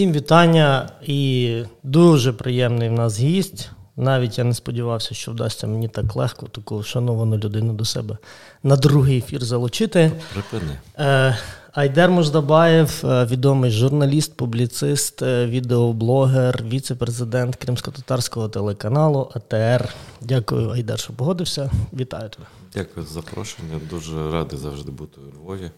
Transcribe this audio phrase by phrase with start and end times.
[0.00, 3.70] Всім вітання і дуже приємний в нас гість.
[3.96, 8.18] Навіть я не сподівався, що вдасться мені так легко таку шановану людину до себе
[8.62, 10.12] на другий ефір залучити.
[10.32, 10.78] Припини.
[10.98, 11.38] Е,
[11.72, 19.88] Айдер Мождабаєв, е, відомий журналіст, публіцист, е, відеоблогер, віце-президент Кримсько-татарського телеканалу АТР.
[20.20, 21.70] Дякую, Айдер, що погодився.
[21.92, 22.46] Вітаю тебе.
[22.74, 23.80] Дякую за запрошення.
[23.90, 25.70] Дуже радий завжди бути у Львові.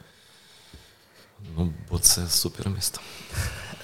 [1.56, 3.00] Ну, бо це супер місто.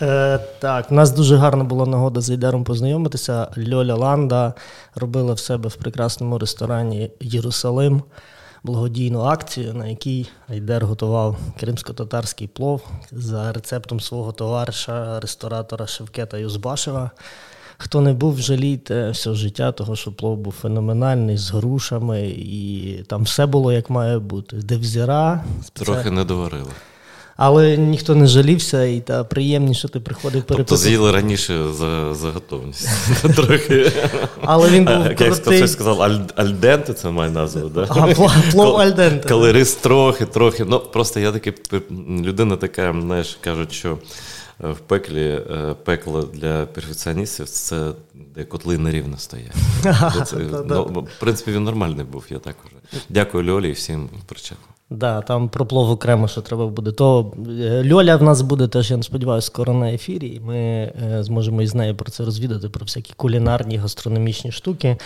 [0.02, 3.48] Е, Так, у нас дуже гарна була нагода з Айдером познайомитися.
[3.72, 4.54] Льоля Ланда
[4.94, 8.02] робила в себе в прекрасному ресторані Єрусалим
[8.62, 17.10] благодійну акцію, на якій Айдер готував кримсько-татарський плов за рецептом свого товариша, ресторатора Шевкета Юзбашева.
[17.78, 23.22] Хто не був, жалійте все життя, того що плов був феноменальний з грушами, і там
[23.22, 24.56] все було як має бути.
[24.56, 26.70] Девзіра, Трохи не доварили.
[27.39, 32.89] Але ніхто не жалівся, і та приємніше ти приходив Тобто з'їли раніше за, за готовність.
[33.36, 33.92] Трохи.
[34.42, 37.86] Але він був Як хтось сказав, аль- альденте це має назву, да?
[37.89, 38.14] А,
[38.53, 39.28] плов альденте.
[39.28, 40.64] Коли рис трохи, трохи.
[40.64, 41.53] Ну, просто я такий
[42.08, 43.98] людина така, знаєш, кажуть, що
[44.64, 47.92] е, в пеклі е, пекло для перфекціоністів це
[48.34, 49.55] де котли нерівно стоять.
[50.27, 50.36] Це,
[50.67, 50.83] ну,
[51.17, 53.02] в принципі, він нормальний був, я так вже.
[53.08, 54.77] Дякую Льолі і всім причепам.
[54.91, 56.92] Да, там про плов окремо, що треба буде.
[56.92, 60.56] То е, Льоля в нас буде теж, я не сподіваюся, скоро на ефірі, і ми
[60.56, 64.97] е, зможемо із нею про це розвідати, про всякі кулінарні гастрономічні штуки.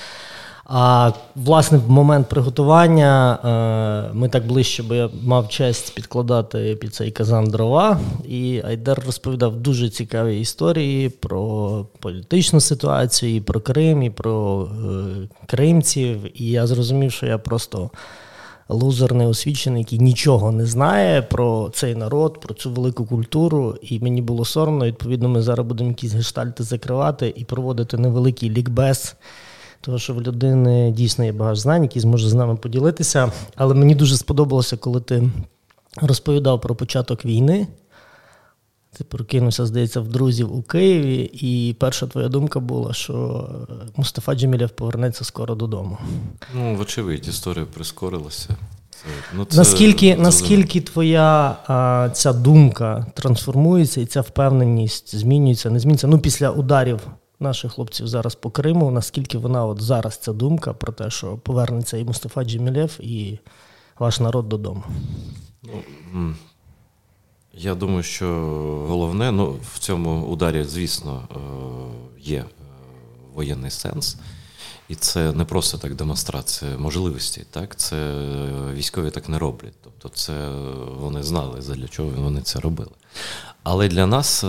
[0.64, 6.94] А власне, в момент приготування е, ми так ближче, бо я мав честь підкладати під
[6.94, 8.00] цей казан дрова.
[8.28, 14.68] І Айдер розповідав дуже цікаві історії про політичну ситуацію, і про Крим, і про
[15.46, 16.42] кримців.
[16.42, 17.90] І я зрозумів, що я просто
[18.68, 23.76] лузер неосвічений, який нічого не знає про цей народ, про цю велику культуру.
[23.82, 24.86] І мені було соромно.
[24.86, 29.16] Відповідно, ми зараз будемо якісь гештальти закривати і проводити невеликий лікбез.
[29.80, 33.32] Тому що в людини дійсно є багато знань, які зможе з нами поділитися.
[33.56, 35.30] Але мені дуже сподобалося, коли ти
[35.96, 37.66] розповідав про початок війни.
[38.96, 43.48] Ти прокинувся, здається, в друзів у Києві, і перша твоя думка була, що
[43.96, 45.98] Мустафа Джемілєв повернеться скоро додому.
[46.54, 48.48] Ну, вочевидь, історія прискорилася.
[48.90, 50.22] Це, ну, це Наскільки, зрозуміло.
[50.22, 56.06] наскільки твоя а, ця думка трансформується і ця впевненість змінюється, не змінюється?
[56.06, 57.00] Ну, після ударів
[57.40, 61.96] наших хлопців зараз по Криму, наскільки вона от зараз ця думка про те, що повернеться
[61.96, 63.38] і Мустафа Джемілєв, і
[63.98, 64.82] ваш народ додому?
[65.62, 66.34] Ну,
[67.54, 68.26] я думаю, що
[68.88, 72.46] головне, ну, в цьому ударі, звісно, е, є е,
[73.34, 74.16] воєнний сенс.
[74.88, 77.76] І це не просто так демонстрація можливостей, так?
[77.76, 79.74] Це е, військові так не роблять.
[79.84, 80.48] Тобто, це
[80.98, 82.90] вони знали, для чого вони це робили.
[83.62, 84.44] Але для нас,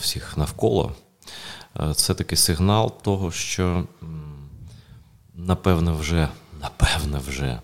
[0.00, 0.92] всіх навколо,
[1.94, 3.64] це такий сигнал того, що
[4.02, 4.48] м,
[5.34, 6.28] напевно вже,
[6.60, 7.60] напевно вже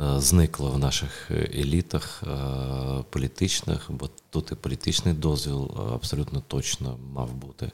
[0.00, 6.98] е, зникло в наших елітах е, політичних, бо тут і політичний дозвіл е, абсолютно точно
[7.12, 7.70] мав бути.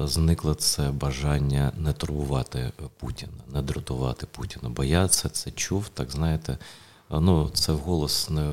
[0.00, 4.68] Е, Зникло це бажання не турбувати Путіна, не дратувати Путіна.
[4.68, 8.52] Бо я це, це чув, так знаєте, е, ну це вголос не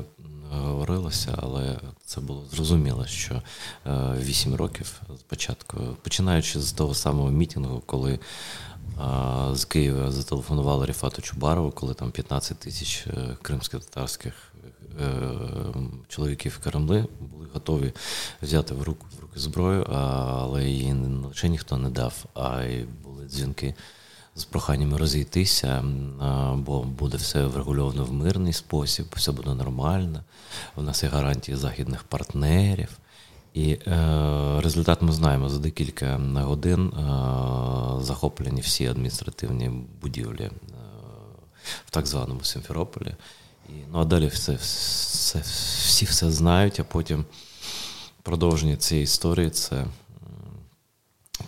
[0.52, 7.82] говорилося, але це було зрозуміло, що е, вісім років спочатку, починаючи з того самого мітингу,
[7.86, 8.18] коли
[9.52, 14.32] з Києва зателефонували Ріфату Чубарову, коли там 15 тисяч е, кримсько-татарських
[15.00, 15.20] е,
[16.08, 17.92] чоловіків Кремли були готові
[18.42, 22.84] взяти в руку в руки зброю, але її не лише ніхто не дав, а й
[23.04, 23.74] були дзвінки
[24.38, 25.84] з проханнями розійтися,
[26.54, 30.22] бо буде все врегульовано в мирний спосіб, все буде нормально.
[30.76, 32.98] У нас є гарантії західних партнерів.
[33.54, 37.02] І е, результат ми знаємо за декілька годин е,
[38.02, 39.70] захоплені всі адміністративні
[40.02, 40.50] будівлі е,
[41.86, 43.14] в так званому Симферополі.
[43.68, 47.24] І, ну а далі все, все, всі все знають, а потім
[48.22, 49.84] продовження цієї історії це,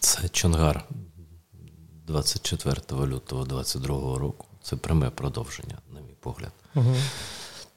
[0.00, 0.84] це Чонгар
[2.10, 4.46] 24 лютого 22 року.
[4.62, 6.52] Це пряме продовження, на мій погляд.
[6.74, 6.94] Угу.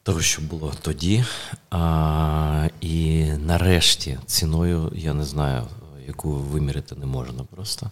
[0.03, 1.25] Того, що було тоді.
[1.69, 5.67] А, і нарешті ціною, я не знаю,
[6.07, 7.91] яку виміряти не можна просто,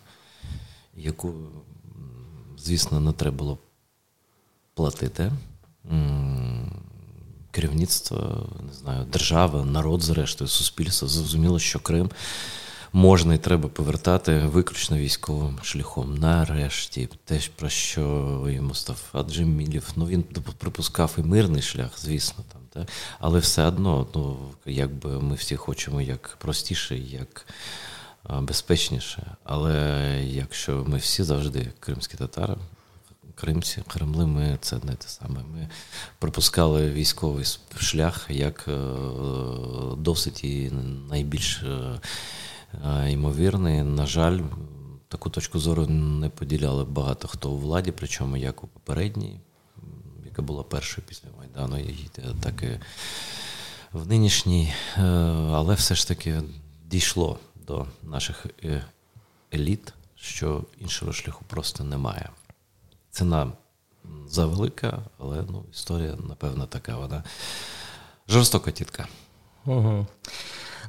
[0.95, 1.33] яку,
[2.57, 3.57] звісно, не треба було
[4.73, 5.31] платити.
[7.51, 12.09] Керівництво, не знаю, держава, народ, зрештою, суспільство зрозуміло, що Крим
[12.93, 16.17] можна і треба повертати виключно військовим шляхом.
[16.17, 20.23] Нарешті, те, про що і Мустафа Джемілів, ну він
[20.57, 22.87] припускав і мирний шлях, звісно, там Так?
[23.19, 27.45] Але все одно, ну, якби ми всі хочемо як простіше, як
[28.29, 29.35] безпечніше.
[29.43, 29.75] Але
[30.25, 32.55] якщо ми всі завжди кримські татари,
[33.35, 35.39] кримці, Кремли, ми це не те саме.
[35.53, 35.69] Ми
[36.19, 37.45] пропускали військовий
[37.79, 38.71] шлях як е,
[39.97, 40.71] досить і
[41.09, 41.99] найбільш е,
[43.07, 43.83] ймовірний.
[43.83, 44.39] На жаль,
[45.07, 49.39] таку точку зору не поділяли багато хто у владі, причому як у попередній,
[50.25, 51.77] яка була першою після Майдану,
[52.41, 52.79] так і
[53.93, 54.73] в нинішній,
[55.51, 56.41] але все ж таки
[56.85, 58.45] дійшло до наших
[59.53, 62.29] еліт, що іншого шляху просто немає
[63.11, 63.51] ціна
[64.27, 67.23] завелика, але ну, історія, напевно, така вона
[68.27, 69.07] жорстока тітка.
[69.65, 70.07] Угу.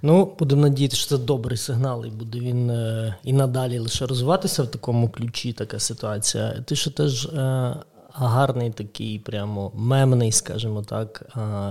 [0.03, 4.63] Ну, будемо надіятися, що це добрий сигнал, і буде він е, і надалі лише розвиватися
[4.63, 6.63] в такому ключі, така ситуація.
[6.67, 7.77] Ти ще теж е,
[8.15, 11.23] гарний такий, прямо мемний, скажімо так,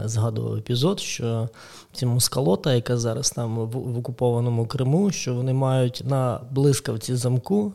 [0.05, 1.49] згадував епізод, що
[1.93, 7.73] ці мускалота, яка зараз там в, в окупованому Криму, що вони мають на блискавці замку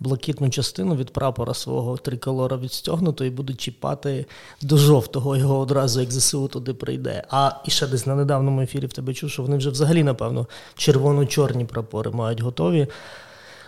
[0.00, 4.26] блакитну частину від прапора свого триколора відстягнуто і будуть чіпати
[4.62, 7.24] до жовтого його одразу, як ЗСУ туди прийде.
[7.30, 10.46] А і ще десь на недавньому ефірі в тебе чув, що вони вже взагалі, напевно,
[10.74, 12.86] червоно-чорні прапори мають готові.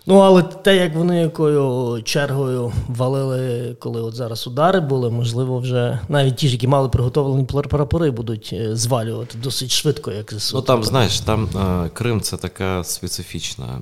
[0.08, 6.00] Ну, але те, як вони якою чергою валили, коли от зараз удари були, можливо, вже
[6.08, 10.56] навіть ті ж, які мали приготовлені прапори, будуть е, звалювати досить швидко, як ЗСУ.
[10.56, 11.48] Ну там, знаєш, там
[11.94, 13.80] Крим це така специфічна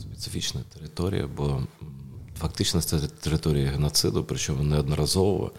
[0.00, 1.60] специфічна територія, бо
[2.38, 5.50] фактично це територія геноциду, причому неодноразово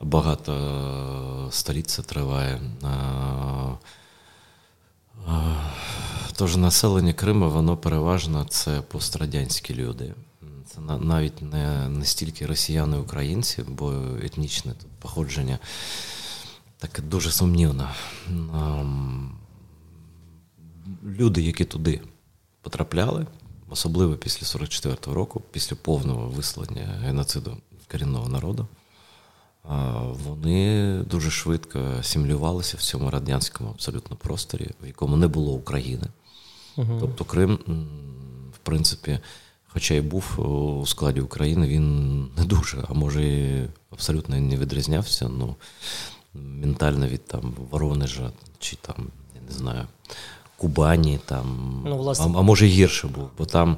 [0.00, 2.60] багато століть триває.
[6.36, 10.14] Тож населення Криму, воно переважно це пострадянські люди.
[10.66, 13.92] Це навіть не не стільки росіяни українці, бо
[14.22, 15.58] етнічне тут походження
[16.78, 17.88] таке дуже сумнівне.
[21.04, 22.00] Люди, які туди
[22.62, 23.26] потрапляли,
[23.68, 27.56] особливо після 44-го року, після повного вислання геноциду
[27.90, 28.68] корінного народу,
[30.24, 36.06] вони дуже швидко асимілювалися в цьому радянському абсолютно просторі, в якому не було України.
[36.76, 36.96] Угу.
[37.00, 37.58] Тобто Крим,
[38.54, 39.18] в принципі,
[39.66, 45.28] хоча й був у складі України, він не дуже, а може і абсолютно не відрізнявся.
[45.28, 45.56] ну,
[46.34, 48.94] Ментально від там Воронежа чи там,
[49.34, 49.86] я не знаю,
[50.56, 52.26] Кубані, там, ну, власне.
[52.34, 53.76] а, а може гірше був, бо там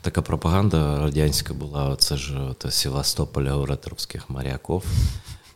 [0.00, 4.82] така пропаганда радянська була, це ж Севастополя у ретровських моряків.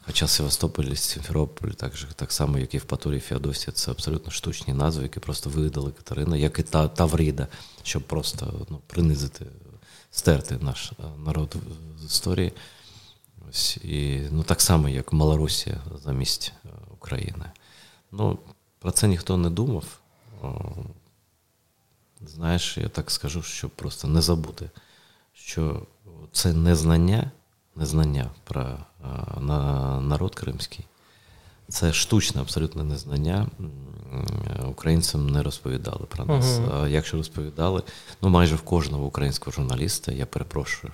[0.09, 4.75] Хоча Севастополь Сімферополь, так же, так само, як і в Патурі Феодосія, це абсолютно штучні
[4.75, 7.47] назви, які просто видали Катерина, як і та Таврида,
[7.83, 9.47] щоб просто ну, принизити,
[10.11, 11.57] стерти наш е, народ
[12.01, 12.53] з історії.
[13.51, 17.51] Ось, і, ну, Так само, як Малорусія замість е, України.
[18.13, 18.39] Ну,
[18.79, 19.85] Про це ніхто не думав.
[22.21, 24.71] Знаєш, я так скажу, щоб просто не забути,
[25.33, 25.87] що
[26.33, 27.31] це незнання,
[27.77, 28.79] незнання про
[29.41, 30.85] на народ кримський,
[31.69, 33.47] це штучне абсолютно незнання.
[34.69, 36.47] Українцям не розповідали про нас.
[36.47, 36.83] Uh-huh.
[36.83, 37.83] А якщо розповідали,
[38.23, 40.93] ну майже в кожного українського журналіста, я перепрошую,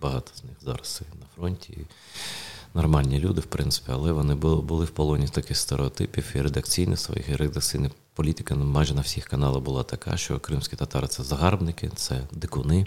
[0.00, 1.78] багато з них зараз на фронті.
[2.74, 7.28] Нормальні люди, в принципі, але вони були були в полоні таких стереотипів і редакційних своїх,
[7.28, 11.90] і редакційних політика ну, майже на всіх каналах була така, що кримські татари це загарбники,
[11.94, 12.86] це дикуни,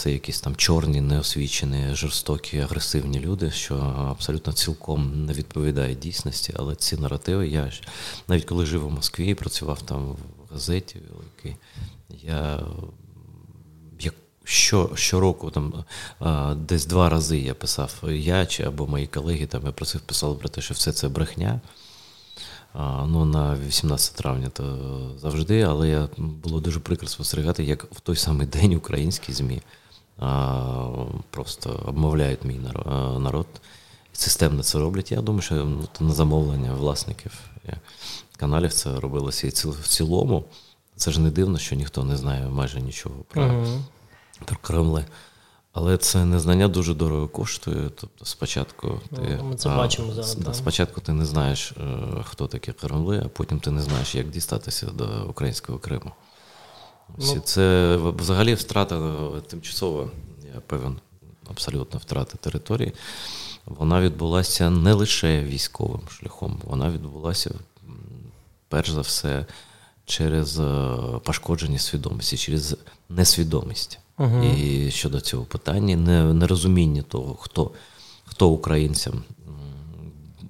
[0.00, 3.76] це якісь там чорні, неосвічені, жорстокі, агресивні люди, що
[4.10, 6.54] абсолютно цілком не відповідає дійсності.
[6.56, 7.72] Але ці наративи, я
[8.28, 10.96] навіть коли жив у Москві, і працював там в газеті
[12.22, 12.60] я
[14.00, 14.14] як
[14.44, 15.84] що, Щороку там
[16.56, 20.48] десь два рази я писав я чи або мої колеги там я просив писали про
[20.48, 21.60] те, що все це брехня
[23.06, 24.78] ну, на 18 травня то
[25.18, 29.62] завжди, але я було дуже прикро спостерігати, як в той самий день українські ЗМІ
[31.30, 32.60] просто обмовляють мій
[33.18, 33.46] народ.
[34.12, 35.12] Системно це роблять.
[35.12, 37.32] Я думаю, що ну, на замовлення власників
[38.36, 40.44] каналів це робилося і в цілому.
[40.96, 43.80] Це ж не дивно, що ніхто не знає майже нічого про, uh-huh.
[44.44, 45.04] про Кремли.
[45.72, 47.90] Але це незнання дуже дорого коштує.
[48.00, 50.34] Тобто, спочатку ну, ти ми це а, бачимо зараз.
[50.34, 54.30] Да, спочатку ти не знаєш, е, хто такі Кремли, а потім ти не знаєш, як
[54.30, 56.12] дістатися до українського Криму.
[57.18, 60.10] Ну, Це взагалі втрата е, тимчасова,
[60.54, 60.96] я певен,
[61.50, 62.92] абсолютно втрата території.
[63.66, 67.50] Вона відбулася не лише військовим шляхом, вона відбулася
[68.68, 69.46] перш за все
[70.04, 72.76] через е, пошкодження свідомості, через
[73.08, 73.98] несвідомість.
[74.18, 74.42] Угу.
[74.44, 75.96] І щодо цього питання,
[76.32, 77.70] нерозуміння того, хто
[78.24, 79.22] хто українцям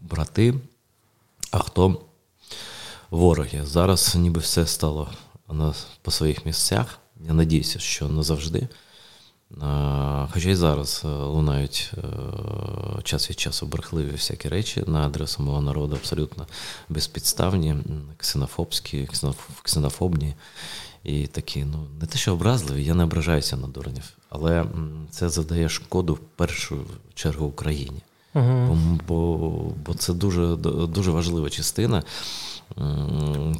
[0.00, 0.54] брати,
[1.50, 2.00] а хто
[3.10, 3.60] вороги.
[3.64, 5.08] Зараз ніби все стало
[5.52, 6.98] на, по своїх місцях.
[7.26, 8.68] Я надіюся, що назавжди.
[10.32, 15.60] Хоча й зараз е, лунають е, час від часу брехливі всякі речі на адресу мого
[15.62, 16.46] народу, абсолютно
[16.88, 17.76] безпідставні,
[18.16, 19.08] ксенофобські,
[19.62, 20.34] ксенофобні
[21.04, 24.64] і такі, ну, не те, що образливі, я не ображаюся на дурнів, але
[25.10, 28.02] це завдає шкоду в першу чергу Україні.
[28.34, 28.98] Угу.
[29.08, 29.38] Бо,
[29.86, 30.56] бо це дуже,
[30.86, 32.02] дуже важлива частина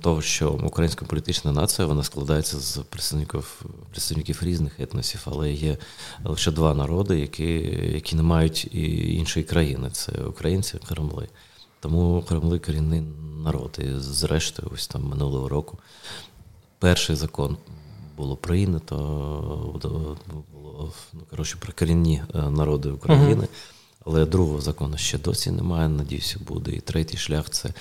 [0.01, 5.77] того, що українська політична нація вона складається з представників представників різних етносів, але є
[6.25, 7.53] лише два народи, які
[7.95, 11.29] які не мають і іншої країни це українці, Кремли.
[11.81, 13.03] Тому Кремли корінний
[13.45, 13.79] народ.
[13.79, 15.79] І зрештою, ось там минулого року
[16.79, 17.57] перший закон
[18.17, 18.97] було прийнято,
[19.83, 20.17] було
[21.13, 23.49] ну, коротше, про корінні е, народи України.
[24.07, 25.89] Але другого закону ще досі немає.
[25.89, 26.73] Надіюся, буде.
[26.73, 27.75] І третій шлях це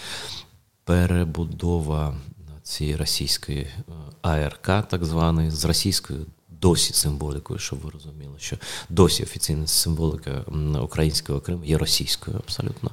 [0.83, 2.15] перебудова
[2.63, 3.81] цієї російської е,
[4.21, 6.25] АРК, так званої, з російською
[6.61, 8.57] досі символікою, щоб ви розуміли, що
[8.89, 10.43] досі офіційна символика
[10.81, 12.91] українського Криму є російською абсолютно.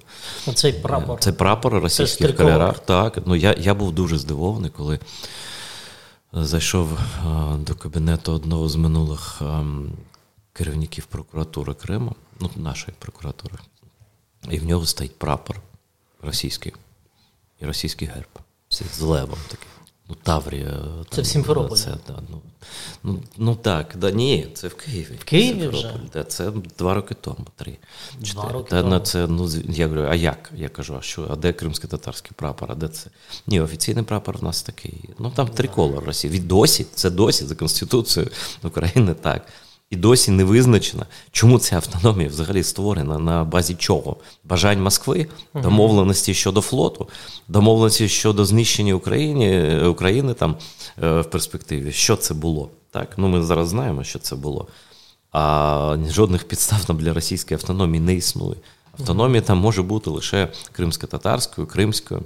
[0.55, 1.21] Цей прапор.
[1.21, 2.79] Це прапор російських в кольорах.
[2.79, 4.99] Так, ну я, я був дуже здивований, коли.
[6.33, 6.99] Зайшов
[7.59, 9.43] до кабінету одного з минулих
[10.53, 13.55] керівників прокуратури Криму, ну, нашої прокуратури,
[14.51, 15.61] і в нього стоїть прапор
[16.23, 16.73] російський
[17.61, 18.39] і російський герб.
[18.69, 19.69] Це з левом такий.
[20.09, 20.71] Ну, Таврія.
[20.71, 21.79] Там, це в Сімферополі.
[21.79, 22.41] Це, да, ну,
[23.03, 25.17] ну, ну так, да, ні, це в Києві.
[25.21, 26.01] В Києві вже?
[26.13, 27.77] Да, це два роки тому, три.
[28.21, 28.99] Два роки Та, тому.
[28.99, 30.53] Це, ну, я говорю, а як?
[30.57, 32.73] Я кажу, а що, а де кримський татарський прапор?
[32.73, 33.11] А де це?
[33.47, 35.11] Ні, офіційний прапор в нас такий.
[35.19, 36.33] Ну там триколор Росії.
[36.33, 39.47] Від досі, це досі за Конституцією України так.
[39.91, 44.17] І досі не визначено, чому ця автономія взагалі створена на базі чого?
[44.45, 47.09] Бажань Москви, домовленості щодо флоту,
[47.49, 50.57] домовленості щодо знищення України України там
[51.03, 51.93] е, в перспективі.
[51.93, 52.71] Що це було?
[52.91, 54.69] Так, ну ми зараз знаємо, що це було.
[55.33, 58.57] А жодних підстав для російської автономії не існує.
[59.01, 62.23] Автономія там може бути лише кримсько-татарською, кримською.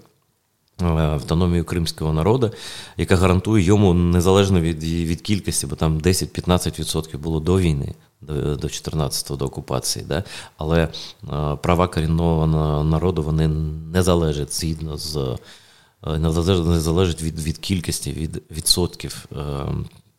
[0.82, 2.50] Е, автономію кримського народу,
[2.96, 9.36] яка гарантує йому незалежно від від кількості, бо там 10-15% було до війни, до 14-го,
[9.36, 10.04] до окупації.
[10.08, 10.24] Да?
[10.56, 10.88] Але е,
[11.62, 12.46] права корінного
[12.84, 13.48] народу вони
[13.92, 15.16] не залежать згідно з
[16.06, 19.26] е, не залежать від від кількості, від відсотків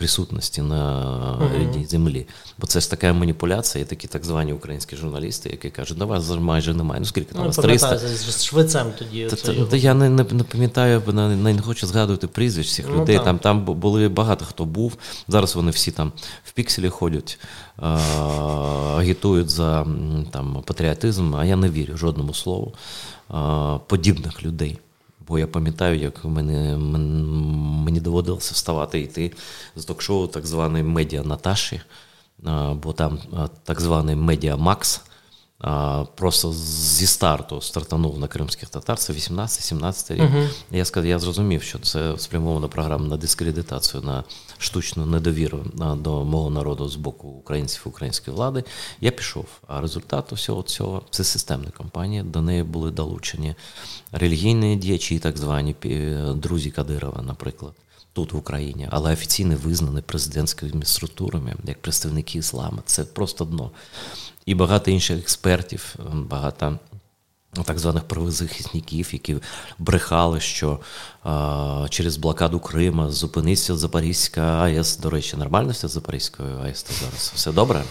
[0.01, 2.27] присутності на рідній землі.
[2.57, 6.29] Бо це ж така маніпуляція, і такі так звані українські журналісти, які кажуть, да вас
[6.29, 6.99] майже немає.
[6.99, 7.97] Ну скільки там ну, вас 300?
[7.97, 9.25] з швецем тоді.
[9.25, 13.01] Та, та, та я не не, не пам'ятаю, не, не хочу згадувати прізвищ всіх ну,
[13.01, 13.19] людей.
[13.23, 14.97] Там там були багато хто був.
[15.27, 16.11] Зараз вони всі там
[16.43, 17.39] в пікселі ходять,
[17.77, 17.97] а,
[18.97, 19.85] агітують за
[20.31, 22.73] там патріотизм, а я не вірю жодному слову
[23.29, 24.77] а, подібних людей.
[25.31, 29.31] Бо я пам'ятаю, як мене, мені доводилося вставати і йти
[29.75, 31.81] з ток-шоу так званої медіа Наташі,
[32.73, 33.19] бо там
[33.63, 35.01] так званий Медіа Макс.
[36.15, 40.21] Просто зі старту стартанув на кримських татар, це 18-17 рік.
[40.21, 40.49] Uh-huh.
[40.71, 44.23] Я сказав, я зрозумів, що це спрямована програма на дискредитацію, на
[44.57, 45.65] штучну недовіру
[45.95, 48.63] до мого народу з боку українців української влади.
[49.01, 49.45] Я пішов.
[49.67, 52.23] А результат усього цього це системна кампанія.
[52.23, 53.55] До неї були долучені
[54.11, 55.75] релігійні діячі, так звані
[56.35, 57.73] друзі Кадирова, наприклад.
[58.13, 62.79] Тут в Україні, але офіційно визнані президентськими структурами як представники ісламу.
[62.85, 63.71] Це просто дно
[64.45, 66.79] і багато інших експертів, багато
[67.65, 69.37] так званих правозахисників, які
[69.79, 70.79] брехали, що
[71.23, 74.97] а, через блокаду Крима зупиниться Запорізька АЕС.
[74.97, 77.31] До речі, нормально все з Запорізькою АЕС зараз?
[77.35, 77.83] Все добре?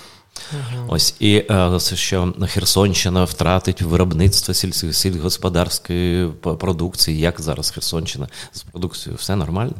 [0.54, 0.84] Uh-huh.
[0.88, 7.18] Ось і а, що Херсонщина втратить виробництво сіль- сільськогосподарської продукції.
[7.18, 9.16] Як зараз Херсонщина з продукцією?
[9.16, 9.74] Все нормально?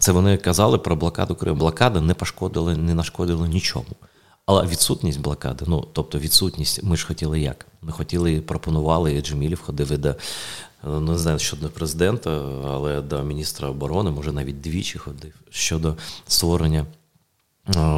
[0.00, 1.58] Це вони казали про блокаду Криму.
[1.58, 3.86] Блокада не пошкодила, не нашкодила нічому.
[4.46, 7.66] Але відсутність блокади, ну тобто відсутність, ми ж хотіли як?
[7.82, 10.14] Ми хотіли, пропонували, і Джемілів ходив до,
[10.84, 12.30] ну, не знаю щодо президента,
[12.66, 16.86] але до міністра оборони, може навіть двічі ходив щодо створення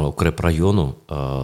[0.05, 0.93] укрепрайону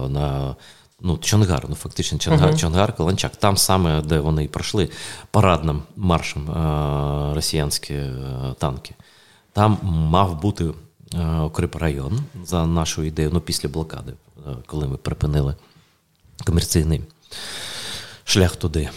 [0.08, 0.56] на
[1.00, 2.58] ну, Чонгар, ну фактично Чонгар, uh-huh.
[2.58, 3.36] Чонгар, Каланчак.
[3.36, 4.90] Там саме, де вони пройшли
[5.30, 6.50] парадним маршем
[7.34, 8.02] росіянські
[8.58, 8.94] танки.
[9.60, 10.74] Там мав бути
[11.44, 14.12] укрепрайон за нашу ідею, ну після блокади.
[14.46, 15.54] Е, коли ми припинили
[16.46, 17.02] комерційний
[18.24, 18.90] шлях туди.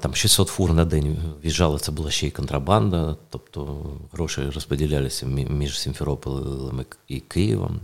[0.00, 5.80] Там 600 фур на день в'їжджали, це була ще й контрабанда, тобто гроші розподілялися між
[5.80, 7.80] Сімферополем і Києвом.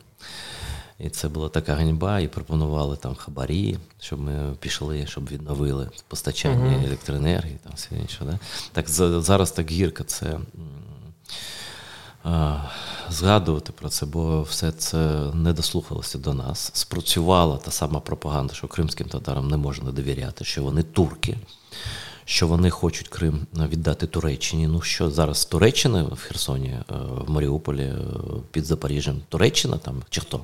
[0.98, 6.76] І це була така ганьба, і пропонували там хабарі, щоб ми пішли, щоб відновили постачання
[6.76, 6.86] uh-huh.
[6.86, 8.18] електроенергії, там все інше.
[8.24, 8.38] Да?
[8.72, 8.88] Так
[9.22, 10.38] зараз так гірко це
[13.10, 14.96] згадувати про це, бо все це
[15.34, 16.70] не дослухалося до нас.
[16.74, 21.36] Спрацювала та сама пропаганда, що кримським татарам не можна довіряти, що вони турки
[22.24, 24.66] що вони хочуть Крим віддати Туреччині.
[24.66, 26.82] Ну що зараз Туреччина в Херсоні, е,
[27.26, 27.96] в Маріуполі, е,
[28.50, 30.40] під Запоріжжям, Туреччина там чи хто?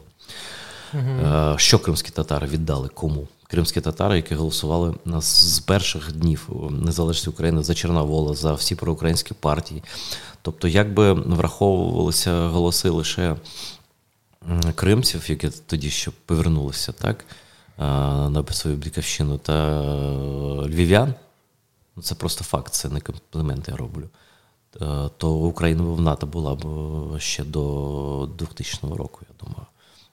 [0.94, 1.59] Угу.
[1.59, 3.28] Що кримські татари віддали кому?
[3.47, 9.35] Кримські татари, які голосували нас з перших днів незалежності України за Чорновола, за всі проукраїнські
[9.35, 9.82] партії.
[10.42, 13.37] Тобто, якби враховувалися голоси лише
[14.75, 17.25] кримців, які тоді ще повернулися, так,
[18.30, 19.82] на свою Біківщину, та
[20.66, 21.14] львів'ян,
[22.00, 24.09] Ну, це просто факт, це не комплімент я роблю.
[24.82, 26.64] Е, то Україна в НАТО була б
[27.20, 29.66] ще до 2000 року, я думаю.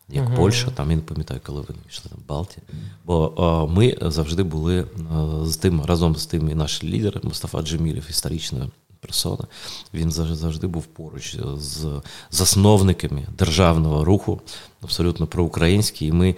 [0.10, 0.36] Як uh-huh.
[0.36, 2.64] Польща, там я не пам'ятаю, коли вони пішли там Балтії.
[3.06, 7.20] Бо а, е, ми завжди були а, з тим, разом з тим і наш лідер
[7.24, 8.68] Мустафа Джемілів, історична
[9.00, 9.48] персона.
[9.94, 14.42] Він завжди був поруч з засновниками державного руху,
[14.82, 16.36] абсолютно проукраїнський, і ми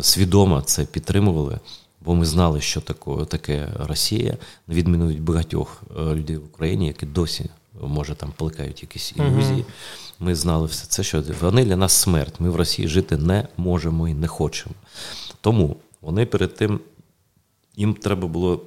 [0.00, 1.58] свідомо це підтримували
[2.00, 6.86] бо ми знали, що таке, таке Росія, на відміну від багатьох е, людей в Україні,
[6.86, 9.64] які досі може там плекають якісь ілюзії.
[10.20, 12.40] Ми знали все це, що вони для нас смерть.
[12.40, 14.74] Ми в Росії жити не можемо і не хочемо.
[15.40, 16.80] Тому вони перед тим
[17.76, 18.60] їм треба було.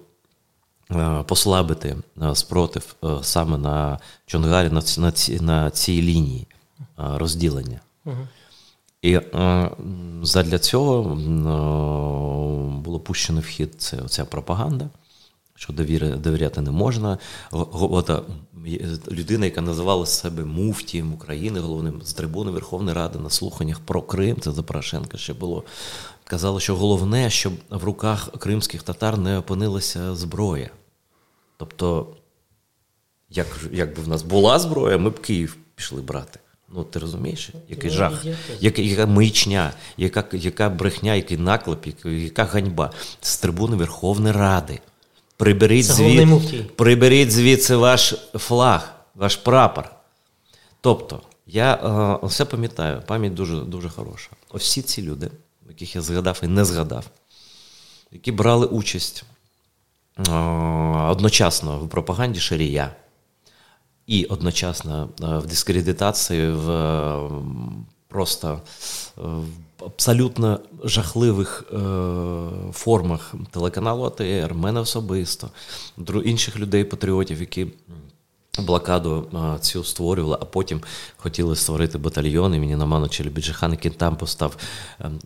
[0.91, 6.47] Е, послабити е, спротив саме на Чонгарі, на на, на цій лінії
[6.97, 7.79] розділення.
[9.01, 9.71] І е,
[10.21, 11.15] задля цього е,
[12.81, 14.89] було пущено в хід ця пропаганда,
[15.61, 17.17] що довіри, довіряти не можна.
[17.71, 18.21] Ота,
[19.11, 24.37] людина, яка називала себе муфтієм України, головним з трибуни Верховної Ради на слуханнях про Крим,
[24.39, 25.63] це за Порошенка ще було.
[26.23, 30.69] Казала, що головне, щоб в руках кримських татар не опинилася зброя.
[31.57, 32.07] Тобто,
[33.29, 36.39] як, якби в нас була зброя, ми б Київ пішли брати.
[36.69, 38.25] Ну, ти розумієш, який ну, жах,
[38.59, 44.79] яка яка маячня, яка яка брехня, який наклеп, яка, яка ганьба з трибуни Верховної Ради.
[45.41, 49.89] Приберіть звід, приберіть звідси ваш флаг, ваш прапор.
[50.81, 51.73] Тобто, я
[52.23, 54.29] е, все пам'ятаю, пам'ять дуже дуже хороша.
[54.49, 55.31] Ось всі ці люди,
[55.69, 57.05] яких я згадав і не згадав,
[58.11, 59.23] які брали участь
[60.29, 60.31] е,
[61.09, 62.95] одночасно в пропаганді Шарія
[64.07, 66.67] і одночасно е, в дискредитації в
[68.11, 68.61] просто
[69.17, 69.21] е,
[69.79, 71.63] в абсолютно жахливих
[72.71, 75.49] формах телеканалу АТР, мене особисто,
[76.21, 77.67] інших людей-патріотів, які
[78.59, 79.27] Блокаду
[79.61, 80.81] цю створювали, а потім
[81.17, 84.57] хотіли створити батальйон імені Наману Челебіджихан, який там постав
[84.99, 85.19] ем,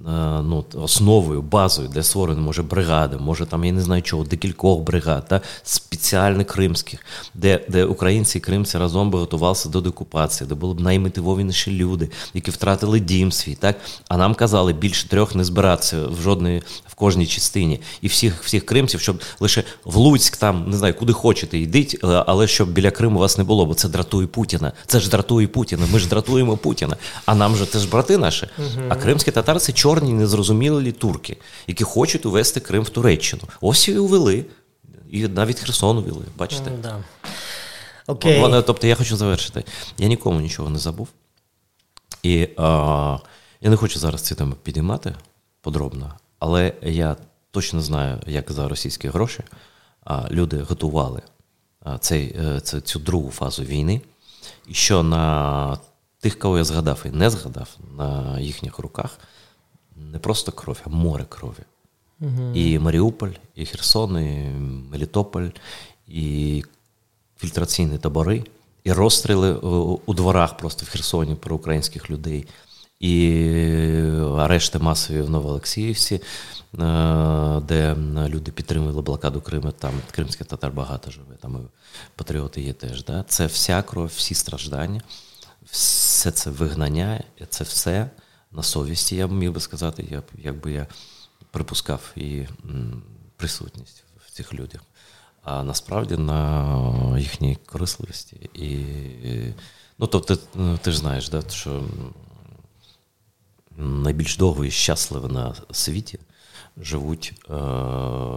[0.50, 5.28] ну, основою, базою для створення, може, бригади, може там, я не знаю чого, декількох бригад,
[5.28, 10.74] та, спеціальних кримських, де де українці і кримці разом би готувалися до декупації, де були
[10.74, 13.56] б наймотивованіші люди, які втратили дім свій.
[13.56, 13.76] Так?
[14.08, 17.82] А нам казали, більше трьох не збиратися в жодної в кожній частині.
[18.02, 22.24] І всіх всіх кримців, щоб лише в Луцьк, там, не знаю, куди хочете, йдіть, е,
[22.28, 24.72] але щоб біля Криму у вас не було, бо це дратує Путіна.
[24.86, 25.88] Це ж дратує Путіна.
[25.92, 26.98] Ми ж дратуємо Путіна.
[27.26, 28.48] А нам же це ж брати наші.
[28.60, 33.44] uh А кримські татари це чорні, незрозумілі турки, які хочуть увести Крим в Туреччину.
[33.62, 34.46] Ось і увели.
[35.12, 36.70] І навіть Херсон увели, бачите?
[36.70, 37.04] Mm, да.
[38.08, 38.42] okay.
[38.42, 39.64] Вони, тобто я хочу завершити.
[39.98, 41.08] Я нікому нічого не забув.
[42.24, 43.18] І а,
[43.62, 45.16] я не хочу зараз ці теми підіймати
[45.62, 47.16] подробно, але я
[47.52, 49.44] точно знаю, як за російські гроші
[50.04, 51.22] а, люди готували
[52.00, 54.02] цей, е, цю, цю другу фазу війни,
[54.68, 55.78] і що на
[56.20, 59.20] тих, кого я згадав і не згадав, на їхніх руках
[59.96, 61.64] не просто кров, а море крові.
[62.22, 62.52] Угу.
[62.56, 64.50] І Маріуполь, і Херсон, і
[64.92, 65.48] Мелітополь,
[66.08, 66.64] і
[67.38, 68.44] фільтраційні табори,
[68.84, 69.54] і розстріли
[70.06, 72.48] у дворах просто в Херсоні про українських людей,
[73.06, 73.44] і
[74.38, 76.22] арешти масові в Новоолексіївці,
[76.80, 77.96] Е, де
[78.28, 81.68] люди підтримували блокаду Криму, там кримських татар багато живе, там і
[82.16, 83.04] патріоти є теж.
[83.04, 83.24] Да?
[83.28, 85.02] Це вся кров, всі страждання,
[85.66, 88.10] все це вигнання, це все
[88.52, 90.88] на совісті, я б міг би сказати, я, якби я
[91.52, 92.44] припускав і
[93.38, 94.82] присутність в цих людях.
[95.44, 98.50] А насправді на їхній корисливості.
[98.54, 98.78] І,
[99.98, 100.42] ну, тобто, ти,
[100.82, 101.84] ти ж знаєш, да, що
[103.78, 106.20] найбільш довго і щасливо на світі
[106.82, 107.54] живуть е,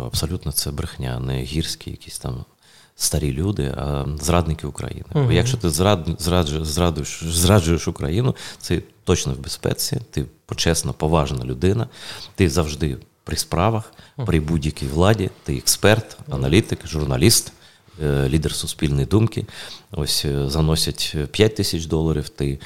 [0.07, 2.45] абсолютно це брехня, не гірські якісь там
[2.97, 5.05] старі люди, а зрадники України.
[5.15, 5.25] Угу.
[5.25, 11.45] Бо якщо ти зрад, зраджуєш, зраджуєш, зраджуєш Україну, це точно в безпеці, ти почесна, поважна
[11.45, 11.89] людина,
[12.35, 13.93] ти завжди при справах,
[14.27, 17.53] при будь-якій владі, ти експерт, аналітик, журналіст.
[18.05, 19.47] Е, лідер суспільної думки.
[19.93, 22.29] Ось е, заносять 5 тисяч доларів.
[22.29, 22.59] Ти е,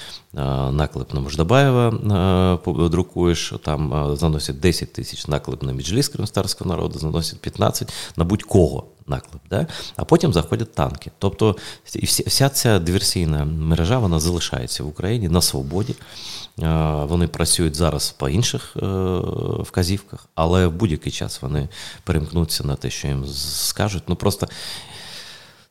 [0.71, 2.59] наклеп на Мождабаєва
[2.91, 9.43] друкуєш, там заносять 10 тисяч наклеп на Меджліс кримстарського народу, заносять 15 на будь-кого наклеп.
[9.51, 9.67] Да?
[9.97, 11.11] А потім заходять танки.
[11.19, 11.57] Тобто
[12.07, 15.95] вся ця диверсійна мережа вона залишається в Україні на свободі.
[17.03, 18.77] Вони працюють зараз по інших
[19.61, 21.69] вказівках, але в будь-який час вони
[22.05, 24.03] перемкнуться на те, що їм скажуть.
[24.07, 24.49] Ну просто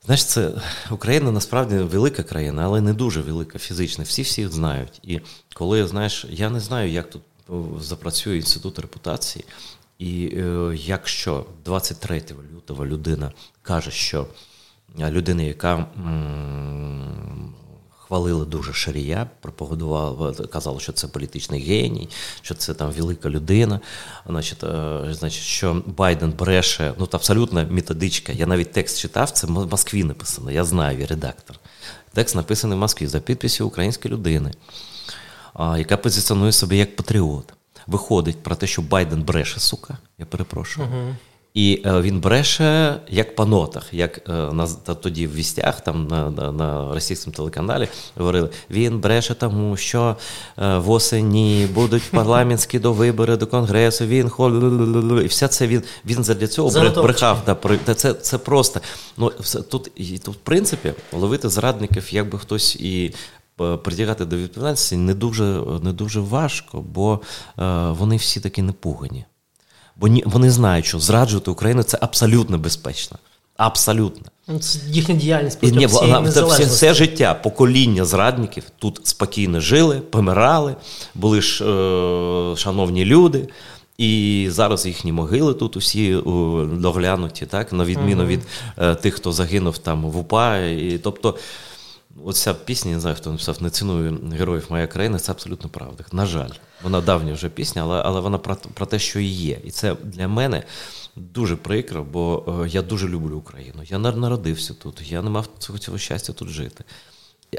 [0.06, 0.52] Знаєш, це
[0.92, 4.04] Україна насправді велика країна, але не дуже велика фізично.
[4.04, 5.00] Всі всі знають.
[5.04, 5.20] І
[5.54, 7.22] коли знаєш, я не знаю, як тут
[7.80, 9.46] запрацює інститут репутації,
[10.00, 12.24] і е, якщо 23
[12.56, 14.28] лютого людина каже, що
[15.00, 17.54] людина, яка м-
[18.12, 22.10] хвалили дуже Шарія, пропагандували, казали, що це політичний геній,
[22.42, 23.80] що це там велика людина.
[24.26, 28.32] Значить, е, значить, що Байден бреше, ну це абсолютно методичка.
[28.32, 31.60] Я навіть текст читав, це в Москві написано, я знаю, я редактор.
[32.14, 34.52] Текст написаний в Москві за підписю української людини,
[35.78, 37.54] яка позиціонує себе як патріот.
[37.88, 40.88] Виходить про те, що Байден бреше, сука, я перепрошую.
[40.88, 41.16] Uh-huh.
[41.54, 44.68] І е, він бреше як по нотах, як е, на
[45.02, 47.88] тоді в вістях, там на на, на російському телеканалі
[48.18, 50.16] говорили, він бреше тому, що
[50.58, 54.06] е, в осені будуть парламентські до вибори до конгресу.
[54.06, 56.70] Він хол і все це він він для цього
[57.04, 57.42] брехав.
[57.46, 58.80] Да, це це просто
[59.18, 59.32] ну
[59.70, 63.14] тут і тут, в принципі ловити зрадників, якби хтось і.
[63.84, 65.44] Притягати до відповідальності не дуже
[65.84, 67.20] не дуже важко, бо
[67.60, 69.26] е, вони всі такі непугані.
[69.96, 73.18] Бо вони знають, що зраджувати Україну це абсолютно безпечно.
[73.58, 74.24] Абсолютно.
[74.48, 80.76] Ну, це їхня діяльність Ні, вона, все, все життя, покоління зрадників тут спокійно жили, помирали,
[81.16, 83.48] були ж е, шановні люди.
[83.98, 86.16] І зараз їхні могили тут усі
[86.74, 88.42] доглянуті, так, на відміну від
[88.78, 90.58] е, тих, хто загинув там в УПА.
[90.58, 91.38] І, Тобто,
[92.26, 96.04] оця пісня, не знаю, хто написав, не ціную героїв моя країна, це абсолютно правда.
[96.12, 96.50] На жаль.
[96.84, 99.60] Вона давня вже пісня, але але вона про про те, що і є.
[99.64, 100.64] І це для мене
[101.16, 103.84] дуже прикро, бо е, я дуже люблю Україну.
[103.84, 106.84] Я народився тут, я не мав цього цього щастя тут жити.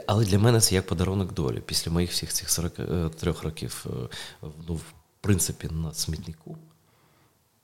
[0.07, 1.63] Але для мене це як подарунок долі.
[1.67, 4.85] Після моїх всіх цих 43 е, років, е, ну, в
[5.21, 6.57] принципі, на смітнику.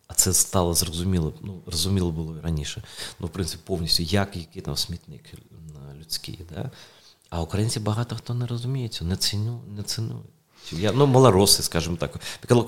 [0.06, 2.82] А це стало зрозуміло, ну, зрозуміло було і раніше.
[3.20, 5.24] Ну, в принципі, повністю, як який там смітник
[6.00, 6.40] людський.
[6.54, 6.70] Да?
[7.30, 9.16] А українці багато хто не розуміє цього, не
[9.82, 10.24] цінують.
[10.72, 12.10] Я ну, малороси, скажімо так.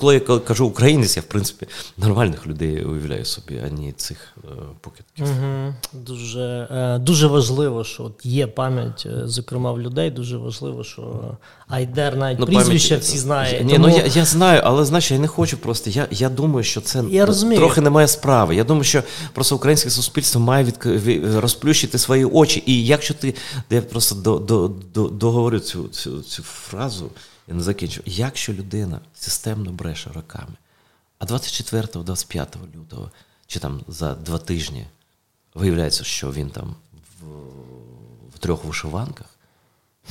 [0.01, 4.49] Коли я кажу українець, я в принципі нормальних людей уявляю собі, а не цих е,
[4.81, 5.27] покидків.
[5.27, 5.75] Угу.
[5.93, 10.11] Дуже е, дуже важливо, що от є пам'ять, е, зокрема в людей.
[10.11, 11.21] Дуже важливо, що
[11.69, 13.65] Айдер навіть ну, прізвище всі знає.
[13.65, 13.89] Ні, тому...
[13.89, 15.91] ну я я знаю, але знаєш, я не хочу просто.
[15.91, 18.57] Я я думаю, що це я трохи не має справи.
[18.57, 22.63] Я думаю, що просто українське суспільство має від, розплющити свої очі.
[22.67, 23.35] І якщо ти
[23.71, 27.11] я просто до, до, до, договорю цю, цю, цю фразу.
[27.51, 28.03] Я не закінчу.
[28.07, 30.55] Якщо людина системно бреше роками,
[31.19, 33.11] а 24-25 лютого,
[33.47, 34.87] чи там за два тижні
[35.55, 36.75] виявляється, що він там
[37.21, 37.27] в,
[38.35, 39.27] в трьох вишиванках,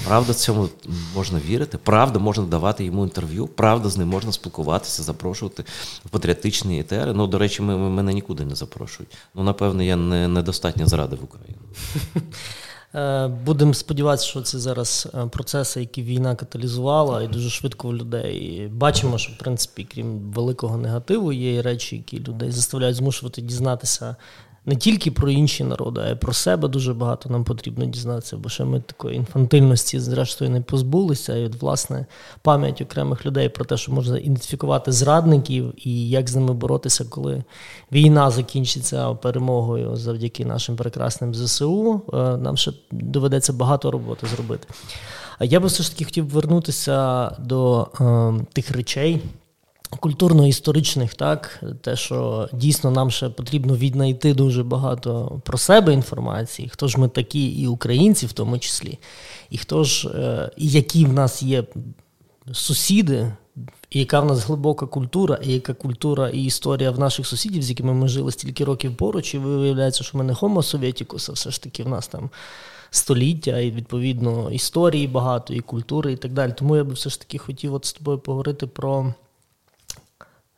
[0.06, 0.70] правда, цьому
[1.16, 5.64] можна вірити, правда, можна давати йому інтерв'ю, правда, з ним можна спілкуватися, запрошувати
[6.06, 7.14] в патріотичні етери.
[7.14, 9.18] Ну, до речі, ми, мене нікуди не запрошують.
[9.36, 10.28] Ну, напевно, я не,
[10.88, 11.62] зрадив Україну.
[12.96, 17.96] Е, будемо сподіватися, що це зараз е, процеси, які війна каталізувала, і дуже швидко в
[17.96, 18.68] людей.
[18.74, 24.16] Бачимо, що в принципі, крім великого негативу, є речі, які людей заставляють змушувати дізнатися
[24.66, 28.50] не тільки про інші народи, а й про себе дуже багато нам потрібно дізнатися, бо
[28.50, 31.36] ще ми такої інфантильності, зрештою, не позбулися.
[31.36, 32.06] І от, власне,
[32.42, 37.44] пам'ять окремих людей про те, що можна ідентифікувати зрадників і як з ними боротися, коли
[37.92, 42.02] війна закінчиться перемогою завдяки нашим прекрасним ЗСУ.
[42.14, 44.68] Е, нам ще доведеться багато роботи зробити.
[45.40, 49.22] А я би все ж таки хотів вернутися до е, тих речей
[49.90, 56.88] культурно-історичних, так, те, що дійсно нам ще потрібно віднайти дуже багато про себе інформації, хто
[56.88, 59.00] ж ми такі, і українці в тому числі,
[59.50, 61.64] і хто ж, е, і які в нас є
[62.52, 63.34] сусіди,
[63.90, 67.70] і яка в нас глибока культура, і яка культура і історія в наших сусідів, з
[67.70, 71.52] якими ми жили стільки років поруч, і виявляється, що ми не Homo Sovieticus, а все
[71.52, 72.30] ж таки в нас там.
[72.92, 76.54] Століття і відповідно історії багато, і культури, і так далі.
[76.58, 79.14] Тому я би все ж таки хотів от з тобою поговорити про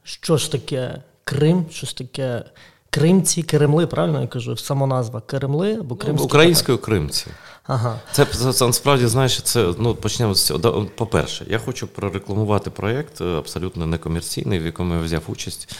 [0.04, 2.44] що ж таке Крим, що ж таке
[2.90, 4.58] Кримці, Кремли, правильно я кажу?
[4.58, 7.26] Самоназва Кремли або Кримські ну, Українською Кримці.
[7.64, 8.00] Ага.
[8.12, 10.86] Це, це, це насправді знаєш, це ну почнемо з цього.
[10.96, 15.76] По-перше, я хочу прорекламувати проєкт абсолютно некомерційний, в якому я взяв участь.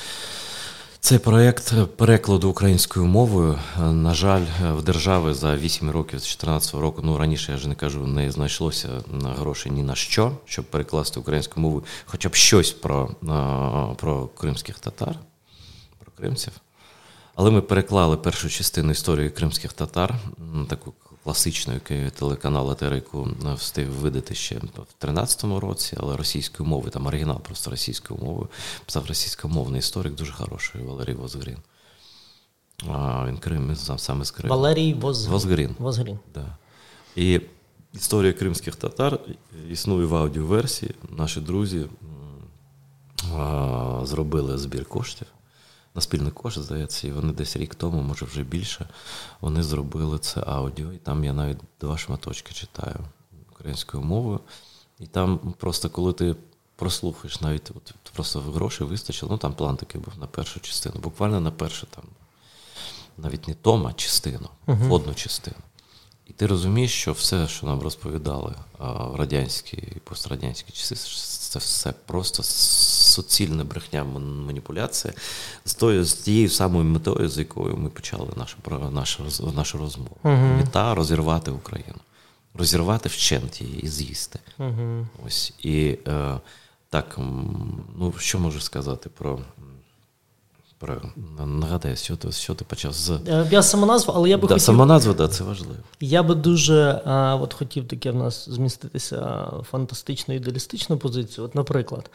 [1.04, 7.02] Цей проєкт перекладу українською мовою, на жаль, в держави за 8 років з 2014 року,
[7.04, 8.90] ну раніше я ж не кажу, не знайшлося
[9.24, 13.10] грошей ні на що, щоб перекласти українською мовою хоча б щось про,
[13.98, 15.16] про кримських татар,
[16.00, 16.54] про кримців.
[17.36, 20.16] Але ми переклали першу частину історії кримських татар,
[20.70, 27.08] таку класичну, яку телеканал Етерику встиг видати ще в 2013 році, але російською мовою, там
[27.08, 28.48] оригінал просто російською мовою,
[28.86, 31.58] писав російськомовний історик, дуже хороший Валерій Возгрін.
[32.90, 34.56] А, Він Крим саме з Криму.
[34.56, 35.26] Валерій Воз...
[35.26, 35.76] Возгрін.
[35.80, 36.20] Возгрін.
[36.34, 36.58] Да.
[37.16, 37.42] І
[37.94, 39.20] історія кримських татар
[39.70, 40.96] існує в аудіоверсії.
[41.10, 41.86] Наші друзі
[43.36, 45.28] а, зробили збір коштів
[45.96, 48.90] на спільний кошт, здається, і вони десь рік тому, може вже більше,
[49.42, 53.00] вони зробили це аудіо, і там я навіть два шматочки читаю
[53.52, 54.40] українською мовою.
[55.00, 56.36] І там просто коли ти
[56.76, 61.40] прослухаєш, навіть от, просто грошей вистачило, ну там план такий був на першу частину, буквально
[61.40, 62.04] на першу там,
[63.18, 64.94] навіть не тома частину, uh-huh.
[64.94, 65.58] одну частину.
[66.28, 70.96] І ти розумієш, що все, що нам розповідали в радянські і пострадянські часи,
[71.52, 74.04] це все просто суцільна брехня,
[74.48, 75.14] маніпуляція
[75.66, 78.58] з тою, з тією самою метою, з якою ми почали нашу
[78.92, 79.24] нашу,
[79.56, 80.18] нашу розмову.
[80.24, 80.58] Uh-huh.
[80.58, 82.00] Мета розірвати Україну,
[82.54, 84.40] розірвати вщент її і з'їсти.
[84.60, 85.06] Uh-huh.
[85.26, 86.40] Ось і е,
[86.90, 87.18] так,
[87.98, 89.40] ну що можу сказати про
[90.82, 91.02] про
[91.46, 94.62] нагадай, що ти що ти почав з е, я самоназву, але я би да, хотів...
[94.62, 95.76] самоназва, да, це важливо.
[96.00, 101.46] Я би дуже а, от хотів таке в нас зміститися фантастичну ідеалістичну позицію.
[101.46, 102.10] От, наприклад,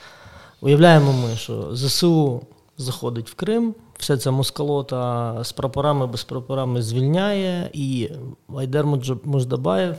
[0.60, 2.42] уявляємо ми, що ЗСУ
[2.78, 8.10] заходить в Крим, вся ця москалота з прапорами, без прапорами звільняє, і
[8.56, 8.86] Айдер
[9.24, 9.96] Муждабаєв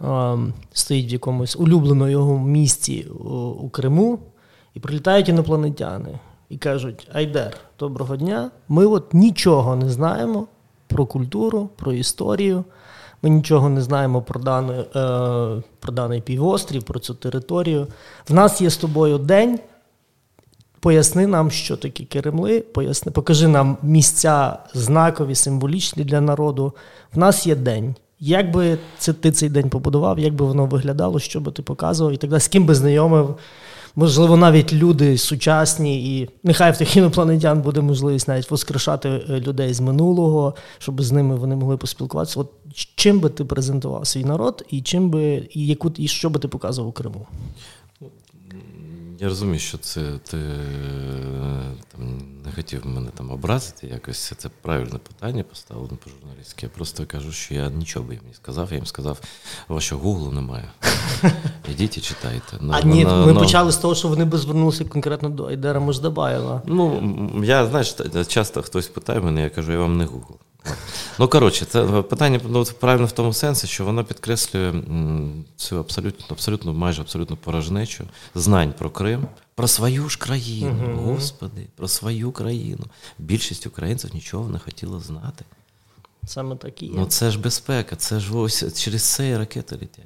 [0.00, 0.36] а,
[0.72, 4.18] стоїть в якомусь улюбленому його місці у, у Криму,
[4.74, 6.18] і прилітають інопланетяни
[6.50, 8.50] і кажуть: Айдер, доброго дня!
[8.68, 10.46] Ми от нічого не знаємо
[10.86, 12.64] про культуру, про історію.
[13.22, 14.86] Ми нічого не знаємо про даний, е,
[15.80, 17.86] про даний півострів, про цю територію.
[18.28, 19.58] В нас є з тобою день.
[20.80, 26.72] Поясни нам, що таке Керемли, поясни, покажи нам місця знакові, символічні для народу.
[27.14, 27.94] В нас є день.
[28.20, 32.12] Як би це, ти цей день побудував, як би воно виглядало, що би ти показував,
[32.12, 33.36] і так далі, з ким би знайомив
[33.96, 39.74] можливо, навіть люди сучасні, і нехай в тих інопланетян буде можливість навіть воскрешати е, людей
[39.74, 42.40] з минулого, щоб з ними вони могли поспілкуватися.
[42.40, 42.50] От
[42.94, 46.48] чим би ти презентував свій народ, і чим би і яку і що би ти
[46.48, 47.26] показував у Криму?
[49.20, 50.38] Я розумію, що це ти
[51.92, 53.86] там, не хотів мене там образити.
[53.86, 56.66] Якось це правильне питання поставлено по журналістськи.
[56.66, 58.68] Я просто кажу, що я нічого би їм не сказав.
[58.70, 59.20] Я їм сказав,
[59.68, 60.68] вашого гуглу немає.
[61.70, 62.56] Ідіть і читайте.
[62.60, 63.40] Ну, а ні, ми но...
[63.40, 66.62] почали з того, що вони би звернулися конкретно до Айдера Мождабаєва.
[66.66, 67.12] Ну,
[67.44, 70.38] я знаєш, часто хтось питає мене, я кажу, я вам не гугл.
[71.18, 74.74] Ну, коротше, це питання ну, правильно в тому сенсі, що воно підкреслює
[75.56, 78.04] цю абсолютно, абсолютно, майже абсолютно порожнечу
[78.34, 82.84] знань про Крим, про свою ж країну, uh Господи, про свою країну.
[83.18, 85.44] Більшість українців нічого не хотіла знати.
[86.26, 86.92] Саме так і є.
[86.94, 90.04] Ну це ж безпека, це ж ось через це і ракети летять.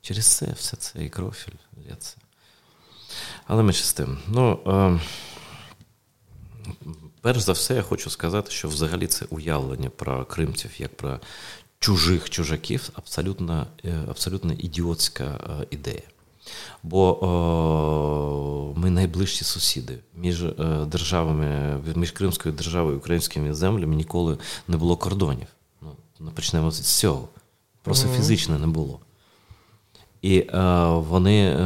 [0.00, 1.52] Через це все це і крофіль
[1.88, 2.16] лється.
[3.46, 4.18] Але ми з тим.
[4.28, 5.00] Ну, е,
[7.22, 11.20] Перш за все, я хочу сказати, що взагалі це уявлення про кримців як про
[11.78, 16.02] чужих чужаків абсолютно е, абсолютно ідіотська е, ідея.
[16.82, 20.52] Бо о, ми найближчі сусіди між е,
[20.86, 25.48] державами, між Кримською державою і українськими землями ніколи не було кордонів.
[26.20, 27.28] Ну, Почнемо з цього.
[27.82, 28.16] Просто mm-hmm.
[28.16, 29.00] фізично не було.
[30.22, 31.56] І е, вони е,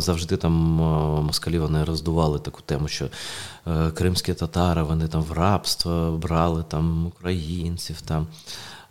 [0.00, 3.10] завжди там е, москалі вони роздували таку тему, що е,
[3.94, 8.00] кримські татари вони там в рабство брали там українців.
[8.00, 8.26] там.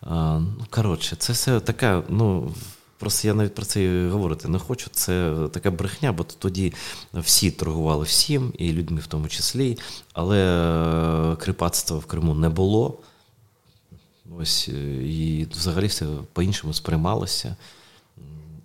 [0.03, 0.07] Е,
[0.39, 2.51] ну, Коротше, це все така, ну.
[2.99, 4.89] Просто я навіть про це говорити не хочу.
[4.91, 6.73] Це така брехня, бо тоді
[7.13, 9.77] всі торгували всім, і людьми в тому числі,
[10.13, 12.97] але е, кріпацтва в Криму не було.
[14.37, 17.55] Ось і взагалі все по-іншому сприймалося.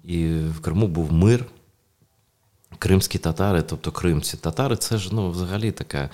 [0.05, 1.46] І в Криму був мир.
[2.79, 6.11] Кримські татари, тобто кримці татари, це ж ну, взагалі така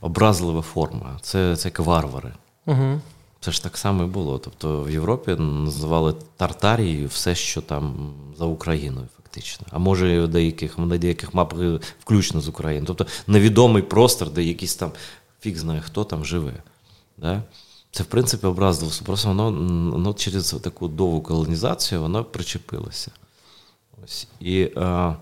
[0.00, 1.18] образлива форма.
[1.22, 2.32] Це це як варвари.
[2.66, 3.00] Угу.
[3.40, 4.38] Це ж так само і було.
[4.38, 9.66] Тобто в Європі називали Тартарією все, що там за Україною, фактично.
[9.70, 12.86] А може, деяких на деяких мапах включно з Україною.
[12.86, 14.92] Тобто невідомий простор, де якісь там
[15.40, 16.52] фіг знає, хто там живе.
[17.18, 17.42] Да?
[17.90, 18.92] Це, в принципі, образливо.
[19.04, 19.44] Просто воно
[19.92, 23.10] воно через таку довгу колонізацію воно причепилося.
[24.04, 24.28] Ось.
[24.40, 25.14] І а,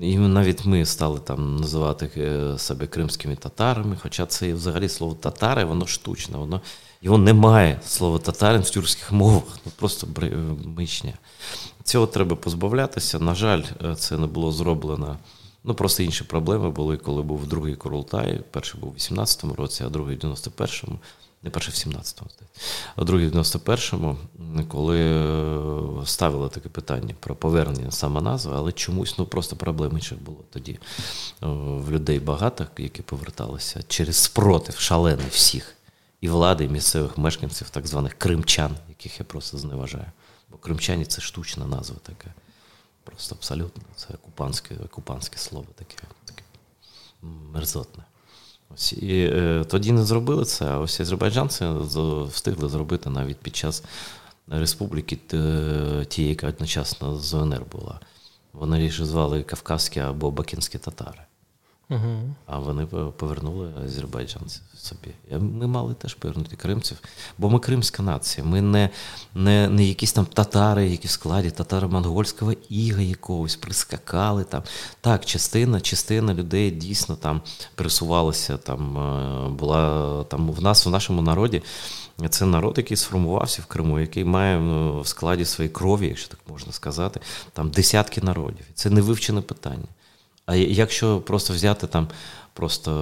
[0.00, 5.64] і навіть ми стали там називати е, себе кримськими татарами, хоча це взагалі слово татари,
[5.64, 6.60] воно штучне, воно
[7.02, 9.58] його немає слово татарин в тюркських мовах.
[9.66, 10.06] Ну просто
[10.64, 11.12] мичня.
[11.84, 13.18] Цього треба позбавлятися.
[13.18, 15.16] На жаль, е, це не було зроблено.
[15.64, 18.40] Ну, просто інші проблеми були, коли був другий Королтай.
[18.50, 20.98] Перший був у 18-му році, а другий в 91-му.
[21.46, 22.28] Не перший в 17-му,
[22.96, 24.16] а другий в 91-му,
[24.68, 30.38] коли е, ставили таке питання про повернення саме назви, але чомусь ну просто проблемніше було
[30.52, 30.78] тоді е,
[31.40, 35.74] в людей багато, які поверталися через спротив шалений всіх
[36.20, 40.10] і влади, і місцевих мешканців, так званих кримчан, яких я просто зневажаю.
[40.50, 42.34] Бо кримчані це штучна назва така.
[43.04, 43.82] Просто абсолютно.
[43.96, 46.42] Це окупанське окупанське слово таке, таке
[47.52, 48.04] мерзотне.
[48.74, 51.64] Ось, І е, тоді не зробили це, а ось азербайджанці
[52.32, 53.84] встигли зробити навіть під час
[54.48, 55.16] республіки
[56.08, 58.00] тієї, яка одночасно з ОНР була.
[58.52, 61.20] Вони їх звали кавказські або Бакінські татари.
[61.90, 62.34] Угу.
[62.46, 65.10] А вони повернули азербайджанців собі.
[65.40, 66.98] Ми мали теж повернути кримців,
[67.38, 68.46] бо ми кримська нація.
[68.46, 68.90] Ми не
[69.34, 74.62] не, не якісь там татари, які в складі татаро-монгольського іга якогось прискакали там.
[75.00, 77.40] Так, частина частина людей дійсно там
[77.74, 78.56] пересувалася.
[78.56, 81.62] Там е, була там в нас, в нашому народі.
[82.30, 86.40] Це народ, який сформувався в Криму, який має ну, в складі своєї крові, якщо так
[86.48, 87.20] можна сказати,
[87.52, 88.66] там десятки народів.
[88.74, 89.86] Це не вивчене питання.
[90.46, 92.08] А якщо просто взяти там
[92.52, 92.92] просто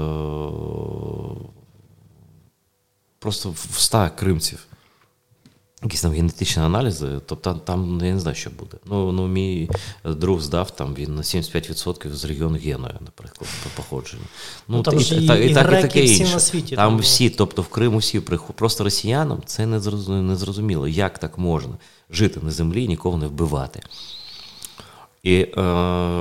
[3.18, 4.66] просто в 100 кримців,
[5.82, 8.76] якісь там генетичні аналізи, то там, там ну, я не знаю, що буде.
[8.86, 9.70] Ну, ну мій
[10.04, 14.22] друг здав, там він на 75% з регіону Генуя, наприклад, по походженню.
[14.68, 16.34] Ну, ну там і, і, і, і, так, і таке всі інше.
[16.34, 16.76] на світі.
[16.76, 18.56] Там, всі, тобто в Криму всі приходять.
[18.56, 19.80] Просто росіянам це не
[20.36, 21.74] зрозуміло, як так можна
[22.10, 23.80] жити на землі і нікого не вбивати.
[25.24, 25.50] І е,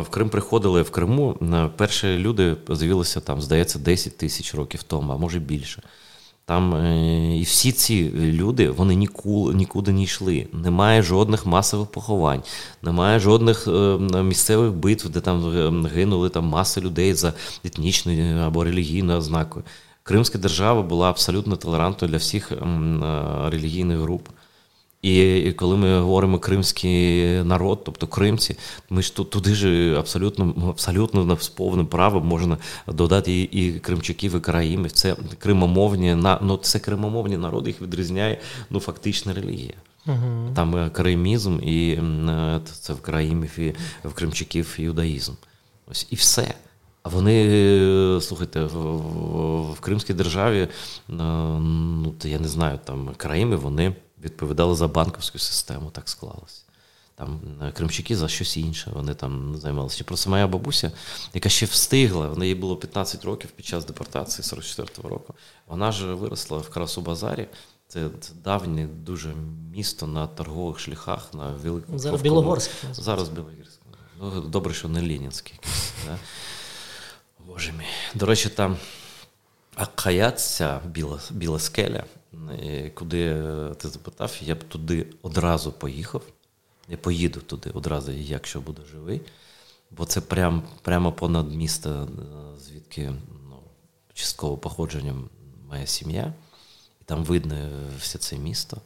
[0.02, 1.38] в Крим приходили в Криму.
[1.42, 5.82] Е, перші люди з'явилися там, здається, 10 тисяч років тому, а може більше.
[6.46, 10.48] Там е, і всі ці люди вони нікуди, нікуди не йшли.
[10.54, 12.44] Немає жодних масових поховань,
[12.82, 18.64] немає жодних е, місцевих битв, де там е, гинули там маси людей за етнічною або
[18.64, 19.66] релігійною ознакою.
[20.04, 22.58] Кримська держава була абсолютно толерантною для всіх е,
[23.50, 24.28] релігійних груп.
[25.04, 28.56] І коли ми говоримо кримський народ, тобто кримці,
[28.90, 34.36] ми ж тут туди ж абсолютно абсолютно з повним правом можна додати і, і кримчаків,
[34.36, 34.92] і караїмів.
[34.92, 38.40] Це кримомовні ну, це кримомовні народи, їх відрізняє
[38.70, 39.74] ну, фактична релігія.
[40.08, 45.34] uh Там е, караїмізм, і е, це в караїмів, і в кримчаків юдаїзм.
[45.92, 46.54] Ось і все.
[47.04, 48.78] А вони, е, слухайте, в,
[49.72, 50.68] в Кримській державі,
[51.08, 56.62] ну я не знаю, там караїми, вони відповідали за банківську систему, так склалося.
[57.16, 60.04] Там е, кримчаки за щось інше, вони там займалися.
[60.04, 60.92] Просто моя бабуся,
[61.34, 65.34] яка ще встигла, в неї було 15 років під час депортації 44-го року.
[65.68, 67.48] Вона ж виросла в Красу-Базарі.
[67.88, 69.34] Це, це давнє дуже
[69.72, 72.00] місто на торгових шляхах на великому.
[72.00, 72.72] Зараз Білогорськ.
[72.92, 73.80] Зараз Білогорськ.
[74.22, 75.60] Ну, Добре, що не Ленінський.
[76.06, 76.18] Да?
[77.48, 77.86] Боже мій.
[78.16, 78.78] До речі, там
[79.76, 82.04] акаятця біла, біла скеля,
[82.94, 83.44] куди
[83.78, 86.22] ти запитав, я б туди одразу поїхав.
[86.90, 89.22] Я поїду туди одразу, якщо буду живий.
[89.92, 93.14] Бо це прям, прямо понад місто, е, звідки
[93.50, 93.60] ну,
[94.14, 95.30] частково походженням
[95.70, 96.34] моя сім'я.
[97.02, 97.70] І там видно
[98.00, 98.82] все це місто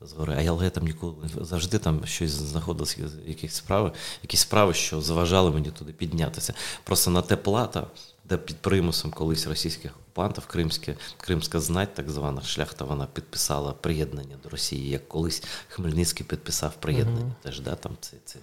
[0.00, 0.34] згори.
[0.38, 5.70] А я там ніколи завжди там щось знаходилося, якісь справи, якісь справи, що заважали мені
[5.70, 6.54] туди піднятися.
[6.84, 7.86] Просто на те плата,
[8.28, 14.36] де під примусом колись російських окупантів кримське, кримська знать, так звана шляхта, вона підписала приєднання
[14.42, 17.20] до Росії, як колись Хмельницький підписав приєднання.
[17.20, 17.42] Uh-huh.
[17.42, 18.38] Теж да, там це це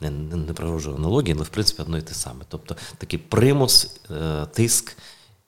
[0.00, 2.44] не не, не провожу аналогії, але в принципі одно і те саме.
[2.48, 4.96] Тобто такий примус, е, тиск.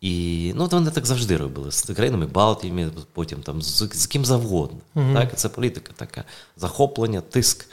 [0.01, 4.79] І ну, вони так завжди робили з країнами Балтії, потім там з, з ким завгодно.
[4.95, 5.14] Uh-huh.
[5.14, 5.38] Так?
[5.38, 6.25] Це політика така.
[6.57, 7.66] Захоплення, тиск,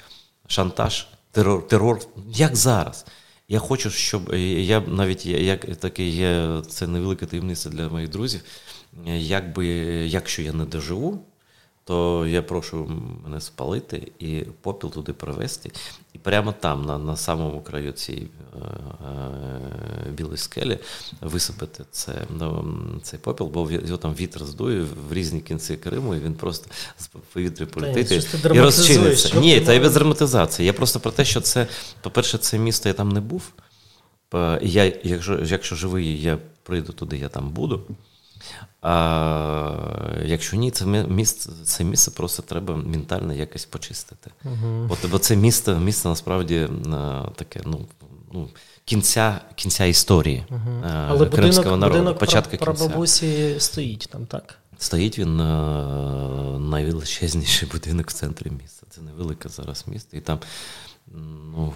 [0.48, 2.00] шантаж, терор, терор.
[2.28, 3.06] Як зараз?
[3.50, 8.42] Я хочу, щоб я навіть як таке є, це невелика таємниця для моїх друзів.
[9.06, 9.66] Якби
[10.08, 11.26] якщо я не доживу,
[11.84, 15.72] то я прошу мене спалити і попіл туди привезти.
[16.28, 18.58] Прямо там, на на самому краю цієї е,
[20.08, 20.80] е, білої скелі,
[21.22, 26.20] висипати це, ну, цей попіл, бо його там вітер здує в різні кінці Криму, і
[26.20, 28.12] він просто з повітря полетить
[28.54, 29.40] і розчиниться.
[29.40, 30.66] Ні, та й без драматизації.
[30.66, 31.68] Я просто про те, що це,
[32.02, 33.44] по-перше, це місто я там не був.
[34.62, 37.82] Я, Якщо якщо живий, я прийду туди, я там буду.
[38.82, 44.32] А якщо ні, це місце це місце просто треба ментально якось почистити.
[44.46, 44.88] Uh-huh.
[44.88, 46.70] Бо, бо це місце місце насправді
[47.36, 47.88] таке, ну.
[48.34, 48.50] ну
[48.86, 51.06] Кінця кінця історії uh-huh.
[51.10, 52.00] Але кримського будинок, народу.
[52.00, 54.58] Будинок початку про, про бабусі стоїть там, так?
[54.78, 55.38] Стоїть він
[56.70, 58.88] найвеличезніший будинок в центрі міста.
[58.90, 60.18] Це невелике зараз місто.
[60.18, 60.40] І там
[61.52, 61.74] ну,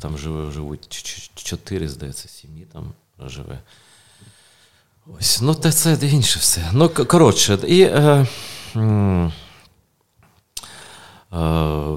[0.00, 0.88] там живуть
[1.34, 2.92] чотири, здається, сім'ї там
[3.26, 3.60] живе.
[5.06, 6.70] Ось, ну те це інше все.
[6.72, 7.80] Ну, коротше, і.
[7.80, 8.26] Е,
[8.76, 9.30] е,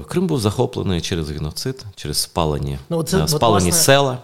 [0.08, 3.84] Крим був захоплений через геноцид, через спалені ну, це, е, спалені власне...
[3.84, 4.18] села,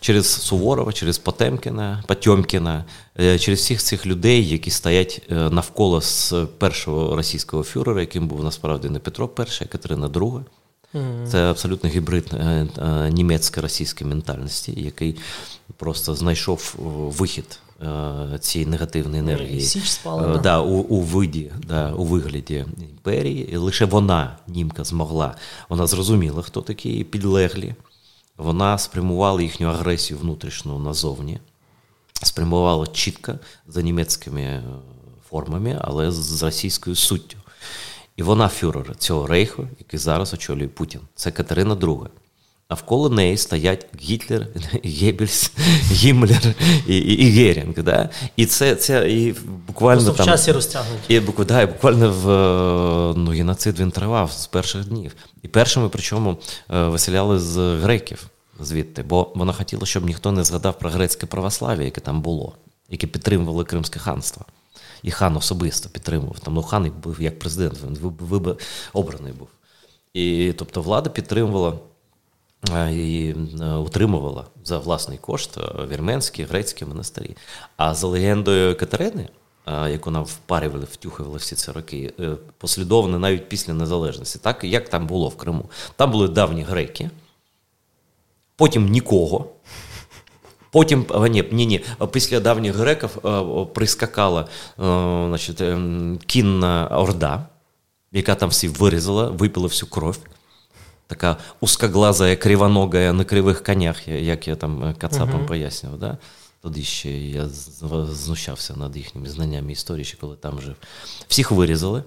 [0.00, 2.84] через Суворова, через Потемкіна, Потьомкіна,
[3.20, 8.88] е, через всіх цих людей, які стоять навколо з першого російського фюрера, яким був насправді
[8.88, 10.42] не Петро І, а Катерина II.
[11.26, 12.30] Це абсолютно гібрид
[13.10, 15.16] німецько-російської ментальності, який
[15.76, 16.74] просто знайшов
[17.18, 17.58] вихід
[18.40, 20.38] цієї негативної енергії Січ спалена.
[20.38, 23.48] да, у у, виді, да, у вигляді імперії.
[23.52, 25.34] І лише вона, німка, змогла.
[25.68, 27.74] Вона зрозуміла, хто такі підлеглі.
[28.36, 31.38] Вона спрямувала їхню агресію внутрішню назовні,
[32.22, 33.34] спрямувала чітко
[33.68, 34.62] за німецькими е,
[35.30, 37.38] формами, але з російською суттю.
[38.16, 41.00] І вона фюрер цього рейху, який зараз очолює Путін.
[41.14, 42.06] Це Катерина II.
[42.70, 44.46] Навколо неї стоять Гітлер,
[44.84, 45.52] Геббельс,
[45.90, 46.54] Гіммлер
[46.86, 47.82] і і, і Герінг.
[47.82, 48.10] Да?
[48.36, 49.34] І це це і
[49.66, 51.00] буквально Просто там, в часі розтягнуть.
[51.08, 52.26] І, да, і буквально в
[53.18, 55.16] ну, геноцид він тривав з перших днів.
[55.42, 56.36] І першими, причому,
[56.70, 58.26] е, виселяли з греків
[58.60, 62.56] звідти, бо вона хотіла, щоб ніхто не згадав про грецьке православ'я, яке там було,
[62.90, 64.44] яке підтримувало Кримське ханство.
[65.02, 66.38] І хан особисто підтримував.
[66.38, 68.56] Там ну, хан був як президент, він
[68.92, 69.48] обраний був.
[70.14, 71.72] І тобто влада підтримувала
[72.74, 77.36] і е, утримувала за власний кошт е, вірменські, грецькі монастирі.
[77.76, 79.28] А за легендою Катерини,
[79.66, 82.12] е, яку нам впарювали, втюхували всі ці роки,
[82.58, 85.64] послідовно навіть після незалежності, так як там було в Криму.
[85.96, 87.10] Там були давні греки,
[88.56, 89.46] потім нікого.
[90.70, 93.10] Потім ні, ні, ні, після давніх греків
[93.74, 97.46] прискакала значить, ем, кінна орда,
[98.12, 100.18] яка там всі вирізала, випила всю кров
[101.06, 105.46] така узкоглазая, кривоногая на кривих конях, як я там е, кацапам uh-huh.
[105.46, 105.98] пояснював.
[105.98, 106.18] Да?
[106.62, 107.48] Тоді ще я
[108.10, 110.74] знущався над їхніми знаннями історії, ще коли там жив.
[111.28, 112.02] Всіх вирізали.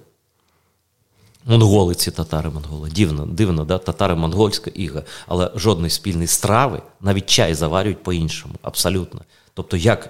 [1.46, 2.90] Монголи ці татари-монголи.
[2.90, 3.78] Дивно, дивно, да?
[3.78, 8.56] татари-монгольська іга, але жодної спільної страви, навіть чай заварюють по-іншому.
[8.62, 9.22] Абсолютно.
[9.54, 10.10] Тобто, як,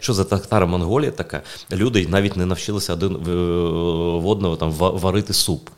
[0.00, 1.42] що за татаро-монголія така?
[1.72, 5.70] Люди навіть не навчилися один в одного там варити суп.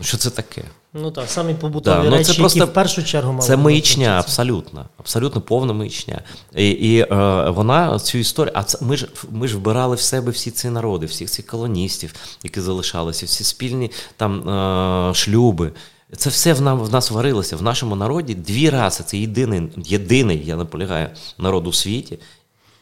[0.00, 0.64] Що це таке?
[0.94, 4.18] Ну так, самі побутові да, ну, речі, це просто, в першу чергу мали Це маячня,
[4.18, 6.20] абсолютно, абсолютно повна маячня.
[6.56, 7.06] І і е,
[7.50, 11.06] вона цю історію, а це ми ж ми ж вбирали в себе всі ці народи,
[11.06, 15.72] всіх цих колоністів, які залишалися, всі спільні там е, шлюби.
[16.16, 17.56] Це все в нам в нас варилося.
[17.56, 19.04] В нашому народі дві раси.
[19.06, 22.18] Це єдиний, єдиний, я наполягаю, народ у світі,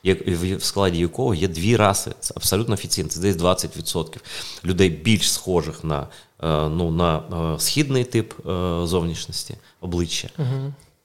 [0.05, 2.13] в складі якого є дві раси.
[2.21, 3.09] Це абсолютно офіційно.
[3.09, 4.17] Це десь 20%
[4.65, 6.07] людей більш схожих на
[6.43, 7.21] ну, на е,
[7.59, 8.43] східний тип е,
[8.87, 10.29] зовнішності обличчя.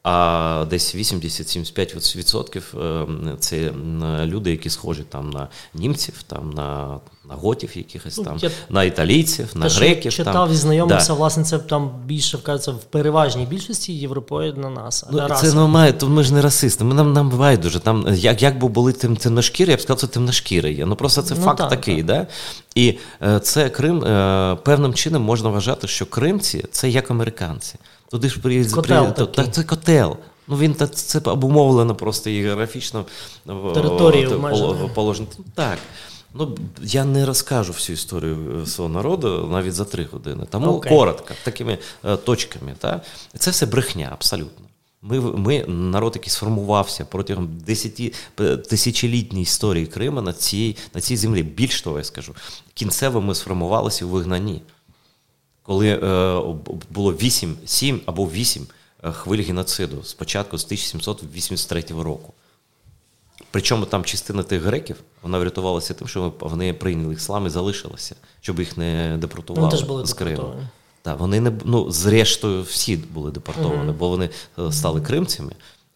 [0.03, 3.71] А десь 80-75% це
[4.25, 6.99] люди, які схожі там на німців, там на
[7.29, 8.51] на готів, якихось ну, там, я...
[8.69, 10.13] на італійців, на Те, греків.
[10.13, 10.51] Читав там.
[10.51, 11.13] і знайомився, да.
[11.13, 15.05] власне, це там більше вказується в переважній більшості європоїдна нас.
[15.11, 16.83] Ну, це немає, то ми ж не расисти.
[16.83, 17.79] Ми нам нам байдуже.
[17.79, 20.85] Там як як би були тим темношкірі, я б сказав, це темношкіри є.
[20.85, 22.05] Ну просто це ну, факт так, такий, так.
[22.05, 22.27] да?
[22.75, 27.75] І е, це Крим е, певним чином можна вважати, що кримці це як американці.
[28.11, 28.85] Туди ж приїздять
[29.35, 29.47] при...
[29.51, 30.17] це котел.
[30.47, 33.05] Ну він та це обумовлено просто географічно
[33.73, 35.27] Територію положено.
[35.55, 35.77] Так.
[36.33, 40.45] Ну, я не розкажу всю історію свого народу навіть за три години.
[40.49, 40.89] Тому okay.
[40.89, 42.75] коротко, такими е, точками.
[42.79, 43.01] Та?
[43.39, 44.65] Це все брехня, абсолютно.
[45.01, 48.13] Ми ми народ, який сформувався протягом десяті,
[48.69, 51.43] тисячолітньої історії Криму на цій на цій землі.
[51.43, 52.35] Більш того, я скажу,
[52.73, 54.61] кінцево ми сформувалися у вигнанні,
[55.63, 55.99] коли е,
[56.89, 58.67] було 8, 7 або 8
[59.03, 62.33] е, хвиль геноциду спочатку з 1783 року.
[63.51, 68.59] Причому там частина тих греків вона врятувалася тим, що вони прийняли іслам і залишилися, щоб
[68.59, 70.53] їх не депортували вони теж були з Криму.
[71.01, 73.97] Так, вони не ну, зрештою всі були депортовані, uh-huh.
[73.97, 74.29] бо вони
[74.59, 75.51] е, стали кримцями.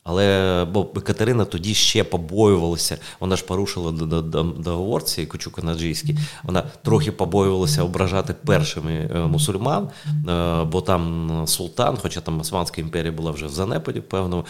[0.07, 3.91] Але бо Катерина тоді ще побоювалася, вона ж порушила
[4.57, 9.89] договор цієї Кучука Наджійський, вона трохи побоювалася ображати першими е, мусульман,
[10.29, 14.45] е, бо там султан, хоча там Османська імперія була вже в занепаді, певно,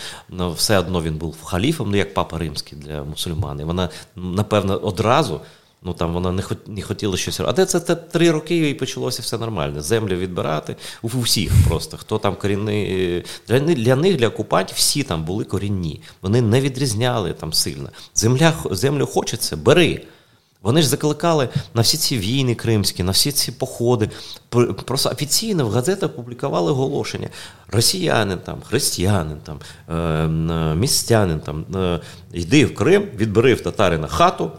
[0.56, 3.60] все одно він був халіфом, ну як папа римський для мусульман.
[3.60, 5.42] І вона, напевно, одразу.
[5.86, 7.40] Ну там вона не хот, не хотіла щось.
[7.40, 9.82] А це, це три роки і почалося все нормально.
[9.82, 11.98] Землю відбирати у всіх просто.
[11.98, 13.26] Хто там корінний.
[13.48, 16.02] Для, для них, для окупантів, всі там були корінні.
[16.22, 17.90] Вони не відрізняли там сильно.
[18.16, 20.02] Земля, Землю хочеться, бери.
[20.62, 24.10] Вони ж закликали на всі ці війни кримські, на всі ці походи.
[24.86, 27.30] Просто офіційно в газетах публікували оголошення.
[27.72, 29.60] Росіянин, там, християнин, там,
[29.90, 30.28] е,
[30.76, 32.00] містянин, там, е,
[32.34, 34.52] йди в Крим, відбери в татарина хату.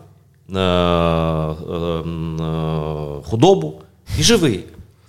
[0.54, 1.54] Е, е,
[3.24, 3.80] худобу
[4.18, 4.64] і живий.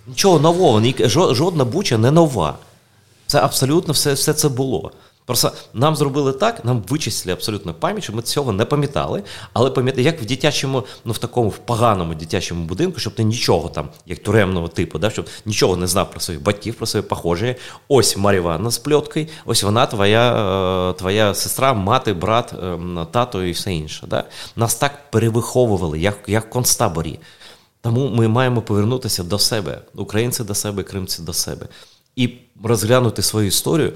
[0.06, 0.82] Нічого нового,
[1.34, 2.54] жодна буча не нова.
[3.26, 4.92] Це абсолютно все все це було.
[5.28, 9.22] Просто нам зробили так, нам вичислили абсолютно пам'ять, що ми цього не пам'ятали.
[9.52, 13.68] Але пам'ятали, як в дитячому, ну в такому в поганому дитячому будинку, щоб ти нічого
[13.68, 17.56] там, як туремного типу, да, щоб нічого не знав про своїх батьків, про своє похожі.
[17.88, 20.32] Ось Маріванна з пльоткою, ось вона, твоя
[20.90, 22.78] е, твоя сестра, мати, брат, е,
[23.10, 24.06] тато і все інше.
[24.06, 24.24] Да?
[24.56, 27.18] Нас так перевиховували, як, як в концтаборі.
[27.80, 31.66] Тому ми маємо повернутися до себе, українці до себе, кримці до себе,
[32.16, 33.92] і розглянути свою історію.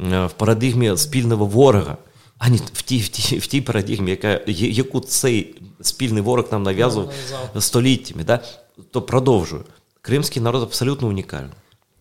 [0.00, 1.96] Е, в парадигмі спільного ворога,
[2.38, 6.62] а не в тій в тій, в тій парадигмі, яка, яку цей спільний ворог нам
[6.62, 7.12] нав'язував
[7.58, 8.24] століттями.
[8.24, 8.40] Да?
[8.90, 9.64] То продовжую.
[10.00, 11.52] Кримський народ абсолютно унікальний.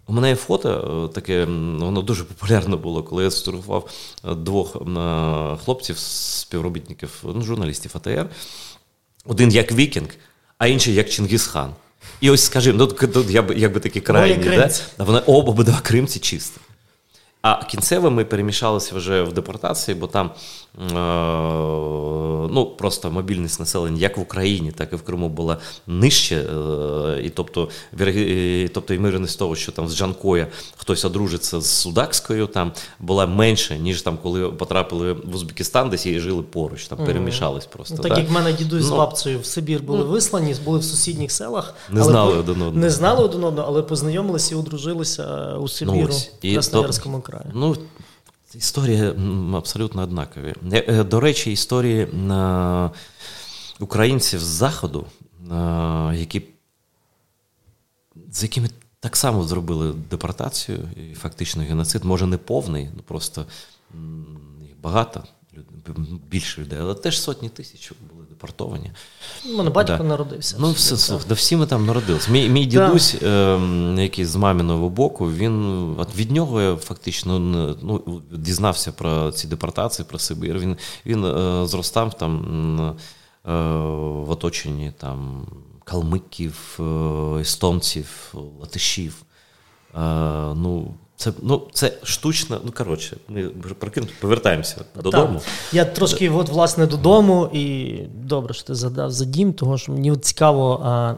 [0.07, 3.89] У мене є фото, е, таке, воно дуже популярно було, коли я сфотографував
[4.25, 4.71] е, двох
[5.65, 8.29] хлопців, співробітників, ну, журналістів АТР.
[9.25, 10.09] Один як Вікінг,
[10.57, 11.73] а інший як Чингісхан.
[12.21, 14.69] І ось, скажімо, ну, тут я якби такі крайні, да?
[14.97, 16.59] вони обидва кримці чисті.
[17.47, 20.31] А кінцево ми перемішалися вже в депортації, бо там
[20.78, 25.57] ну, просто мобільність населення як в Україні, так і в Криму була
[25.88, 26.36] нижче.
[26.36, 27.69] Е, і тобто
[27.99, 30.47] і, тобто ймовірність того, що там з Джанкоя
[30.78, 36.19] хтось одружиться з Судакською, там була менше, ніж там, коли потрапили в Узбекистан, десь і
[36.19, 37.95] жили поруч, там перемішались просто.
[37.97, 38.19] Ну, так да?
[38.19, 41.32] як в мене дідусь ну, з бабцею в Сибір були ну, вислані, були в сусідніх
[41.32, 42.71] селах, не але знали один одного.
[42.71, 46.09] Не знали один одного, але познайомилися і одружилися у Сибіру
[46.43, 47.45] ну, в Красноярському краї.
[47.53, 47.76] Ну,
[48.58, 49.16] Історія
[49.53, 50.53] абсолютно однакові.
[50.72, 52.08] Е, до речі, історії
[53.80, 55.08] українців з Заходу,
[56.14, 56.41] які,
[58.32, 63.45] з якими так само зробили депортацію і фактично геноцид, може не повний, ну просто
[64.62, 65.24] їх багато,
[66.30, 68.91] більше людей, але теж сотні тисяч були депортовані.
[69.53, 70.03] У мене батько да.
[70.03, 70.56] народився.
[70.60, 72.32] Ну, все, слух, да всі ми там народилися.
[72.32, 73.60] Мій мій дідусь, е,
[73.97, 77.39] який з маминого боку, він от від нього я фактично
[77.82, 80.60] ну, дізнався про ці депортації, про Сибір.
[80.60, 82.80] Він він е, зростав там
[83.45, 83.51] е,
[84.26, 85.47] в оточенні там
[85.84, 86.84] калмиків, е,
[87.41, 89.24] естонців, латишів.
[89.95, 89.99] Е,
[90.56, 93.43] ну, це ну, це штучно, ну коротше, ми
[93.80, 95.39] прокинути, повертаємося додому.
[95.39, 95.47] Так.
[95.74, 100.16] Я трошки, от, власне, додому, і добре, що ти задав за дім, тому що мені
[100.16, 101.16] цікаво, а,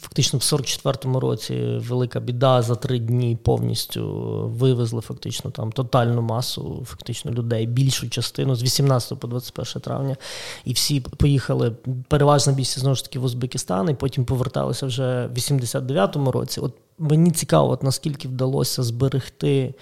[0.00, 4.06] фактично в 44-му році велика біда за три дні повністю
[4.48, 10.16] вивезли фактично там тотальну масу фактично людей, більшу частину з 18 по 21 травня.
[10.64, 11.72] І всі поїхали
[12.08, 16.60] переважно більше знову ж таки в Узбекистан, і потім поверталися вже в 89-му році.
[16.60, 19.74] От мені цікаво, от наскільки вдалося зберегти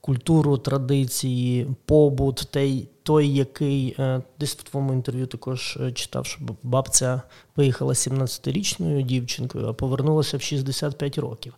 [0.00, 6.40] культуру, традиції, побут, той, той який е, десь в твоєму інтерв'ю також е, читав, що
[6.62, 7.22] бабця
[7.56, 11.54] виїхала 17-річною дівчинкою, а повернулася в 65 років.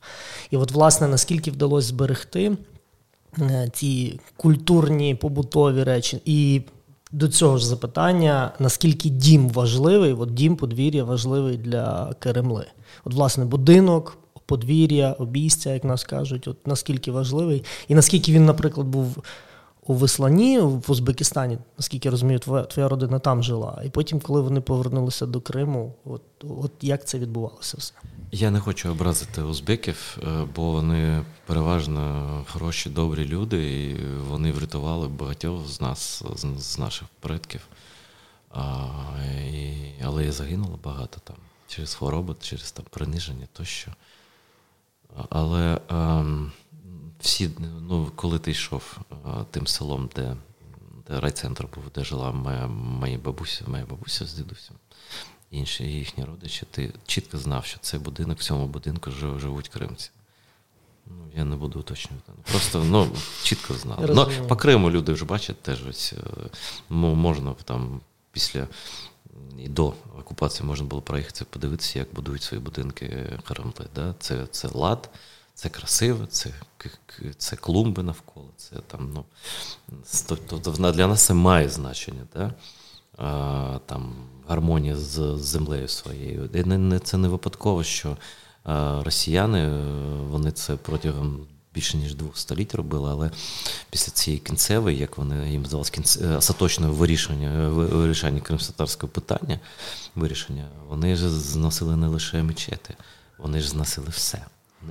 [0.50, 2.56] І от, власне, наскільки вдалося зберегти
[3.40, 6.20] е, ці культурні побутові речі.
[6.24, 6.62] І
[7.12, 12.66] до цього ж запитання, наскільки дім важливий, от дім подвір'я важливий для Керемли.
[13.04, 18.86] От, власне, будинок, подвір'я, обійстя, як нас кажуть, от наскільки важливий, і наскільки він, наприклад,
[18.86, 19.22] був
[19.86, 23.82] у Вислані, в Узбекистані, наскільки я розумію, твоя, твоя родина там жила.
[23.86, 26.22] І потім, коли вони повернулися до Криму, от,
[26.60, 27.94] от як це відбувалося все?
[28.32, 33.96] Я не хочу образити узбеків, е, бо вони переважно хороші, добрі люди, і
[34.28, 36.22] вони врятували багатьох з нас,
[36.58, 37.60] з наших предків.
[38.50, 38.86] А,
[39.52, 39.74] і,
[40.04, 41.36] Але і загинуло багато там
[41.68, 43.90] через хвороби, через там приниження тощо.
[45.30, 46.52] Але ем,
[47.20, 47.50] всі,
[47.80, 49.14] ну, коли ти йшов е,
[49.50, 50.36] тим селом, де
[51.08, 54.76] де райцентр був, де жила моя моя бабуся, моя бабуся з дідусем,
[55.50, 60.10] інші їхні родичі, ти чітко знав, що цей будинок, в цьому будинку живуть кримці.
[61.06, 62.32] Ну, я не буду уточнювати.
[62.50, 63.08] Просто ну,
[63.42, 64.12] чітко знали.
[64.14, 66.14] Ну, По Криму люди вже бачать теж ось
[66.88, 68.00] можна там
[68.32, 68.66] після
[69.58, 73.86] і до окупації можна було проїхати подивитися, як будують свої будинки Харамли.
[73.94, 74.14] Да?
[74.18, 75.10] Це це лад,
[75.54, 76.50] це красиво, це
[77.38, 78.48] це клумби навколо.
[78.56, 79.24] Це там, ну,
[80.26, 82.22] тобто Для нас це має значення.
[82.34, 82.54] Да?
[83.18, 84.14] А, там
[84.48, 86.50] Гармонія з землею своєю.
[86.54, 88.16] І Це не випадково, що
[89.04, 89.68] росіяни
[90.30, 91.46] вони це протягом
[91.76, 93.30] більше ніж двох століть робили, але
[93.90, 99.60] після цієї кінцевої, як вони їм здавалось, кінце, остаточного вирішення е, вирішення кримськотарського питання,
[100.14, 102.94] вирішення, вони ж зносили не лише мечети,
[103.38, 104.44] вони ж зносили все.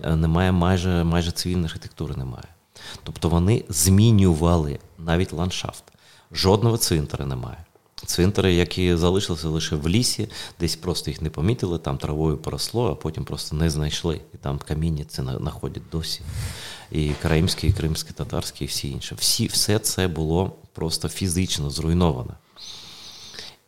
[0.03, 2.47] Е, немає майже майже цивільної архітектури, немає.
[3.03, 5.83] Тобто вони змінювали навіть ландшафт.
[6.31, 7.65] Жодного цвинтаря немає.
[8.05, 10.29] Цвинтари, які залишилися лише в лісі,
[10.59, 14.21] десь просто їх не помітили, там травою поросло, а потім просто не знайшли.
[14.33, 16.21] І там каміння це знаходять досі.
[16.91, 19.15] І кримські, і кримські, татарські, і всі інші.
[19.15, 22.33] Всі, Все це було просто фізично зруйновано.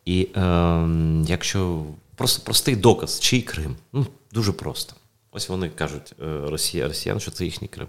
[0.04, 0.88] І е,
[1.26, 4.94] якщо просто простий доказ, чий Крим, ну дуже просто.
[5.32, 7.88] Ось вони кажуть, е, Росія, росіян, що це їхній Крим.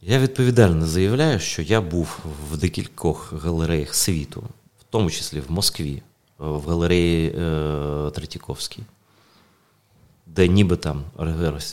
[0.00, 2.18] Я відповідально заявляю, що я був
[2.50, 4.44] в декількох галереях світу
[4.80, 6.02] в тому числі в Москві,
[6.38, 8.82] в галереї е, Третьяковській,
[10.26, 11.04] де ніби там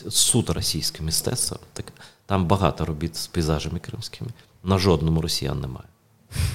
[0.08, 1.58] суто російське мистецтво,
[2.26, 4.30] там багато робіт з пейзажами кримськими,
[4.64, 5.86] на жодному росіян немає.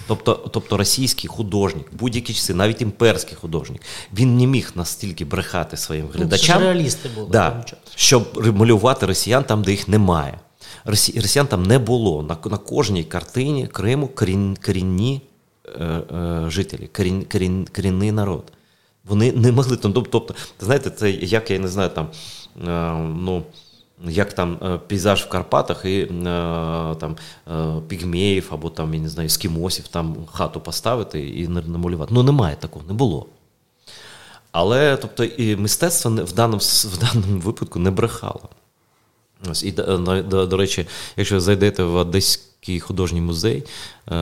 [0.08, 3.82] Тобто тобто російський художник, будь-які часи, навіть імперський художник,
[4.14, 7.66] він не міг настільки брехати своїм ну, глядачам, реалісти були, да,
[7.96, 10.40] щоб малювати росіян там, де їх немає.
[10.86, 12.24] Росіян там не було.
[12.24, 14.10] На на кожній картині Криму
[14.62, 15.22] корінні
[15.80, 18.52] Е, е, жителі, корін, корін, корінний народ.
[19.06, 19.94] Вони не могли там.
[19.94, 22.08] Тобто, знаєте, це як я не знаю, там,
[22.68, 23.44] е, ну.
[24.08, 26.06] Як там пейзаж в Карпатах і
[27.00, 27.16] там
[27.88, 32.14] пігмеїв або там, я не знаю, ескімосів, там хату поставити і намалювати.
[32.14, 33.26] Ну, немає такого, не було.
[34.52, 38.50] Але тобто, і мистецтво в даному в даному випадку не брехало.
[39.50, 40.88] Ось, І, до, до, до речі,
[41.18, 43.64] якщо ви зайдете в Одеський художній музей,
[44.12, 44.16] е,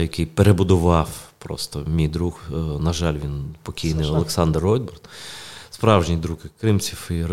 [0.00, 1.08] який перебудував
[1.38, 2.40] просто мій друг.
[2.50, 4.06] Е, на жаль, він покійний.
[4.06, 5.08] Олександр Ройтбурт.
[5.82, 7.24] Справжній друг кримців, і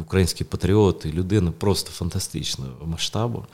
[0.00, 3.46] український патріот, і людина просто фантастичного масштабу.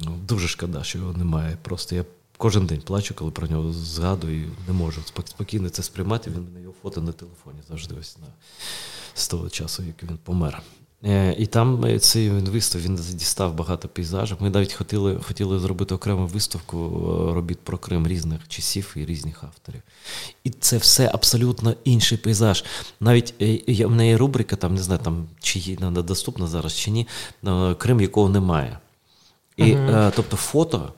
[0.00, 1.58] Ну, дуже шкода, що його немає.
[1.62, 2.04] Просто я
[2.36, 6.30] кожен день плачу, коли про нього згадую, не можу спокійно це сприймати.
[6.30, 8.26] Він мене його фото на телефоні завжди ось на
[9.14, 10.62] з того часу, як він помер.
[11.04, 14.36] Е, і там е, цей вистав він дістав багато пейзажів.
[14.40, 19.44] Ми навіть хотіли хотіли зробити окрему виставку е, робіт про Крим різних часів і різних
[19.44, 19.82] авторів.
[20.44, 22.64] І це все абсолютно інший пейзаж.
[23.00, 23.34] Навіть
[23.68, 27.08] в мене є рубрика, там не знаю, там чи є доступна зараз, чи ні,
[27.78, 28.78] Крим, якого немає.
[29.56, 30.12] І, угу.
[30.16, 30.92] Тобто фото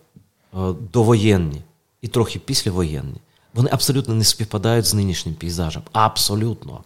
[0.93, 1.63] довоєнні
[2.03, 3.21] і трохи післявоєнні,
[3.55, 5.83] вони абсолютно не співпадають з нинішнім пейзажем.
[5.93, 6.85] Абсолютно.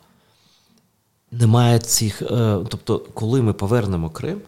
[1.31, 2.23] Немає цих.
[2.23, 4.41] Е, тобто, коли ми повернемо Крим,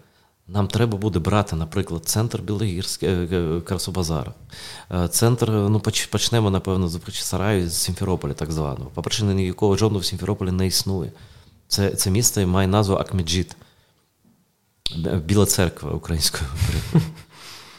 [0.49, 4.33] нам треба буде брати, наприклад, центр Білогірськ, е, е, Красобазара.
[5.11, 8.91] Центр, ну почнемо, напевно, з Сараю, з Сімферополя, так званого.
[8.95, 11.13] По причині ніякого жодного в Сімферополі не існує.
[11.69, 13.57] Це це місто має назву Акмесджит,
[15.25, 16.51] Біла церква українською.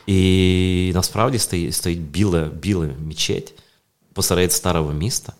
[0.08, 3.54] І насправді стоїть стоїть біла, біла мечеть
[4.14, 5.34] посеред старого міста.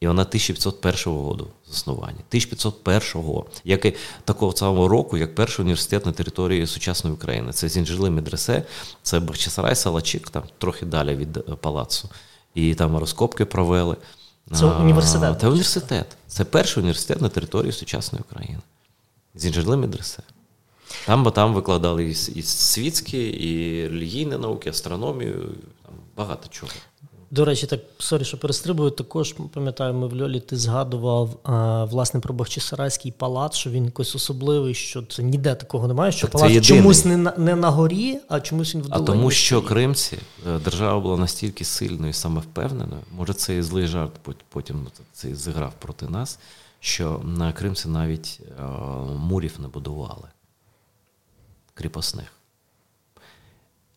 [0.00, 2.18] І вона 1501 року заснування.
[2.32, 3.94] 1501-го, як і
[4.24, 7.52] такого самого року, як перший університет на території сучасної України.
[7.52, 8.62] Це Зінджили Медресе,
[9.02, 12.08] це Бахчисарай, Салачик, там трохи далі від е, палацу.
[12.54, 13.96] І там розкопки провели.
[14.54, 15.40] Це університет.
[15.40, 16.16] Це університет.
[16.26, 18.60] Це перший університет на території сучасної України.
[19.34, 20.22] Зінджили Медресе.
[21.06, 26.72] Там бо там викладали і, і світські, і релігійні науки, астрономію, там багато чого.
[27.30, 28.90] До речі, так sorry, що перестрибую.
[28.90, 34.14] Також пам'ятаю, ми в Льолі ти згадував а, власне про Бахчисарайський палац, що він якийсь
[34.14, 36.12] особливий, що це ніде такого немає.
[36.12, 39.04] Що так палац чомусь не на не на горі, а чомусь він в долині.
[39.04, 40.18] А тому, що кримці
[40.48, 44.12] е, держава була настільки сильною і самовпевненою, може це і злий жарт,
[44.48, 46.38] потім це зіграв проти нас.
[46.80, 50.28] Що на Кримці навіть а, е, мурів не будували
[51.74, 52.35] кріпосних.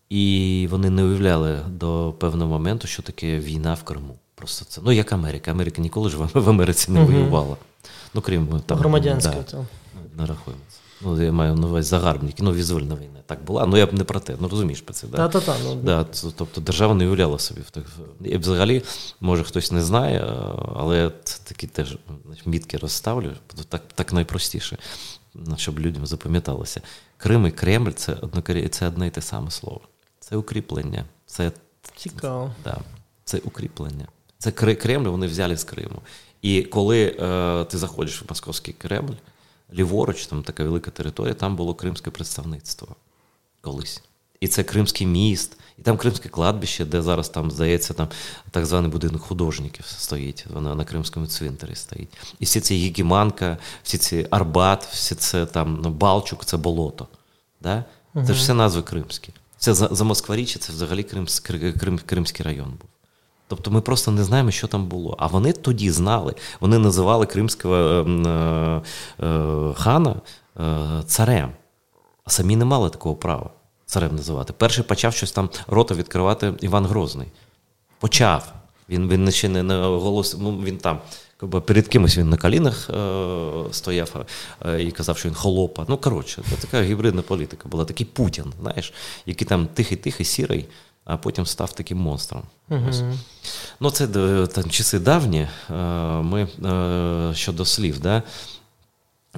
[0.10, 4.16] І вони не уявляли до певного моменту, що таке війна в Криму.
[4.36, 4.82] Просто це.
[4.84, 5.52] Ну, як Америка.
[5.52, 7.58] Америка ніколи ж в Америці не воювала.
[8.14, 8.78] Ну, крім там.
[8.78, 9.36] Громадянська.
[9.52, 9.66] Да,
[10.18, 10.62] не рахуємо.
[11.02, 13.20] Ну, я маю на увазі загарбники, ну, візвольна війна.
[13.26, 13.66] Так була.
[13.66, 15.08] Ну, я б не про те, ну розумієш про це.
[15.08, 15.18] Да?
[15.18, 16.06] Та-та-та, ну, да,
[16.36, 17.62] Тобто держава не уявляла собі.
[18.24, 18.84] І взагалі,
[19.22, 20.34] може, хтось не знає,
[20.76, 21.98] але це такі теж
[22.46, 23.32] мітки розставлю,
[23.70, 24.78] так так найпростіше,
[25.58, 26.82] щоб людям запам'яталося.
[27.18, 29.82] Крим і Кремль це одно, це одне і те саме слово.
[30.30, 31.06] Це укріплення.
[31.26, 31.52] Це
[31.96, 32.54] Цікаво.
[32.64, 32.78] Да,
[33.24, 34.08] це укріплення.
[34.38, 36.02] Це Кремль, вони взяли з Криму.
[36.42, 39.14] І коли е, ти заходиш в Московський Кремль,
[39.74, 42.96] ліворуч, там така велика територія, там було кримське представництво
[43.62, 44.04] колись.
[44.40, 48.08] І це Кримський міст, і там Кримське кладбище, де зараз там, здається, там
[48.52, 52.18] так званий будинок художників стоїть, вона на Кримському цвинтарі стоїть.
[52.40, 57.08] І всі ці Єгіманка, всі ці Арбат, всі це там ну, Балчук, це болото.
[57.62, 57.84] Да?
[58.14, 59.34] Це ж все назви кримські.
[59.60, 61.40] Це за, за Москворіччя, це взагалі Кримсь,
[61.80, 62.90] Крим, Кримський район був.
[63.48, 65.16] Тобто ми просто не знаємо, що там було.
[65.20, 66.36] А вони тоді знали.
[66.60, 70.16] Вони називали кримського е, е, е, хана
[70.60, 71.52] е, царем,
[72.24, 73.50] а самі не мали такого права
[73.86, 74.54] царем називати.
[74.54, 77.28] Перший почав щось там рота відкривати Іван Грозний.
[78.00, 78.54] Почав.
[78.90, 81.00] Він він ще не голос, ну він там.
[81.48, 82.94] Перед кимось він на колінах е,
[83.72, 84.26] стояв
[84.66, 85.86] е, і казав, що він холопа.
[85.88, 88.94] Ну, коротше, це така гібридна політика була, такий Путін, знаєш,
[89.26, 90.66] який там тихий-тихий, сірий,
[91.06, 92.44] а потім став таким монстром.
[92.70, 93.14] Uh-huh.
[93.80, 94.08] Ну, це
[94.48, 95.48] там, часи давні.
[95.70, 95.74] Е,
[96.22, 98.24] ми е, щодо слів, да?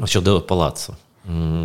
[0.05, 0.95] щодо палацу.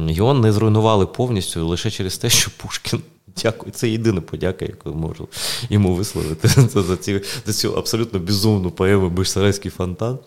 [0.06, 3.02] Його не зруйнували повністю лише через те, що Пушкін.
[3.42, 5.28] Дякую, це єдина подяка, яку можу
[5.70, 10.18] йому висловити це за ці, за цю абсолютно безумну поему Бишсарайський фонтан.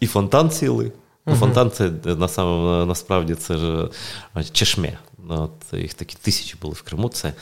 [0.00, 0.92] І фонтан цілий.
[1.26, 3.88] Ну, Фонтан це на, насправді це ж
[4.52, 4.98] чешме.
[5.28, 7.08] От, Їх такі тисячі були в Криму.
[7.08, 7.32] Це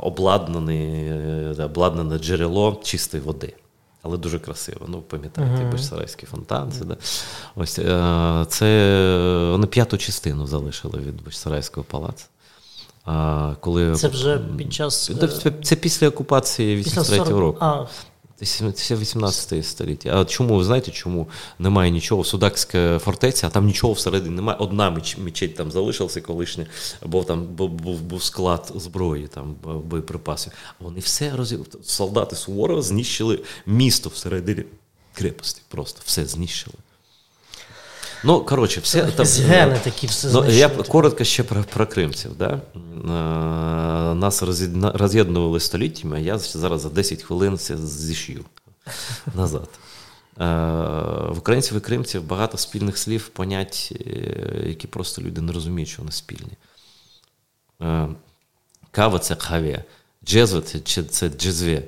[0.00, 3.54] обладнане, обладнане джерело чистої води
[4.02, 4.86] але дуже красиво.
[4.88, 5.72] Ну, пам'ятаєте, uh-huh.
[5.72, 6.72] Бешсарайський фонтан.
[6.72, 6.96] Це, да?
[7.56, 8.66] Ось, е, це
[9.50, 12.24] вони п'яту частину залишили від Бешсарайського палацу.
[13.04, 13.94] А, коли...
[13.94, 15.10] Це вже під час.
[15.42, 17.58] Це, це після окупації 83-го року.
[17.60, 17.86] А,
[18.74, 20.20] це 18 століття.
[20.20, 21.28] А чому ви знаєте, чому
[21.58, 22.24] немає нічого?
[22.24, 24.58] Судакська фортеця, а там нічого всередині немає.
[24.60, 26.66] Одна меч, мечеть там залишилася колишня,
[27.06, 30.52] бо там був, був склад зброї, там боєприпасів.
[30.80, 31.54] Вони все роз...
[31.84, 34.64] Солдати Суворова знищили місто всередині
[35.14, 35.62] крепості.
[35.68, 36.76] Просто все знищили.
[38.24, 42.30] Ну, коротше, все там, гени такі все ну, Я коротко ще про про кримців.
[42.38, 42.60] Да?
[44.14, 44.42] Нас
[44.94, 48.44] роз'єднували століттями, я зараз за 10 хвилин це зішью
[49.34, 49.68] назад.
[50.36, 56.02] В українців і кримців багато спільних слів, понять, е, які просто люди не розуміють, що
[56.02, 56.52] вони спільні.
[58.90, 59.84] Кава це хаве,
[60.24, 60.62] джезва
[61.10, 61.82] це джезве.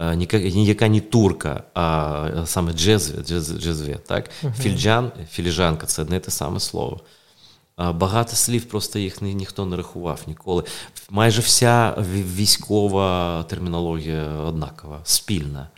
[0.00, 4.30] Ніяка не турка, а саме джезві, джез, джезві, так?
[4.42, 4.52] Uh-huh.
[4.52, 7.00] Фільджан, філіжанка це не те саме слово.
[7.78, 10.64] Багато слів, просто їх ні, ніхто не рахував ніколи.
[11.10, 11.94] Майже вся
[12.36, 15.68] військова термінологія однакова, спільна.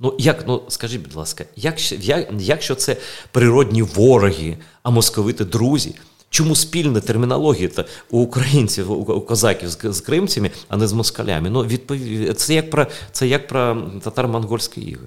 [0.00, 2.96] Ну, як, ну скажіть, будь ласка, як, як, якщо це
[3.30, 5.94] природні вороги, а московити друзі?
[6.32, 7.70] Чому спільна термінологія
[8.10, 11.50] у українців, у козаків з, кримцями, а не з москалями?
[11.50, 13.74] Ну, відповідь, Це як про це як про
[14.04, 15.06] татаро-монгольське іго.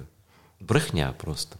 [0.60, 1.56] Брехня просто.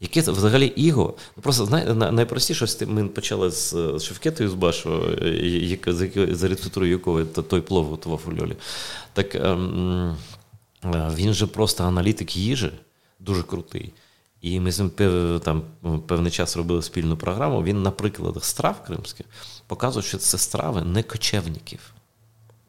[0.00, 1.14] Яке це взагалі іго?
[1.36, 5.02] Ну просто знає, найпростіше ми почали з Шевкетою з Башу,
[6.30, 8.56] за рецептурою якого той плов готував у Льолі.
[9.12, 10.16] Так ем,
[11.14, 12.70] він же просто аналітик їжі,
[13.18, 13.92] дуже крутий.
[14.40, 14.90] І ми з ним
[15.40, 15.62] там
[16.06, 17.62] певний час робили спільну програму.
[17.62, 19.26] Він, на прикладах страв кримських,
[19.66, 21.80] показує, що це страви не кочевників.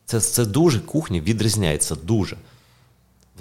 [0.06, 2.38] Це це дуже кухня відрізняється дуже.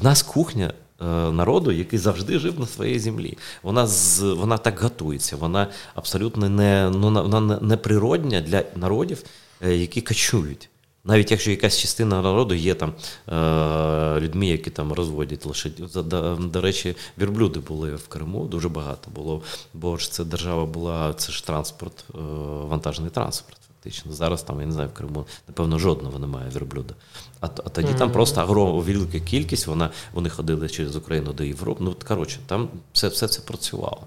[0.01, 3.39] В нас кухня е, народу, який завжди жив на своїй землі.
[3.63, 9.23] Вона з, вона так готується, вона абсолютно не ну, вона не природня для народів,
[9.61, 10.69] е, які кочують.
[11.05, 12.93] Навіть якщо якась частина народу є там
[13.29, 15.73] е, людьми, які там розводять лошадь.
[15.95, 19.43] До, до речі, вірблюди були в Криму, дуже багато було,
[19.75, 22.19] бо ж це держава була, це ж транспорт, е,
[22.67, 23.61] вантажний транспорт.
[23.69, 24.13] Фактично.
[24.13, 26.95] Зараз там, я не знаю, в Криму, напевно, жодного немає вірблюда.
[27.41, 27.99] А а тоді mm-hmm.
[27.99, 31.85] там просто огромна велика кількість, вона, вони ходили через Україну до Європи.
[31.85, 34.03] Ну, коротше, там все все це працювало.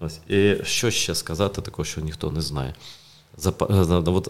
[0.00, 0.20] Ось.
[0.28, 2.74] І що ще сказати, такого, що ніхто не знає.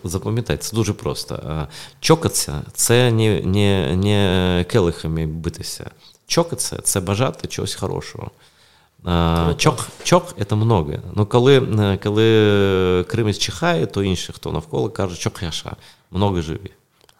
[0.05, 1.67] Запам'ятайте, це дуже просто.
[2.01, 5.91] Чокатися це не не, не келихами битися.
[6.27, 8.31] Чокатися це бажати чогось хорошого.
[9.57, 10.93] Чок чок це много.
[11.15, 11.61] Ну, коли
[12.03, 15.77] коли Кримець чихає, то інші, хто навколо, каже, чок яша,
[16.11, 16.71] много живі.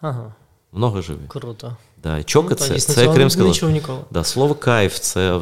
[0.01, 0.33] Ага.
[0.75, 1.27] Много живі.
[1.27, 1.77] Круто.
[2.03, 3.43] Да, чока ну, це, це кримське
[4.11, 5.39] да, слово кайф, це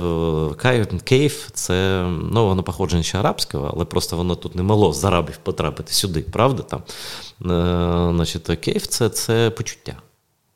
[0.58, 5.04] кайф, кейф, це ну, воно походження ще арабського, але просто воно тут не мало з
[5.04, 6.64] арабів потрапити сюди, правда?
[6.64, 6.82] там?
[6.82, 9.96] Е, значить, Кейф це це почуття.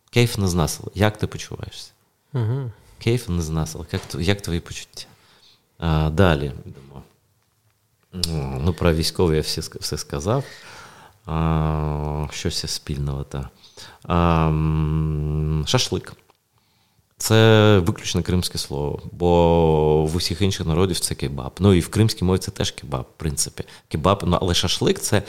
[0.10, 0.92] Кейф не знасило.
[0.96, 1.92] Як ти почуваєшся?
[2.34, 2.72] Угу.
[3.00, 3.86] Кейф не знасило.
[3.92, 5.06] Як як твої почуття?
[5.80, 6.52] А, Далі.
[8.64, 10.44] Ну, Про військові я все, все сказав.
[11.26, 13.24] А, Щось спільного.
[13.24, 13.50] Та.
[15.66, 16.14] Шашлик.
[17.18, 21.52] Це виключно кримське слово, бо в усіх інших народів це кебаб.
[21.60, 23.64] Ну і в кримській мові це теж кебаб, в принципі.
[23.88, 25.24] Кебаб, ну, але шашлик це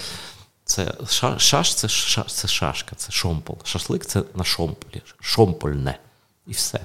[0.64, 0.94] це
[1.38, 3.58] шаш, це ша, це шашка, це шомпол.
[3.64, 5.98] Шашлик це на шомполі, шомпольне.
[6.46, 6.80] І все.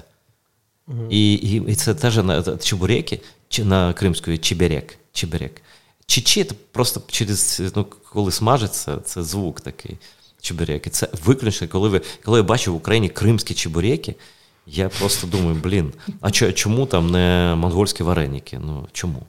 [0.88, 1.06] Угу.
[1.10, 4.98] І і, і це теж на чебуреки, чи на кримської чеберек.
[5.12, 5.62] чеберек.
[6.06, 9.98] Чичі це просто через ну, коли смажиться, це звук такий
[10.44, 10.90] чебуреки.
[10.90, 14.14] Це виключно, коли ви коли я бачу в Україні кримські чебуреки,
[14.66, 18.58] я просто думаю, блін, а чому там не монгольські вареники?
[18.58, 19.22] Ну чому?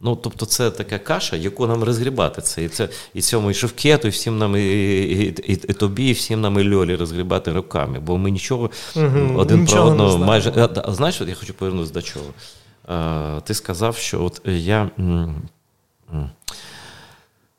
[0.00, 2.42] Ну, тобто, це така каша, яку нам розгрібати.
[2.42, 6.08] Це і це і цьому і Шевкету, і всім нам, і, і, і, і тобі,
[6.08, 10.18] і всім нам і Льолі розгрібати руками, бо ми нічого угу, один нічого про одного
[10.18, 10.70] майже.
[10.76, 12.26] А, знаєш, от я хочу повернутися до чого.
[12.88, 14.90] А, Ти сказав, що от я.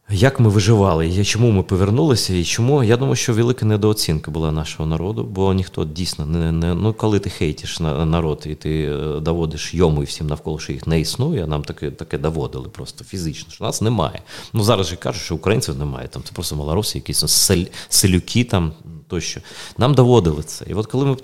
[0.10, 2.84] Як ми виживали, і чому ми повернулися, і чому?
[2.84, 7.20] Я думаю, що велика недооцінка була нашого народу, бо ніхто дійсно не не ну коли
[7.20, 11.00] ти хейтиш на народ і ти е, доводиш йому і всім навколо, що їх не
[11.00, 11.48] існує.
[11.48, 14.22] Нам таке таке доводили просто фізично, що нас немає.
[14.54, 16.08] Ну зараз же кажуть, що українців немає.
[16.08, 18.74] Там це просто малороси, якісь сель, селюки там
[19.08, 19.42] тощо.
[19.78, 20.66] Нам доводили це.
[20.70, 21.18] І от коли ми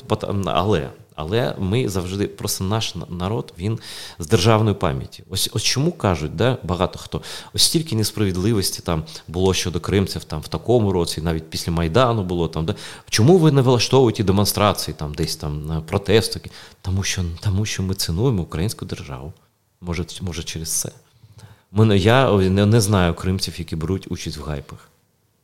[0.45, 3.79] але але ми завжди, просто наш народ, він
[4.19, 5.23] з державною пам'яттю.
[5.29, 7.21] Ось ось чому кажуть, да, багато хто
[7.53, 12.47] ось стільки несправедливості там було щодо кримців там в такому році, навіть після Майдану було
[12.47, 12.65] там.
[12.65, 12.75] Да.
[13.09, 16.49] Чому ви не влаштовуєте демонстрації, там десь там протести?
[16.81, 19.33] Тому що тому що ми цінуємо українську державу.
[19.81, 20.91] Може, може через це.
[21.71, 24.89] Ми, Я не, не знаю кримців, які беруть участь в гайпах.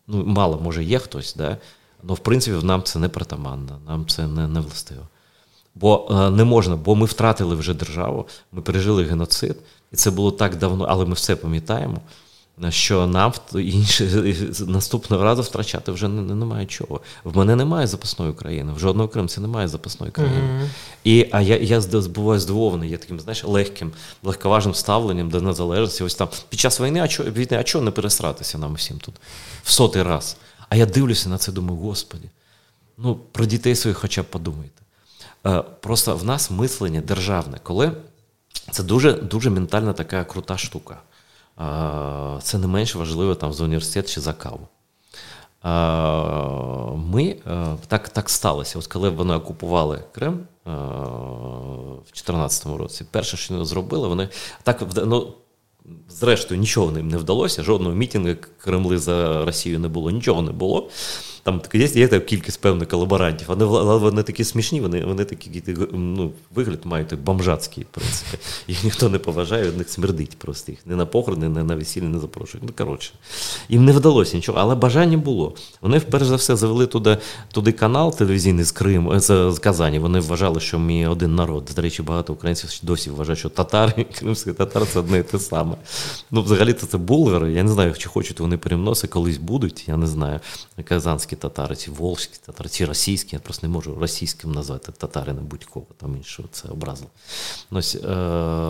[0.08, 1.58] Ну, мало, може, є хтось, да?
[2.04, 5.08] але в принципі нам це не притаманно, нам це не, не властиво.
[5.80, 9.58] Бо е, не можна, бо ми втратили вже державу, ми пережили геноцид,
[9.92, 12.02] і це було так давно, але ми все пам'ятаємо.
[12.70, 14.34] Що нам інше
[14.68, 17.02] наступного разу втрачати вже не, немає чого.
[17.24, 20.42] В мене немає запасної країни, в жодного кримця немає запасної країни.
[20.42, 20.68] Mm-hmm.
[21.04, 21.82] І а я я
[22.16, 23.92] буваю здивований, я таким знаєш, легким,
[24.24, 26.04] легковажним ставленням до незалежності.
[26.04, 29.16] Ось там під час війни, а чого війни, а чого не пересратися нам усім тут
[29.64, 30.38] в сотий раз?
[30.70, 32.30] А я дивлюся на це, думаю, господі,
[32.98, 34.82] ну про дітей своїх хоча б подумайте.
[35.48, 37.92] Е, просто в нас мислення державне, коли
[38.72, 40.98] це дуже дуже ментальна така крута штука.
[41.60, 44.68] Е, це не менш важливо там за університет чи за каву.
[45.66, 45.70] Е,
[46.98, 47.36] ми
[47.88, 48.80] так так сталося.
[48.80, 54.30] От коли вони окупували Крим в 2014 році, перше, що вони зробили, вони
[54.64, 55.34] так ну,
[56.10, 57.64] зрештою нічого їм не вдалося.
[57.64, 60.90] Жодного мітингу Кремли за Росію не було, нічого не було.
[61.48, 66.32] Там є є там кількість певних колаборантів, вони вони такі смішні, вони вони такі ну,
[66.56, 68.38] вигляд мають бомжацький, в принципі.
[68.68, 70.80] Їх ніхто не поважає, від них смердить просто їх.
[70.86, 72.64] Не на похорони, не на весілля не запрошують.
[72.68, 73.14] Ну, коротше.
[73.70, 75.56] Їм не вдалося нічого, але бажання було.
[75.82, 77.18] Вони, перш за все, завели туди
[77.52, 80.00] туди канал телевізійний з Криму, з, з Казані.
[80.00, 81.72] Вони вважали, що ми один народ.
[81.76, 85.76] До речі, багато українців досі вважають, що татари, кримські татари це одне і те саме.
[86.32, 87.50] Ну, взагалі це булгari.
[87.50, 90.40] Я не знаю, чи хочуть вони перемноси, колись будуть, я не знаю.
[90.84, 95.42] Казанські татари, ці волжські татари, ці російські, я просто не можу російським назвати татари не
[95.42, 96.70] будь-кого там іншого, це.
[97.72, 98.10] Ось, е,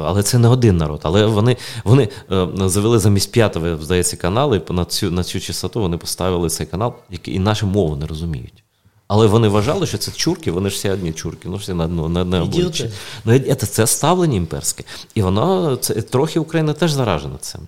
[0.05, 1.01] Але це не один народ.
[1.03, 5.81] Але вони вони е, завели замість п'ятого, здається, каналу, і на цю на цю частоту
[5.81, 8.63] вони поставили цей канал, який і нашу мову не розуміють.
[9.07, 12.09] Але вони вважали, що це чурки, вони ж всі одні чурки, ну всі на одну
[12.09, 12.91] на, на обличчі.
[13.25, 14.83] Ну, це, це ставлення імперське.
[15.15, 17.61] І воно це трохи Україна теж заражена цим.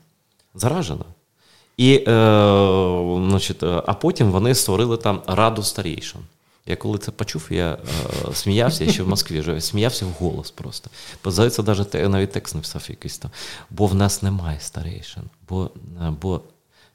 [0.56, 1.06] Заражена.
[1.80, 2.04] І, е,
[3.30, 6.22] значить, А потім вони створили там раду старейшин.
[6.66, 7.74] Я коли це почув, я
[8.30, 10.90] е, сміявся я ще в Москві живу, сміявся в голос просто.
[11.22, 13.32] Позається, навіть навіть текст написав якийсь там.
[13.70, 15.24] Бо в нас немає старейшин.
[15.50, 15.70] Бо
[16.02, 16.42] е, бо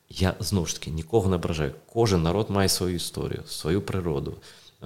[0.09, 1.73] я знову ж таки нікого не ображаю.
[1.93, 4.35] Кожен народ має свою історію, свою природу,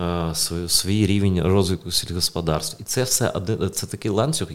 [0.01, 2.79] е, свою, свій рівень розвитку сільгосподарства.
[2.81, 3.33] І це все
[3.75, 4.49] це такий ланцюг,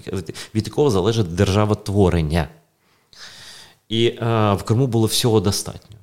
[0.56, 2.48] від якого залежить державотворення.
[3.89, 5.97] І е, в Криму було всього достатньо.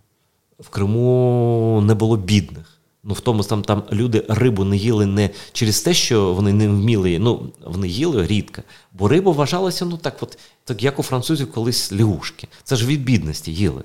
[0.58, 2.80] В Криму не було бідних.
[3.02, 6.68] Ну, в тому там там люди рибу не їли не через те, що вони не
[6.68, 8.62] вміли, ну, вони їли рідко,
[8.92, 12.48] бо рибу вважалося, ну так, от, так як у французів колись лягушки.
[12.64, 13.82] Це ж від бідності їли.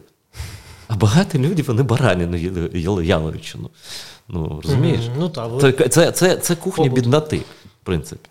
[0.88, 3.70] А багато людей вони баранину їли, їли яловичину.
[4.28, 5.02] Ну, розумієш?
[5.02, 5.74] Mm, ну, та, ви...
[5.74, 7.00] Це це, це, це кухня Побут.
[7.00, 7.38] бідноти,
[7.82, 8.30] в принципі.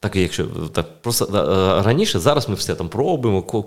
[0.00, 3.64] Так, якщо так просто е, раніше, зараз ми все там пробуємо,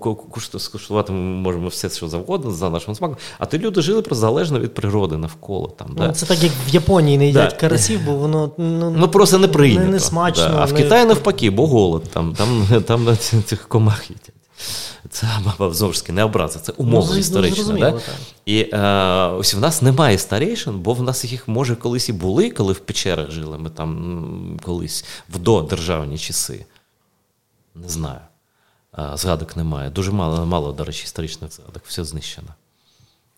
[0.58, 3.16] скуштувати ми можемо все, що завгодно за нашим смаком.
[3.38, 5.68] А ти люди жили просто залежно від природи навколо.
[5.68, 6.12] Там, ну, да?
[6.12, 7.56] Це так, як в Японії не їдять да.
[7.56, 9.84] карасів, бо воно ну, ну просто не прийнято.
[9.84, 10.48] Не, не смачно.
[10.48, 10.58] Да.
[10.58, 14.39] А в Китаї навпаки, бо голод там там, там на цих комах їдять.
[15.10, 15.26] Це
[15.58, 17.78] знову ж таки не образа, це умова ну, історична.
[17.78, 18.00] Да?
[18.46, 18.78] І е,
[19.26, 22.78] ось в нас немає старейшин, бо в нас їх може колись і були, коли в
[22.78, 23.58] печерах жили.
[23.58, 26.66] Ми там колись в додержавні часи.
[27.74, 28.20] Не знаю.
[28.98, 29.90] Е, згадок немає.
[29.90, 32.48] Дуже мало, мало, до речі, історичних згадок, все знищено.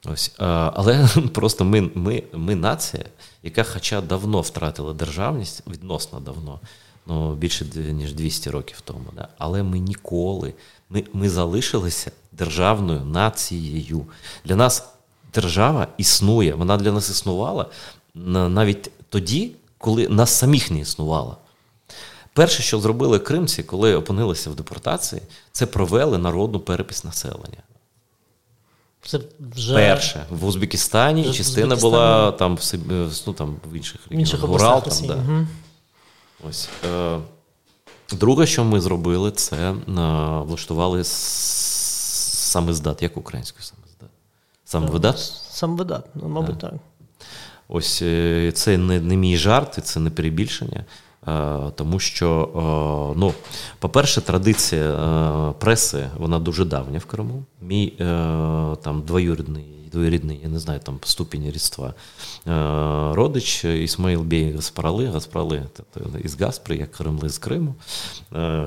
[0.05, 0.33] Ось.
[0.41, 0.45] Е,
[0.75, 3.05] але просто ми, ми, ми нація,
[3.43, 6.61] яка, хоча давно втратила державність, відносно давно
[7.07, 9.05] ну, більше ніж 200 років тому.
[9.17, 9.29] Да?
[9.39, 10.55] Але ми ніколи
[10.93, 14.07] ми, ми залишилися державною нацією.
[14.45, 14.89] Для нас
[15.35, 17.67] держава існує, вона для нас існувала
[18.15, 21.37] навіть тоді, коли нас самих не існувало.
[22.35, 25.23] Перше, що зробили кримці, коли опинилися в депортації,
[25.53, 27.63] це провели народну перепис населення.
[29.07, 32.75] Це вже Перше, в Узбекистані вже частина в була там в
[33.27, 34.51] ну, там, в інших регіонах.
[34.51, 35.15] Урал, там, да.
[35.15, 35.47] Угу.
[36.49, 36.69] Ось.
[36.87, 37.19] Е,
[38.13, 39.75] Друге, що ми зробили, це е,
[40.47, 43.03] влаштували самиздат.
[43.03, 44.09] Як українською самиздат?
[44.65, 45.19] Самовидат?
[45.51, 46.75] Самовидат, ну, мабуть, так.
[47.69, 50.85] Ось е, це не, не мій жарт, це не перебільшення.
[51.75, 52.49] Тому що,
[53.17, 53.35] ну,
[53.79, 57.45] по-перше, традиція преси вона дуже давня в Криму.
[57.61, 57.93] Мій
[58.83, 61.95] там двоюрідний двоюрідний, я не знаю, там ступінь рідства.
[63.15, 65.63] Родич Ісмаїл Бей Гаспрали, Гаспрали
[66.25, 67.75] із Гаспри, як Кремли з Криму.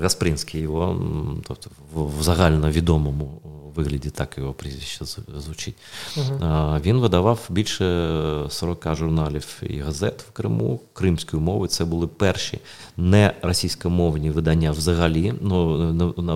[0.02, 1.02] Гаспринський його,
[1.48, 3.42] тобто в загально відомому
[3.76, 5.06] вигляді так його прізвище
[5.38, 5.76] звучить.
[6.18, 6.82] Uh-huh.
[6.82, 11.68] Він видавав більше 40 журналів і газет в Криму кримською мовою.
[11.68, 12.60] Це були перші
[12.98, 15.34] не російськомовні видання взагалі.
[15.42, 15.78] Ну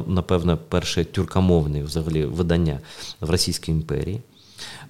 [0.08, 2.80] напевно, перше тюркомовне взагалі видання
[3.22, 4.22] в Російській імперії.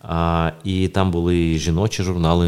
[0.02, 2.48] А, І там були і жіночі журнали,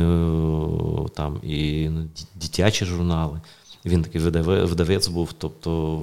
[1.15, 1.89] там, і
[2.35, 3.41] дитячі журнали.
[3.85, 5.99] Він такий видавець був, тобто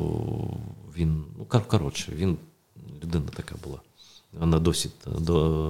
[0.97, 2.37] він, ну коротше, він
[3.05, 3.81] людина така була.
[4.41, 4.91] Вона досі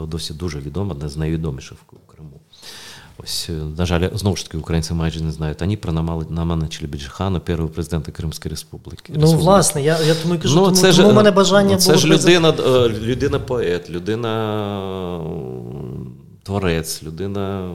[0.09, 2.38] досі дуже відома, одна з найвідоміших в Криму.
[3.25, 5.63] Ось, е, на жаль, знову ж таки, українці майже не знають.
[5.63, 5.93] Ані про
[6.31, 9.13] Намана Челебіджихана, першого президента Кримської Республіки.
[9.17, 11.79] Ну, власне, я я тому і кажу, ну, тому, це тому ж, мене бажання ну,
[11.79, 12.01] це було.
[12.01, 15.21] Це ж людина, е, людина поет, людина
[16.43, 17.71] творець, людина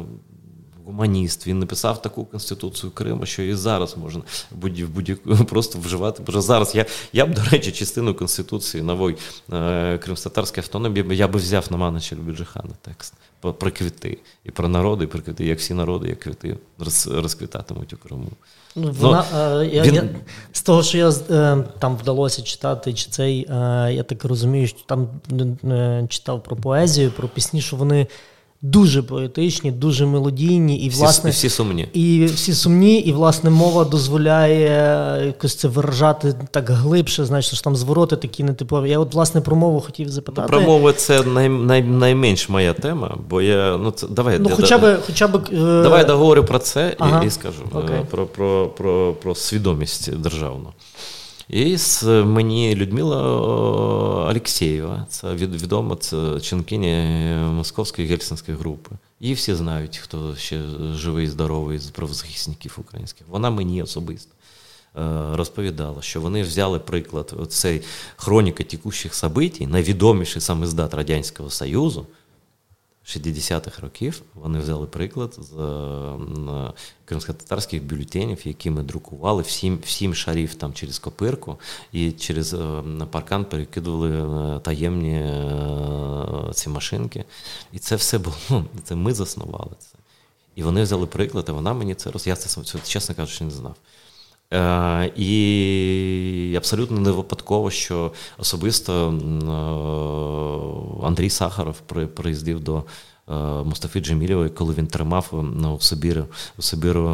[0.86, 1.48] гуманіст.
[1.48, 4.22] Він написав таку конституцію Криму, що і зараз можна
[4.52, 6.24] будь, будь, просто вживати.
[6.26, 9.18] Бо зараз я я б, до речі, частину конституції нової
[9.54, 13.14] е, кримсько-татарської автономії я би взяв на Мана Челюбіджихана текст
[13.52, 14.18] про квіти.
[14.46, 18.28] І про народи, і про квіти, як всі народи, як квіти роз, розквітатимуть у Криму.
[18.76, 19.96] Ну, вона, ну, я, він...
[19.96, 20.10] я,
[20.52, 24.80] З того, що я е, там вдалося читати, чи цей, е, я так розумію, що
[24.86, 25.08] там
[26.10, 28.08] читав про поезію, про пісні, що вони
[28.64, 31.88] дуже поетичні, дуже мелодійні, і власне всі, всі сумні.
[31.94, 37.76] І всі сумні, і власне мова дозволяє якось це виражати так глибше, значить, що там
[37.76, 38.90] звороти такі нетипові.
[38.90, 40.48] Я от власне про мову хотів запитати.
[40.48, 44.78] Про мову це най, най, найменш моя тема, бо я ну це давай ну, хоча
[44.78, 45.84] б, хоча б е...
[45.84, 47.24] давай договорю про це ага.
[47.24, 48.06] і, і скажу okay.
[48.06, 50.70] про, про, про, про свідомість державну.
[51.50, 51.78] І
[52.08, 53.20] мені Людмила
[54.30, 58.92] Алексєєва, це відома це членкиня Московської гельсинської групи.
[59.20, 60.62] Її всі знають, хто ще
[60.94, 63.28] живий, здоровий з правозахисників українських.
[63.30, 64.32] Вона мені особисто
[64.96, 65.02] е,
[65.36, 67.82] розповідала, що вони взяли приклад цей
[68.16, 72.06] хроніка тікущих событий, найвідоміший саме здат Радянського Союзу.
[73.06, 76.74] 60-х років вони взяли приклад з е,
[77.06, 81.60] кримсько-татарських бюлетенів, які ми друкували всім всім шарів там через копирку
[81.92, 84.12] і через е, паркан перекидували
[84.56, 85.32] е, таємні
[86.54, 87.26] ці машинки.
[87.72, 88.36] І це все було.
[88.84, 89.98] Це ми заснували це.
[90.56, 92.28] І вони взяли приклад, і вона мені це роз...
[92.28, 93.76] Я це, чесно кажучи, не знав.
[94.54, 99.14] Е, І абсолютно не випадково, що особисто
[101.02, 101.80] е, Андрій Сахаров
[102.16, 102.84] приїздив до
[103.30, 103.34] е,
[103.64, 106.26] Мустафи Джемілєвої, коли він тримав ну, в Сибіру,
[106.58, 107.08] у Сибіру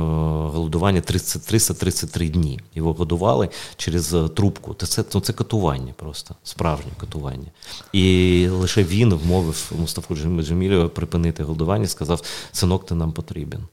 [0.53, 2.59] голодування 30, 333 дні.
[2.75, 4.73] Його годували через трубку.
[4.73, 7.47] Це ну, це катування просто, справжнє катування.
[7.93, 12.21] І лише він вмовив Мустафу Джемілєву припинити голодування, сказав:
[12.51, 13.63] синок, ти нам потрібен.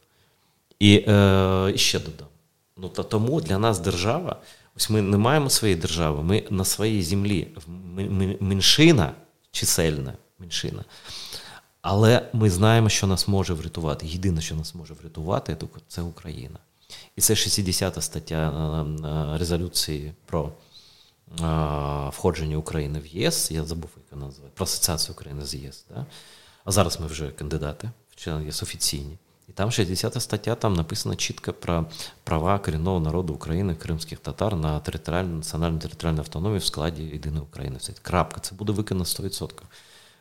[0.78, 2.26] І, е, ще додам.
[2.76, 4.36] Ну то тому для нас держава,
[4.76, 7.48] ось ми не маємо своєї держави, ми на своїй землі
[8.40, 9.12] меншина
[9.50, 10.84] чисельна меншина.
[11.82, 14.06] Але ми знаємо, що нас може врятувати.
[14.06, 15.56] Єдине, що нас може врятувати,
[15.88, 16.58] це Україна.
[17.16, 20.52] І це 60-та стаття е, е, резолюції про
[21.40, 23.50] е, входження України в ЄС.
[23.50, 25.84] Я забув, як вона називає, про асоціацію України з ЄС.
[25.90, 26.06] Да?
[26.64, 29.18] А зараз ми вже кандидати, члени ЄС офіційні.
[29.48, 31.86] І там 60 стаття, там написано чітко про
[32.24, 37.78] права корінного народу України, кримських татар на територіальну національну територіальну автономію в складі єдиної України.
[37.78, 39.50] Це крапка, це буде виконано 100%.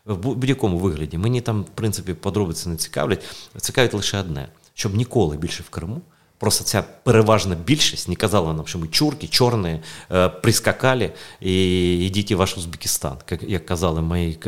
[0.06, 1.18] В будь-якому вигляді.
[1.18, 3.26] Мені там, в принципі, подробиці не цікавлять.
[3.58, 6.02] Цікавить лише одне, щоб ніколи більше в Криму
[6.38, 9.80] Просто ця переважна більшість не казала нам, що ми чурки, чорні,
[10.12, 11.12] е, прискакали
[11.42, 13.18] і йдіть ваш Узбекистан.
[13.42, 14.40] Як казали моїй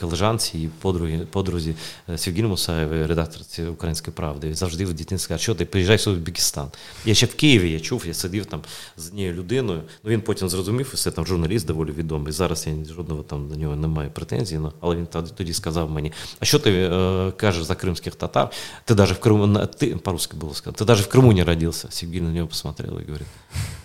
[0.00, 1.74] колежанці і подруги, подрузі
[2.08, 6.68] е, Сергію Мусаєві, редакторці Української правди, завжди в дитинстві сказали, що ти приїжджай в Узбекистан.
[7.04, 8.60] Я ще в Києві я чув, я сидів там
[8.96, 9.82] з однією людиною.
[10.04, 12.32] Ну він потім зрозумів, це там журналіст доволі відомий.
[12.32, 16.58] Зараз я жодного там до нього немає претензій, але він тоді сказав мені: а що
[16.58, 18.50] ти е, кажеш за кримських татар?
[18.84, 21.90] Ти навіть в Криму ти по-русски було сказано, ти навіть в Криму не родился.
[21.90, 23.28] Сигиль на него посмотрел и говорит,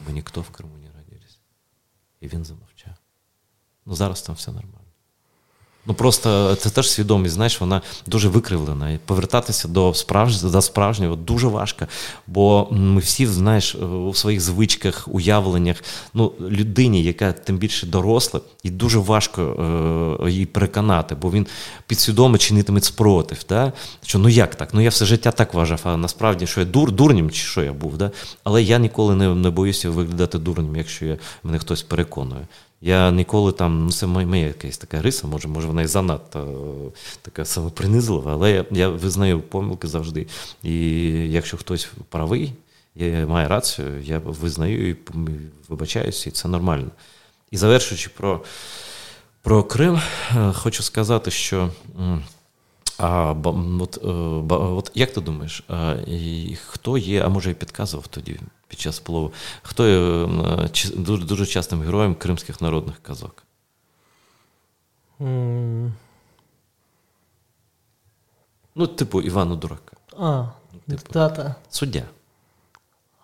[0.08, 1.40] мы никто в Крыму не родились.
[2.22, 2.96] И він замовчав.
[3.86, 4.81] Ну зараз там все нормально.
[5.86, 8.92] Ну просто це теж свідомість, знаєш, вона дуже викривлена.
[8.92, 10.42] І повертатися до справж...
[10.42, 11.88] до справжнього дуже важко.
[12.28, 18.70] Бо ми всі, знаєш, у своїх звичках, уявленнях, ну, людині, яка тим більше доросла, і
[18.70, 19.42] дуже важко
[20.26, 21.48] е, її переконати, бо він
[21.88, 23.38] підсвідомо чинитиме спротив.
[23.50, 23.74] Да?
[24.02, 24.74] Що ну як так?
[24.74, 27.74] Ну я все життя так вважав, а насправді що я дур, дурнім, чи що я
[27.74, 27.98] був.
[27.98, 28.12] Да?
[28.44, 32.48] Але я ніколи не не боюся виглядати дурнім, якщо я, мене хтось переконує.
[32.82, 37.00] Я ніколи там, ну це моя якась така риса, може, може вона і занадто е,
[37.22, 40.28] така самопринизлива, але я я визнаю помилки завжди.
[40.64, 40.74] І
[41.32, 42.54] якщо хтось правий,
[42.96, 44.96] я має рацію, я визнаю і
[45.70, 46.92] вибачаюся, і це нормально.
[47.52, 48.44] І завершуючи про
[49.42, 50.02] про Крим,
[50.36, 51.72] е, хочу сказати, що.
[52.98, 53.34] А
[53.80, 54.08] от, е,
[54.56, 55.64] от як ти думаєш,
[56.08, 58.40] і хто є, а може і підказував тоді
[58.72, 60.28] під час плову, хто є
[60.96, 63.44] дуже дуже частим героєм кримських народних казок?
[65.20, 65.92] Mm.
[68.76, 69.98] Ну, типу Івану Дурака.
[70.18, 70.46] А,
[70.88, 72.04] ну, типу, та Суддя.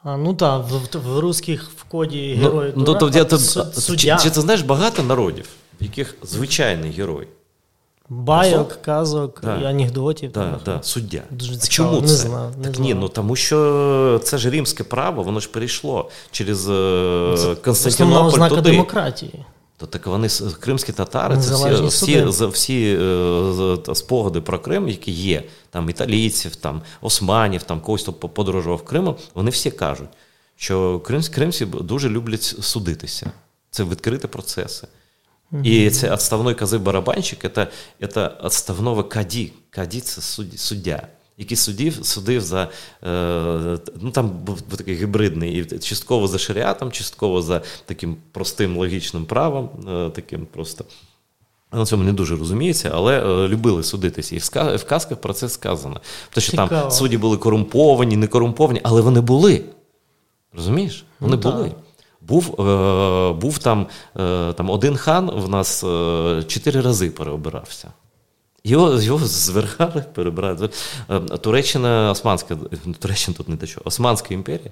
[0.04, 4.18] А, ну так, в, в русських в коді герої ну, Дурака, то, то, суддя.
[4.18, 5.50] Чи, чи ти знаєш багато народів,
[5.82, 7.28] в яких звичайний герой?
[8.10, 9.62] Байок, казок да.
[9.62, 10.32] і анекдотів.
[10.32, 11.24] Да, да, суддя.
[11.32, 12.14] Дуже а чому не це?
[12.16, 12.88] Знав, не так знав.
[12.88, 18.28] ні, ну тому що це ж римське право, воно ж перейшло через е, це, Константинополь
[18.28, 18.72] ознака туди.
[18.72, 19.46] демократії.
[19.78, 20.28] То так вони
[20.60, 26.82] кримські татари, це всі всі, всі е, спогади про Крим, які є, там італійців, там
[27.02, 30.10] османів, там когось хто подорожував Кримом, вони всі кажуть,
[30.56, 33.32] що кримські кримці дуже люблять судитися.
[33.72, 34.88] Це відкриті процеси.
[35.65, 37.67] И це отставной козы-барабанщик, это,
[38.01, 39.53] это отставного каді.
[39.71, 40.21] Каді це
[40.57, 41.07] суддя,
[41.39, 42.69] який судив, судив за.
[43.05, 49.25] Е, ну Там був такий гібридний, і частково за шаріатом, частково за таким простим логічним
[49.25, 50.85] правом, е, таким просто.
[51.73, 54.37] На цьому не дуже розуміється, але е, любили судитися.
[54.37, 54.39] І
[54.77, 56.01] в казках про це сказано.
[56.31, 56.69] Тому що Цікаво.
[56.69, 59.65] там судді були корумповані, не корумповані, але вони були.
[60.53, 61.05] Розумієш?
[61.21, 61.69] Вони ну, були.
[61.69, 61.79] Так.
[62.28, 63.88] Був е, був там
[64.20, 67.92] е, там один хан в нас е, чотири рази переобирався.
[68.64, 70.70] Його його зверхали, перебирали.
[71.10, 72.58] Е, Туреччина, Османська,
[73.00, 74.72] Туреччина тут не те що, Османська імперія,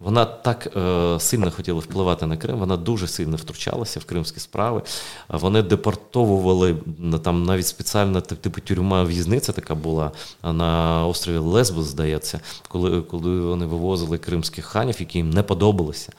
[0.00, 4.82] вона так е, сильно хотіла впливати на Крим, вона дуже сильно втручалася в кримські справи.
[5.28, 6.76] Вони депортовували
[7.22, 10.10] там навіть спеціальна типу тюрма в'їзниця така була
[10.42, 16.12] на острові Лесбос, здається, коли, коли вони вивозили кримських ханів, які їм не подобалися.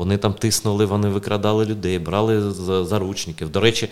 [0.00, 2.50] Вони там тиснули, вони викрадали людей, брали
[2.84, 3.50] заручників.
[3.50, 3.90] До речі, е,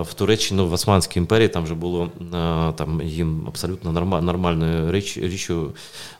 [0.00, 5.18] в Туреччині, ну, в Османській імперії там вже було е, там їм абсолютно нормальною річ,
[5.18, 5.72] річчю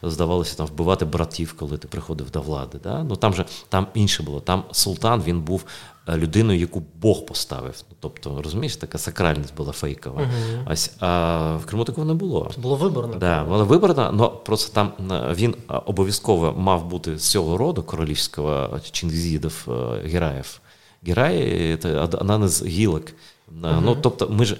[0.03, 2.79] здавалося там вбивати братів, коли ти приходив до влади.
[2.83, 3.05] Да?
[3.05, 4.41] Ну Там же там інше було.
[4.41, 5.65] Там султан він був
[6.09, 7.83] людиною, яку Бог поставив.
[8.01, 10.23] Тобто, розумієш, така сакральність була фейкова.
[10.23, 10.73] Uh-huh.
[10.73, 12.51] Ось, А в Криму такого не було.
[12.55, 13.15] Це було виборно.
[13.15, 18.81] Да, було виборно, але просто там е, він обов'язково мав бути з цього роду королівського
[18.91, 19.73] чингізідів е,
[20.09, 20.61] Гераїв.
[21.07, 23.05] Гераї це одна з гілок.
[23.05, 23.81] Uh-huh.
[23.85, 24.57] Ну, тобто, ми ж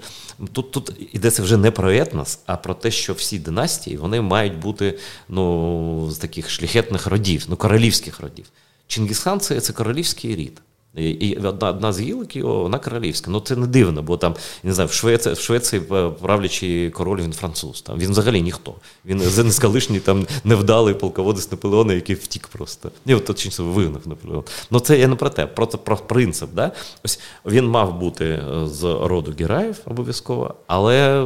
[0.53, 4.59] тут тут йдеться вже не про етнос, а про те, що всі династії вони мають
[4.59, 4.97] бути
[5.29, 8.45] ну, з таких шляхетних родів, ну королівських родів.
[8.87, 10.61] Чингісхан це, це королівський рід.
[10.95, 13.31] І одна одна з гілок його, вона королівська.
[13.31, 15.81] Ну це не дивно, бо там не знаю, в Швеції в Швеції
[16.21, 17.81] правлячий король він француз.
[17.81, 18.73] Там він взагалі ніхто.
[19.05, 22.91] Він не скалишній там невдалий полководець Наполеона, який втік просто.
[23.05, 24.43] Ні, от точніше вигнав Наполеон.
[24.71, 26.49] Ну це я не про те, просто про принцип.
[26.53, 26.71] Да?
[27.03, 31.25] Ось він мав бути е, з роду Гераїв обов'язково, але е,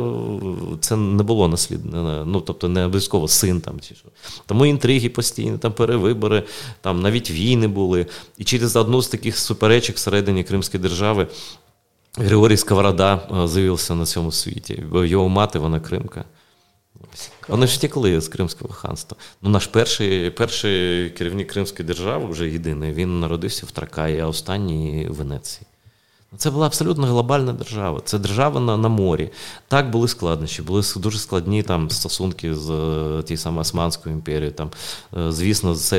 [0.80, 2.26] це не було наслідне.
[2.26, 4.10] Ну тобто не обов'язково син там чи що.
[4.46, 6.44] Тому інтриги постійні, там перевибори,
[6.82, 8.06] там навіть війни були.
[8.38, 11.28] І через одну з таких суперечок всередині Кримської держави
[12.18, 14.84] Григорій Сковорода е, з'явився на цьому світі.
[14.94, 16.26] Його мати, вона Кримка.
[17.48, 19.18] Вони ж втекли з Кримського ханства.
[19.42, 25.08] Ну, Наш перший перший керівник Кримської держави, вже єдиний, він народився в Тракаї, а останній
[25.10, 25.68] в Венеції.
[26.38, 28.02] Це була абсолютно глобальна держава.
[28.06, 29.30] Це держава на на морі.
[29.68, 34.52] Так були складнощі, були дуже складні там стосунки з е, тією самою Османською імперією.
[34.52, 34.72] Там,
[35.18, 35.90] е, Звісно, з,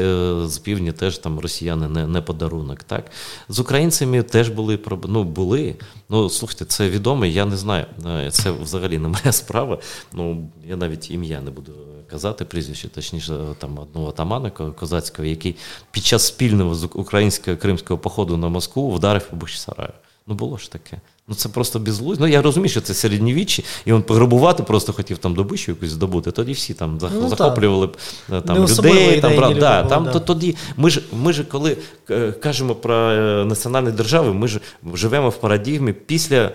[0.48, 2.82] з півдня теж там росіяни не не подарунок.
[2.82, 3.04] Так?
[3.48, 5.76] З українцями теж були ну, були.
[6.08, 7.86] Ну, слухайте, це відомо, я не знаю.
[8.06, 9.78] Е, це взагалі не моя справа.
[10.12, 11.72] Ну, Я навіть ім'я не буду
[12.10, 15.56] казати, прізвище, точніше, там одного атамана козацького, який
[15.90, 19.92] під час спільного з українського кримського походу на Москву вдарив по Бахчисараю.
[20.27, 21.01] Ну було ж таке.
[21.28, 22.24] Ну це просто безглуздо.
[22.24, 26.31] Ну я розумію, що це середньовіччі, і він пограбувати просто хотів там добичу якусь здобути.
[26.31, 27.97] Тоді всі там ну, захоплювали б
[28.32, 29.20] е, там людей.
[29.20, 30.12] Там, прав, да, там да.
[30.12, 31.77] то тоді ми ж ми ж коли
[32.11, 34.61] е, кажемо про е, національні держави, ми ж
[34.94, 36.51] живемо в парадігмі після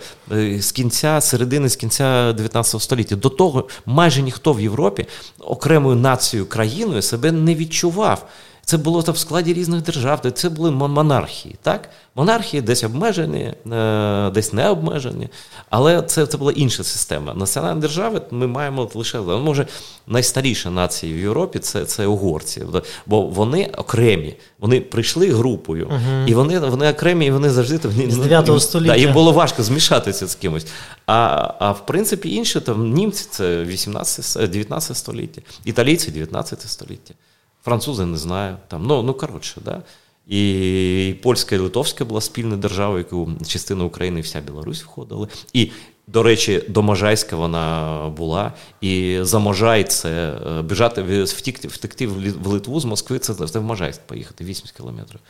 [0.58, 3.16] з кінця середини з кінця 19 століття.
[3.16, 5.06] До того майже ніхто в Європі
[5.38, 8.26] окремою нацією країною себе не відчував.
[8.72, 11.56] Це було в складі різних держав, це були монархії.
[11.62, 11.88] так?
[12.14, 15.28] Монархії десь обмежені, е, десь не обмежені,
[15.70, 17.34] але це це була інша система.
[17.34, 19.66] Національні держави ми маємо лише ну, може
[20.06, 22.62] найстаріша нація в Європі це це угорці,
[23.06, 27.78] бо вони окремі, вони прийшли групою, uh і вони вони окремі, і вони завжди
[28.10, 28.92] з 9 ну, століття.
[28.92, 30.66] Да, їм було важко змішатися з кимось.
[31.06, 37.14] А а в принципі інші там німці це 18 19 століття, італійці 19 століття.
[37.62, 38.56] Французи не знаю.
[38.68, 39.82] Там, Ну, ну коротше, да.
[40.26, 45.28] І польська і литовська була спільна держава, яку частина України і вся Білорусь входили.
[45.52, 45.70] І,
[46.06, 48.52] до речі, до Можайська вона була.
[48.80, 53.62] І за Можай це е, біжати втікти, втекти в Литву з Москви, це, це в
[53.62, 55.20] Можайськ поїхати 80 кілометрів.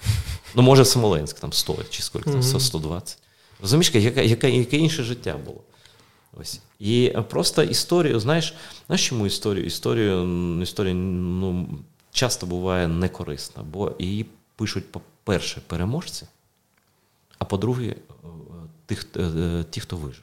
[0.55, 3.19] Ну, може, Смоленськ, там 100 чи скільки там, 120.
[3.61, 5.61] Розумієш, яке, яке, яке інше життя було.
[6.41, 6.61] Ось.
[6.81, 8.55] І просто історію, знаєш,
[8.87, 9.67] знаєш чому історію?
[9.67, 11.69] Історію, історію ну,
[12.13, 14.27] часто буває некорисна, бо її
[14.57, 16.27] пишуть, по-перше, переможці,
[17.39, 17.95] а по-друге, е,
[18.87, 20.23] тих, е, ті, хто вижив.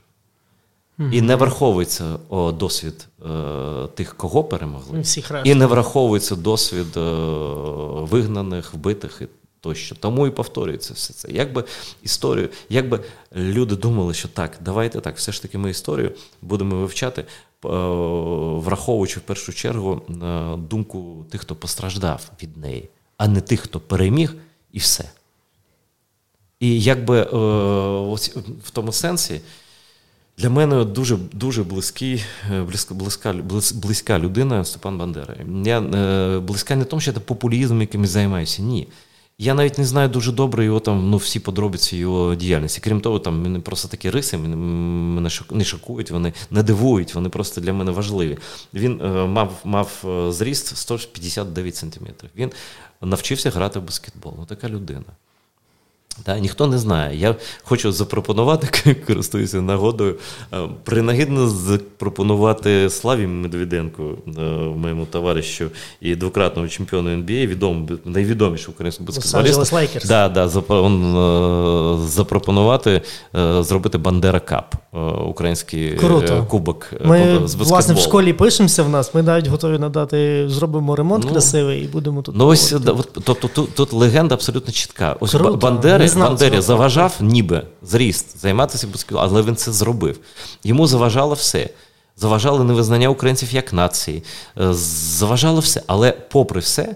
[1.00, 1.12] Mm-hmm.
[1.12, 5.04] І не враховується о, досвід о, тих, кого перемогли,
[5.44, 9.28] і не враховується досвід о, вигнаних, вбитих і
[9.62, 9.96] тощо.
[9.96, 11.32] Тому і повторюється все це.
[11.32, 11.64] Якби
[12.04, 13.00] історію, якби
[13.36, 16.12] люди думали, що так, давайте так, все ж таки ми історію
[16.42, 17.26] будемо вивчати
[17.66, 17.70] Е,
[18.60, 23.80] враховуючи в першу чергу е, думку тих, хто постраждав від неї, а не тих, хто
[23.80, 24.36] переміг,
[24.72, 25.10] і все.
[26.60, 27.28] І якби е,
[28.64, 29.42] в тому сенсі
[30.38, 32.24] для мене дуже дуже близький,
[32.90, 33.34] близька
[33.74, 35.36] близька людина Степан Бандера.
[35.66, 35.82] Я
[36.40, 38.62] близька не тому, що це популізм, яким займаюся.
[38.62, 38.88] Ні.
[39.42, 42.82] Я навіть не знаю дуже добре його там, ну, всі подробиці його діяльності.
[42.82, 47.62] Крім того, там мене просто такі риси мене не шокують, вони не дивують, вони просто
[47.62, 48.38] для мене важливі.
[48.74, 52.30] Він е, мав мав е, зріст 159 сантиметрів.
[52.36, 52.52] Він
[53.02, 54.34] навчився грати в баскетбол.
[54.38, 55.06] Ну, така людина.
[56.24, 57.18] Та, Ніхто не знає.
[57.18, 60.16] Я хочу запропонувати, користуюся нагодою,
[60.54, 64.04] е, принагідно запропонувати Славі Медведенку,
[64.38, 64.42] е,
[64.76, 65.66] моєму товаришу
[66.02, 69.76] і двократному чемпіону NBA, відомому, найвідомішому українському баскетболісту.
[70.08, 73.02] Да, да, е, запропонувати
[73.60, 74.76] зробити Бандера Кап,
[75.28, 76.46] український Круто.
[76.50, 77.56] кубок ми, з.
[77.56, 81.88] Власне, в школі пишемося в нас, ми навіть готові надати, зробимо ремонт ну, красивий і
[81.88, 82.36] будемо тут.
[82.36, 82.76] Ну, ось,
[83.24, 85.16] Тобто тут, тут легенда абсолютно чітка.
[85.20, 90.20] Ось Бандери знав Бандері заважав, ніби зріст, займатися баскетболом, але він це зробив.
[90.64, 91.70] Йому заважало все.
[92.16, 94.24] Заважало невизнання українців як нації,
[94.62, 95.84] е, заважало все.
[95.88, 96.96] Але, попри все,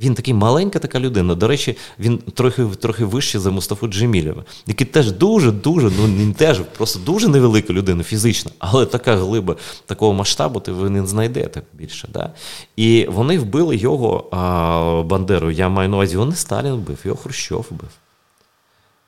[0.00, 1.34] він такий маленька така людина.
[1.34, 6.60] До речі, він трохи трохи вищий за Мустафу Джемілєва, який теж дуже-дуже, ну він теж
[6.76, 9.56] просто дуже невелика людина фізично, але така глиба
[9.86, 12.08] такого масштабу, ти ви не знайдете більше.
[12.12, 12.32] Да?
[12.76, 15.50] І вони вбили його а, Бандеру.
[15.50, 17.90] Я маю на увазі, його не Сталін вбив, його Хрущов вбив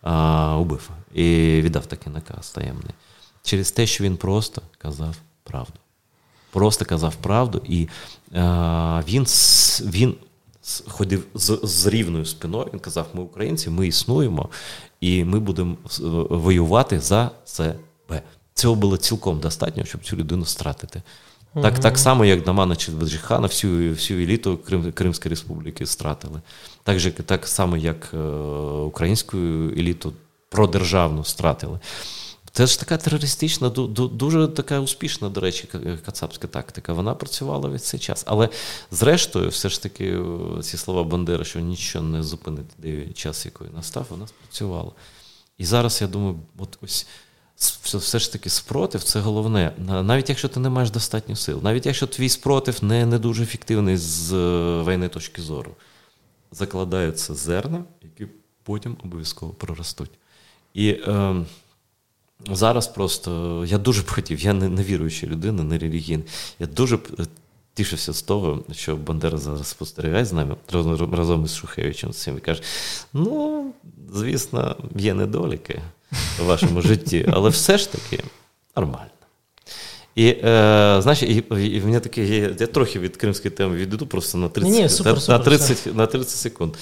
[0.06, 1.22] а, убив і
[1.62, 2.94] віддав такий наказ таємний.
[3.42, 5.78] Через те, що він просто казав правду.
[6.50, 7.88] Просто казав правду, і
[8.34, 9.24] а, він
[9.80, 10.14] він
[10.86, 12.68] ходив з, з рівною спиною.
[12.72, 14.48] Він казав: ми українці, ми існуємо,
[15.00, 15.76] і ми будемо
[16.30, 18.22] воювати за себе.
[18.54, 21.02] Цього було цілком достатньо, щоб цю людину стратити.
[21.62, 21.82] Так угу.
[21.82, 26.40] так само, як Намана Чаджихана, всю всю еліту Крим, Кримської республіки стратили.
[26.82, 28.18] Так же, так само, як е,
[28.84, 29.36] українську
[29.76, 30.12] еліту
[30.48, 31.80] продержавну стратили.
[32.52, 35.68] Це ж така терористична, дуже така успішна, до речі,
[36.06, 36.92] кацапська тактика.
[36.92, 38.24] Вона працювала весь цей час.
[38.26, 38.48] Але
[38.90, 40.18] зрештою, все ж таки,
[40.62, 42.66] ці слова Бандери, що нічого не зупинить,
[43.14, 44.92] час, який настав, вона спрацювала.
[45.58, 47.06] І зараз я думаю, от ось
[47.56, 49.72] все ж таки спротив це головне.
[49.78, 53.96] Навіть якщо ти не маєш достатньо сил, навіть якщо твій спротив не не дуже ефективний
[53.96, 55.70] з е, воєнної точки зору,
[56.52, 60.10] закладаються зерна, які потім обов'язково проростуть.
[60.74, 61.44] І е,
[62.50, 66.22] зараз просто я дуже б хотів, я не, не віруюча людина, не релігійна.
[66.58, 67.26] Я дуже б е,
[67.74, 70.56] тішився з того, що Бандера зараз спостерігає з нами
[71.12, 72.62] разом із Шухевичем і каже:
[73.12, 73.64] ну,
[74.12, 75.82] звісно, є недоліки
[76.38, 78.24] в вашому житті, але все ж таки
[78.76, 79.10] нормально.
[80.16, 84.06] І е, знаєш, і, і в мене таке є, я трохи від кримської теми відійду
[84.06, 86.74] просто на 30 Ні, супер, супер, на 30, на 30 секунд.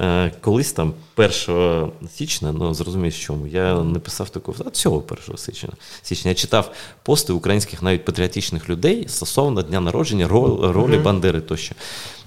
[0.00, 5.38] Е, Колись там 1 січня, ну зрозумієш, чому, я не писав такого а цього 1
[5.38, 5.70] січня.
[6.02, 6.28] січня.
[6.28, 6.72] Я читав
[7.02, 11.02] пости українських навіть патріотичних людей стосовно дня народження, ролі mm-hmm.
[11.02, 11.74] Бандери тощо.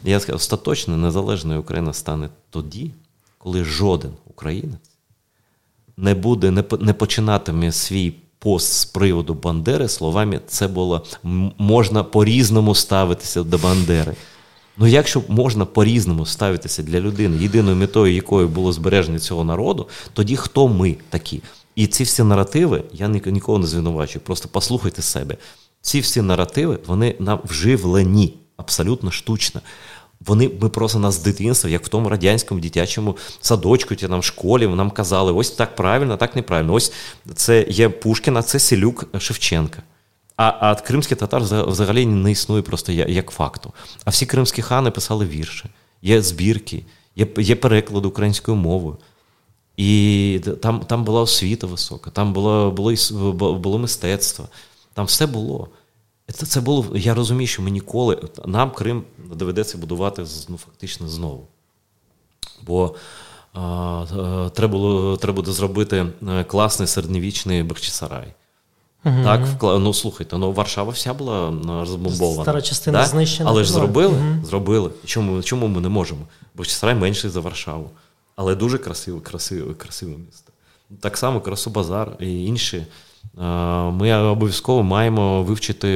[0.03, 2.91] Я сказав, остаточно незалежною Україна стане тоді,
[3.37, 4.94] коли жоден українець
[5.97, 11.05] не буде, не, не починатиме свій пост з приводу Бандери словами, це було
[11.57, 14.15] можна по-різному ставитися до Бандери.
[14.77, 20.35] Ну, якщо можна по-різному ставитися для людини, єдиною метою якої було збереження цього народу, тоді
[20.35, 21.41] хто ми такі?
[21.75, 25.37] І ці всі наративи, я нікого не звинувачую, просто послухайте себе.
[25.81, 29.61] Ці всі наративи, вони нам вживлені абсолютно штучно.
[30.19, 34.23] Вони ми просто нас з дитинства, як в тому радянському дитячому садочку, ті нам в
[34.23, 36.73] школі, нам казали, ось так правильно, так неправильно.
[36.73, 36.93] Ось
[37.35, 39.83] це є Пушкін, а це Селюк Шевченка.
[40.37, 43.73] А а кримський татар взагалі не існує просто як факту.
[44.05, 45.65] А всі кримські хани писали вірші,
[46.01, 46.85] є збірки,
[47.15, 48.97] є є переклад українською мовою.
[49.77, 54.47] І там там була освіта висока, там було було, було мистецтво,
[54.93, 55.69] там все було.
[56.33, 58.21] Це це було, Я розумію, що ми ніколи.
[58.45, 59.03] Нам Крим
[59.33, 61.47] доведеться будувати ну, фактично знову.
[62.61, 62.95] Бо
[63.53, 68.33] а, а, треба було, треба буде зробити е, класний середньовічний Бахчисарай.
[69.05, 69.23] Угу.
[69.23, 72.43] Так, ну слухайте, ну Варшава вся була розбомбована.
[72.43, 73.05] Стара частина да?
[73.05, 73.49] знищена.
[73.49, 74.13] Але ж зробили.
[74.13, 74.45] Угу.
[74.45, 74.91] зробили.
[75.05, 76.21] Чому чому ми не можемо?
[76.55, 77.89] Бахчисарай менший за Варшаву.
[78.35, 80.51] Але дуже красиве, красиве, красиве місто.
[80.99, 82.85] Так само Красу Базар і інші
[83.91, 85.87] ми обов'язково маємо вивчити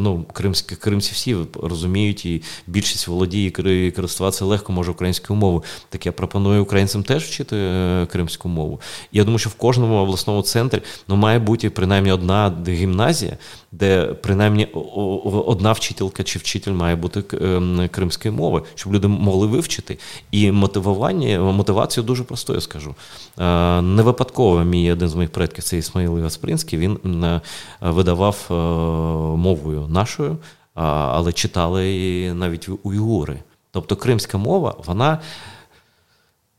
[0.00, 3.46] ну, кримські кримці всі розуміють, і більшість володіє
[3.86, 5.62] і користуватися легко може українською мовою.
[5.88, 8.80] Так я пропоную українцям теж вчити е, кримську мову.
[9.12, 13.36] Я думаю, що в кожному обласному центрі ну, має бути принаймні одна гімназія,
[13.78, 14.64] де принаймні
[15.46, 19.98] одна вчителька чи вчитель має бути ем, кримської мови, щоб люди могли вивчити.
[20.30, 22.94] І мотивування, мотивацію дуже простою скажу.
[23.82, 27.40] Не випадково мій один з моїх предків це Ісмаїл Гаспринський, він е,
[27.80, 28.54] видавав е,
[29.36, 30.36] мовою нашою,
[30.74, 33.38] але читали навіть уйгури.
[33.70, 35.20] Тобто кримська мова, вона.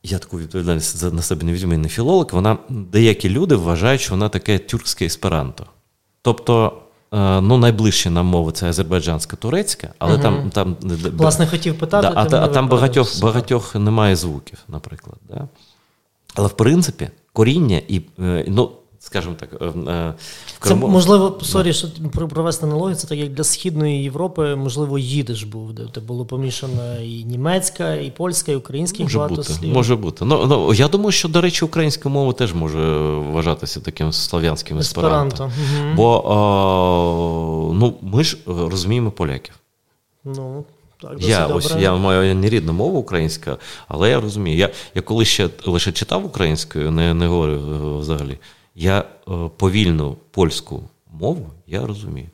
[0.03, 4.29] Я таку відповідальність на себе не візьму, не філолог, вона деякі люди вважають, що вона
[4.29, 5.65] таке тюркське есперанто.
[6.21, 10.23] Тобто Е, ну, найближче нам мови це азербайджанська турецька, але угу.
[10.23, 10.49] там.
[10.49, 10.77] там
[11.17, 12.07] Власне, хотів питати.
[12.07, 15.17] Да, а, а там багатьох багатьох немає звуків, наприклад.
[15.29, 15.47] Да?
[16.35, 18.01] Але в принципі, коріння і.
[18.19, 18.71] Е, ну,
[19.07, 20.13] скажімо так, е, е,
[20.55, 20.87] в Криму...
[20.87, 21.87] Це можливо, sorry, що
[22.29, 27.23] провести аналогію, це так як для Східної Європи, можливо, їдиш був, де було помішана і
[27.23, 29.73] німецька, і польська, і українська, може багато бути, слів.
[29.73, 30.25] Може бути.
[30.25, 35.43] Ну, ну, Я думаю, що, до речі, українська мова теж може вважатися таким слов'янським есперанто.
[35.43, 35.93] Угу.
[35.95, 39.53] Бо о, ну, ми ж розуміємо поляків.
[40.25, 40.63] Ну,
[41.01, 43.57] так, я ось я маю не рідна мова українська,
[43.87, 44.57] але я розумію.
[44.57, 48.37] Я я коли ще лише читав українською, не не говорю е, взагалі.
[48.79, 50.83] Я е, повільну польську
[51.19, 52.27] мову я розумію.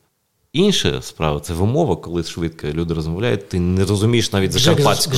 [0.53, 5.11] Інша справа це вимова, коли швидко люди розмовляють, ти не розумієш навіть закарпатську.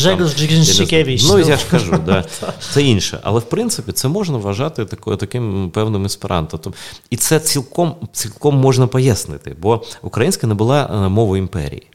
[1.28, 2.26] Ну, я ж кажу, да,
[2.74, 3.20] це інше.
[3.24, 6.74] Але в принципі це можна вважати такою, таким певним есперанто.
[7.10, 11.88] І це цілком цілком можна пояснити, бо українська не була е, мовою імперії.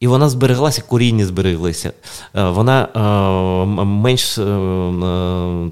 [0.00, 1.92] І вона збереглася, коріння збереглися.
[2.34, 2.88] Е, вона
[3.84, 4.34] менш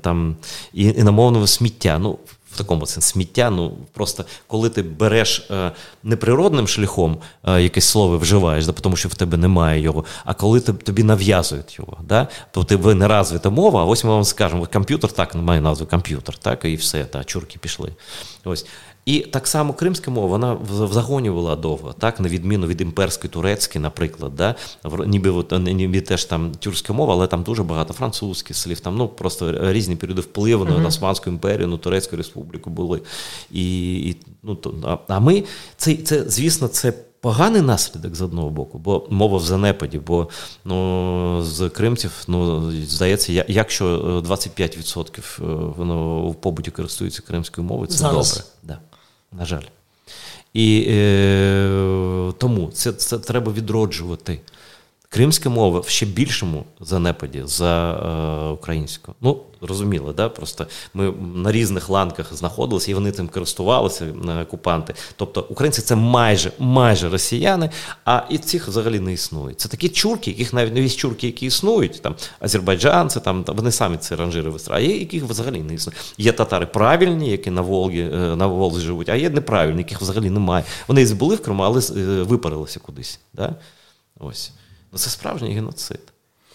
[0.03, 0.37] там
[0.75, 1.99] іномовного сміття.
[1.99, 2.19] Ну,
[2.57, 3.51] такому сенсі сміття.
[3.51, 5.73] Ну просто коли ти береш е,
[6.03, 10.61] неприродним шляхом е, якесь слово вживаєш, да, тому що в тебе немає його, а коли
[10.61, 14.25] ти, тобі нав'язують його, да, то ти ви не розвита мова, а ось ми вам
[14.25, 17.93] скажемо, комп'ютер так має назву комп'ютер, так, і все, та чурки пішли.
[18.45, 18.67] Ось.
[19.07, 23.31] І так само кримська мова, вона в загоні була довго, так, на відміну від імперської
[23.31, 24.55] турецької, наприклад, да,
[25.07, 29.09] ніби от, ніби теж там тюркська мова, але там дуже багато французьких слів, там ну
[29.09, 33.03] просто різні періоди впливу на Османську імперію, на Турецьку республіку були.
[33.53, 35.45] І, і ну, то, А ми,
[35.77, 40.29] це, це, звісно, це поганий наслідок з одного боку, бо мова в занепаді, бо
[40.65, 48.31] ну, з кримців, ну, здається, якщо 25% воно в побуті користуються кримською мовою, це Зараз.
[48.31, 48.45] добре.
[48.63, 48.79] Да.
[49.33, 49.63] На жаль.
[50.55, 54.41] І е, тому це, це треба відроджувати.
[55.17, 59.15] Кримська мова в ще більшому занепаді за е, українську.
[59.21, 60.29] Ну, розуміло, да?
[60.29, 64.95] просто ми на різних ланках знаходилися і вони цим користувалися е, окупанти.
[65.17, 67.71] Тобто українці це майже майже росіяни,
[68.05, 69.55] а і цих взагалі не існує.
[69.55, 73.97] Це такі чурки, яких навіть не вісь чурки, які існують, там азербайджанці, там вони самі
[73.97, 75.99] ці ранжири вистраюють, а яких взагалі не існує.
[76.19, 80.31] Є татари правильні, які на Волгі, е, на Волзі живуть, а є неправильні, яких взагалі
[80.31, 80.65] немає.
[80.89, 83.21] Вони були в Криму, але е, випарилися кудись.
[83.35, 83.55] Да?
[84.21, 84.53] Ось.
[84.97, 86.01] Ну, це справжній геноцид.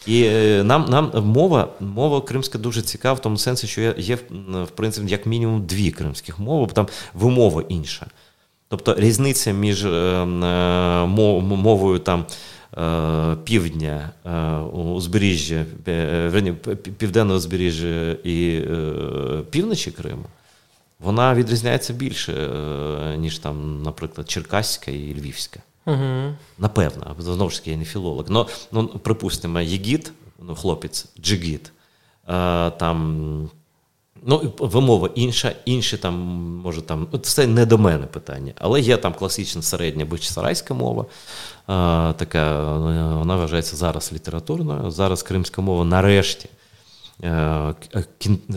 [0.05, 4.15] І е, нам нам мова мова кримська дуже цікава в тому сенсі, що є,
[4.49, 8.05] в принципі, як мінімум дві кримських мови, бо там вимова інша.
[8.67, 10.25] Тобто різниця між е,
[11.05, 12.25] мовою там,
[12.77, 14.09] е, півдня
[14.73, 15.65] узбережжя,
[16.97, 18.61] південного узбережжя і
[19.49, 20.25] півночі Криму,
[20.99, 22.33] вона відрізняється більше,
[23.17, 25.59] ніж там, наприклад, Черкаська і Львівська.
[25.85, 26.35] Угу.
[26.57, 28.25] Напевно, знову ж таки, я не філолог.
[28.29, 31.71] Но, ну, припустимо, Єгіт, ну, хлопець, Джигіт,
[32.27, 33.49] е, там.
[34.25, 36.13] Ну, вимова інша, інші там,
[36.63, 41.05] може, там, це не до мене питання, але є там класична середня бичсарайська мова,
[41.67, 42.73] а, така,
[43.17, 44.91] вона вважається зараз літературною.
[44.91, 46.49] Зараз кримська мова нарешті
[47.23, 47.73] а,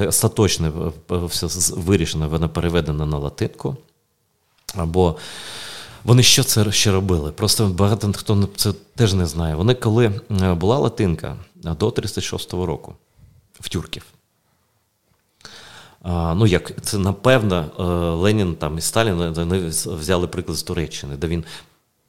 [0.08, 3.76] остаточно все вирішено, вона переведена на латинку.
[4.76, 5.16] Або
[6.04, 7.32] вони що це ще робили?
[7.32, 9.54] Просто багато хто це теж не знає.
[9.54, 12.94] Вони, коли е, була латинка до 36-го року
[13.60, 14.04] в тюрків.
[16.06, 17.82] Ну, як це напевно, е,
[18.22, 21.44] Ленін там і Сталін вони взяли приклад з Туреччини, де він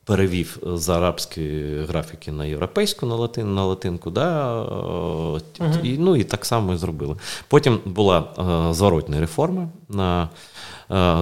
[0.05, 6.23] перевів з арабської графіки на європейську на латин, на латинку, да, uh і, ну і
[6.23, 7.15] так само і зробили.
[7.47, 8.23] Потім була
[8.69, 10.29] е, зворотна реформа на Е,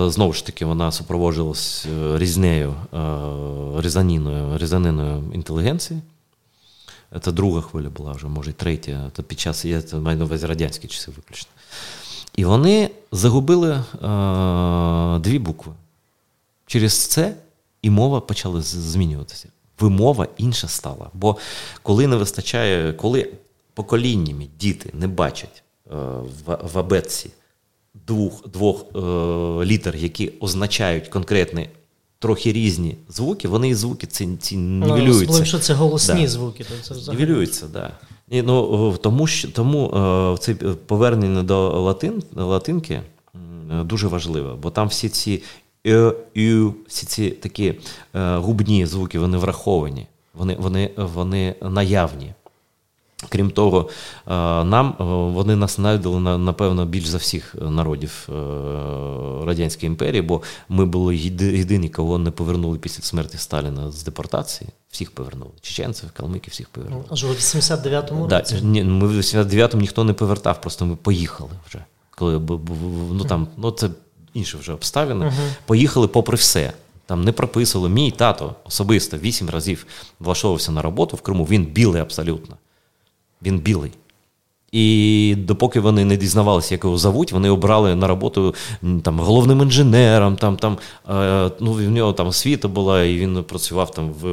[0.10, 2.98] знову ж таки, вона супроводжувалась е, різнею е,
[3.82, 6.02] різаніною, різаниною інтелігенції.
[7.22, 10.26] Це друга хвиля була вже, може, і третя, це під час я це маю на
[10.26, 11.52] увазі радянські часи виключно.
[12.36, 13.84] І вони загубили е,
[15.20, 15.74] дві букви.
[16.66, 17.36] Через це
[17.82, 19.50] і мова почала змінюватися.
[19.80, 21.10] Вимова інша стала.
[21.14, 21.38] Бо
[21.84, 23.34] коли не вистачає, коли
[23.74, 25.96] поколіннями діти не бачать е,
[26.46, 27.30] в, в абетці
[28.08, 29.00] двох двох е,
[29.66, 31.70] літер, які означають конкретні
[32.20, 35.32] трохи різні звуки, вони і звуки ці ці ну, нівелюються.
[35.32, 36.28] Ну, якщо це голосні да.
[36.28, 37.22] звуки, то це взагалі.
[37.22, 37.92] Нівелюються, да.
[38.30, 39.90] І, ну, Тому що тому
[40.34, 40.54] е, це
[40.86, 43.02] повернення до латин, латинки
[43.82, 45.44] дуже важливо, бо там всі ці
[45.88, 47.74] е, ю, всі ці такі
[48.16, 52.34] е, губні звуки, вони враховані, вони, вони, вони наявні.
[53.30, 53.90] Крім того,
[54.28, 54.32] е,
[54.64, 58.34] нам е, вони нас навідали напевно більш за всіх народів е,
[59.46, 64.70] Радянської імперії, бо ми були єдині, кого не повернули після смерті Сталіна з депортації.
[64.92, 65.52] Всіх повернули.
[65.62, 67.04] Чеченців, калмиків, всіх повернули.
[67.10, 68.56] Аж у 89-му да, році?
[68.62, 71.86] Ні, ми в 89-му ніхто не повертав, просто ми поїхали вже.
[72.16, 72.42] Коли
[73.12, 73.90] ну там, ну це
[74.34, 75.26] інші вже обставини.
[75.26, 75.54] Uh-huh.
[75.66, 76.74] Поїхали попри все.
[77.06, 77.90] Там не прописували.
[77.90, 79.86] Мій тато особисто вісім разів
[80.20, 81.46] влаштовувався на роботу в Криму.
[81.46, 82.58] Він білий абсолютно.
[83.46, 83.92] Він білий.
[84.74, 88.56] І допоки вони не дізнавалися, як його зовуть, вони обрали на роботу
[89.04, 90.36] там головним інженером.
[90.36, 90.78] Там там
[91.10, 94.28] е, ну в нього там освіта була, і він працював там в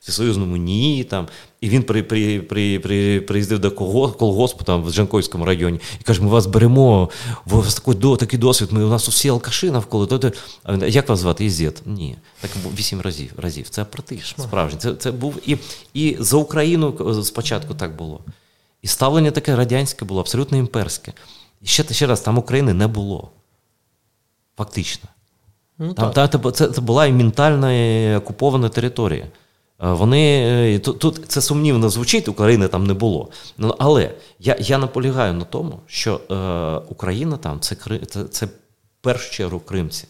[0.00, 1.04] всесоюзному НІІ.
[1.04, 1.26] Там
[1.60, 6.22] і він при, при, при, при, приїздив до колгоспу там в Жанкойському районі і каже:
[6.22, 7.10] Ми вас беремо,
[7.46, 8.68] у вас такий, такий досвід.
[8.72, 10.08] Ми у нас усі алкаші навколо.
[10.62, 11.44] А він, як вас звати?
[11.44, 11.82] Ізет?
[11.86, 13.68] Ні, так вісім разів разів.
[13.68, 14.78] Це апартиш, справжній.
[14.78, 15.56] Це це був і,
[15.94, 18.20] і за Україну спочатку так було.
[18.82, 21.12] І ставлення таке радянське було, абсолютно імперське.
[21.62, 23.30] І ще ще раз, там України не було.
[24.56, 25.08] Фактично.
[25.78, 29.26] Ну, там, та, Це це була і ментальна і окупована територія.
[29.82, 30.42] Е, вони,
[30.74, 33.28] е, Тут тут це сумнівно звучить, України там не було.
[33.58, 36.34] Ну, Але я я наполягаю на тому, що е,
[36.88, 37.76] Україна там це
[38.06, 38.50] це, це в
[39.00, 40.08] першу чергу кримці.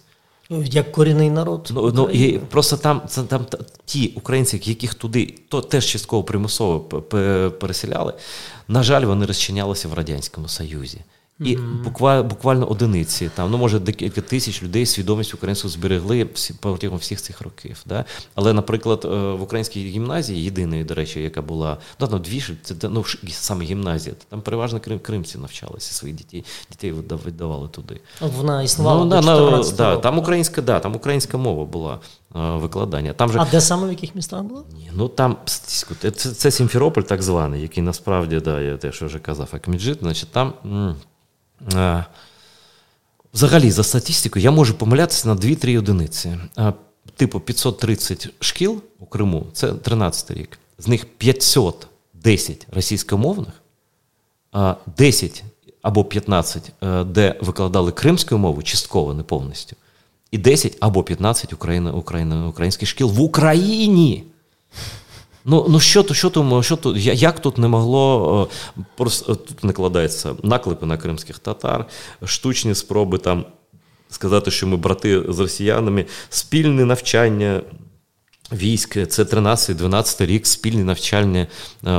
[0.50, 1.70] Як корінний народ.
[1.74, 3.46] Ну, ну і Просто там це, там
[3.84, 6.80] ті українці, яких туди то теж частково примусово
[7.60, 8.14] переселяли,
[8.68, 11.00] на жаль, вони розчинялися в Радянському Союзі.
[11.40, 16.98] І буквально буквально одиниці, там, ну може декілька тисяч людей свідомість українську зберегли всі, протягом
[16.98, 17.82] всіх цих років.
[17.86, 18.04] Да?
[18.34, 22.88] Але, наприклад, е, в українській гімназії, єдиної, до речі, яка була ну, ну дві це
[22.88, 26.94] ну, саме гімназія, там переважно крим, кримці навчалися своїх дітей, дітей
[27.26, 28.00] віддавали туди.
[28.20, 31.98] Вона існувала ну, до 14 да, да, там українська, да, там українська мова була
[32.34, 33.12] викладання.
[33.12, 34.64] Там же, А де саме в яких містах було?
[34.74, 39.48] Ні, ну там це, це Сімферополь, так званий, який насправді, да, я теж вже казав,
[39.52, 40.52] Акміджит, значить там.
[43.34, 46.38] Взагалі, за статистикою, я можу помилятися на 2-3 одиниці.
[47.16, 50.58] Типу 530 шкіл у Криму це 13 рік.
[50.78, 53.52] З них 510 російськомовних,
[54.96, 55.44] 10
[55.82, 59.76] або 15, е, де викладали кримською мовою, частково не повністю,
[60.30, 64.24] і 10 або 15 Україна, Україна, українських шкіл в Україні.
[65.50, 68.48] Ну ну що то, що то, що то, як тут не могло
[68.96, 71.86] просто тут накладається наклепи на кримських татар,
[72.24, 73.44] штучні спроби там
[74.10, 77.62] сказати, що ми брати з росіянами, спільне навчання.
[78.52, 81.46] Військ, це 13-12 рік спільне навчання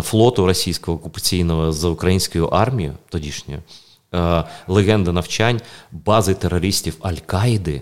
[0.02, 3.64] флоту російського окупаційного з українською армією тодішньою,
[4.68, 5.62] легенда навчань,
[5.92, 7.82] бази терористів Аль-Каїди,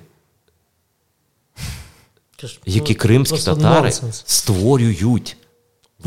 [2.66, 3.92] які кримські татари
[4.26, 5.38] створюють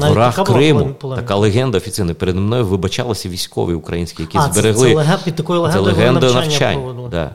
[0.07, 0.95] в горах така Криму.
[1.01, 2.15] Така легенда офіційна.
[2.15, 4.89] Перед мною вибачалися військові українські, які а, зберегли.
[4.89, 7.09] Це, це, легенда, під такою легендою це легенда навчань.
[7.11, 7.31] Да.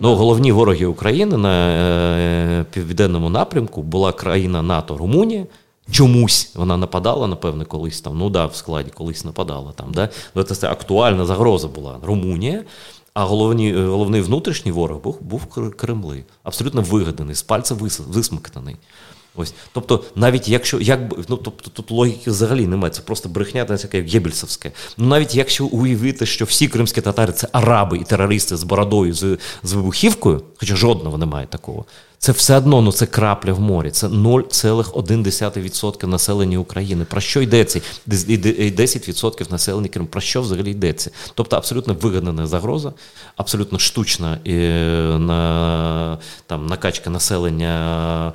[0.00, 5.46] Ну, Головні вороги України на е, південному напрямку була країна НАТО Румунія.
[5.90, 8.18] Чомусь вона нападала, напевне, колись там.
[8.18, 9.92] Ну да, в складі колись нападала там.
[9.92, 10.08] Да?
[10.34, 12.64] Ну, це актуальна загроза була Румунія.
[13.14, 15.46] А головні, головний внутрішній ворог був був
[15.76, 16.24] Кремли.
[16.42, 17.74] Абсолютно вигаданий, з пальця
[18.08, 18.76] висмоктаний.
[19.40, 23.76] Ось, тобто, навіть якщо як ну тобто тут логіки взагалі немає, це просто брехня, це
[23.76, 24.72] таке Гебельсовське.
[24.98, 29.38] Ну навіть якщо уявити, що всі кримські татари це араби і терористи з бородою з,
[29.62, 31.84] з вибухівкою, хоча жодного немає такого,
[32.22, 33.90] це все одно ну це крапля в морі.
[33.90, 37.04] Це 0,1% населення України.
[37.04, 37.80] Про що йдеться?
[38.06, 40.08] І 10% населення Криму.
[40.08, 41.10] Про що взагалі йдеться?
[41.34, 42.92] Тобто абсолютно вигадана загроза,
[43.36, 44.54] абсолютно штучна і,
[45.18, 48.32] на, там накачка населення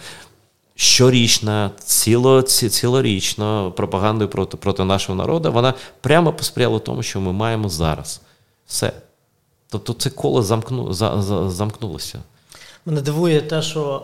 [0.75, 7.69] щорічна, ціло, цілорічна пропагандою проти проти нашого народу, вона прямо посприяла тому, що ми маємо
[7.69, 8.21] зараз.
[8.67, 8.91] Все.
[9.69, 12.19] Тобто це коло замкну, за, за, замкнулося.
[12.85, 14.03] Мене дивує те, що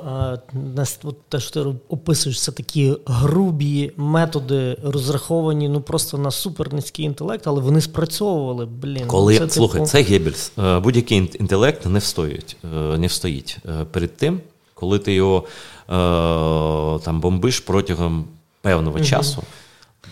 [0.75, 7.47] е, те, що ти описуєш, це такі грубі методи, розраховані ну просто на супернизький інтелект,
[7.47, 8.65] але вони спрацьовували.
[8.65, 9.89] Блін, Коли це, слухай, типу...
[9.89, 10.51] це Геббельс.
[10.57, 13.57] Е, будь-який інтелект не встоїть, е, не встоїть
[13.91, 14.41] перед тим,
[14.73, 15.43] коли ти його
[15.91, 18.25] там бомбиш протягом
[18.61, 19.05] певного угу.
[19.05, 19.43] часу.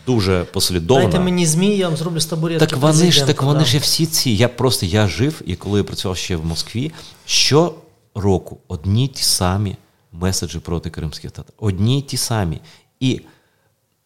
[0.06, 1.04] Дуже послідовно.
[1.04, 3.66] Дайте мені змі, я вам зроблю з табуретки Так вони ж так вони да.
[3.66, 4.32] ж всі ці.
[4.32, 6.92] Я просто я жив, і коли я працював ще в Москві,
[7.26, 9.76] щороку одні ті самі
[10.12, 11.54] меседжі проти кримських татар.
[11.60, 12.62] Одні ті самі.
[13.00, 13.22] І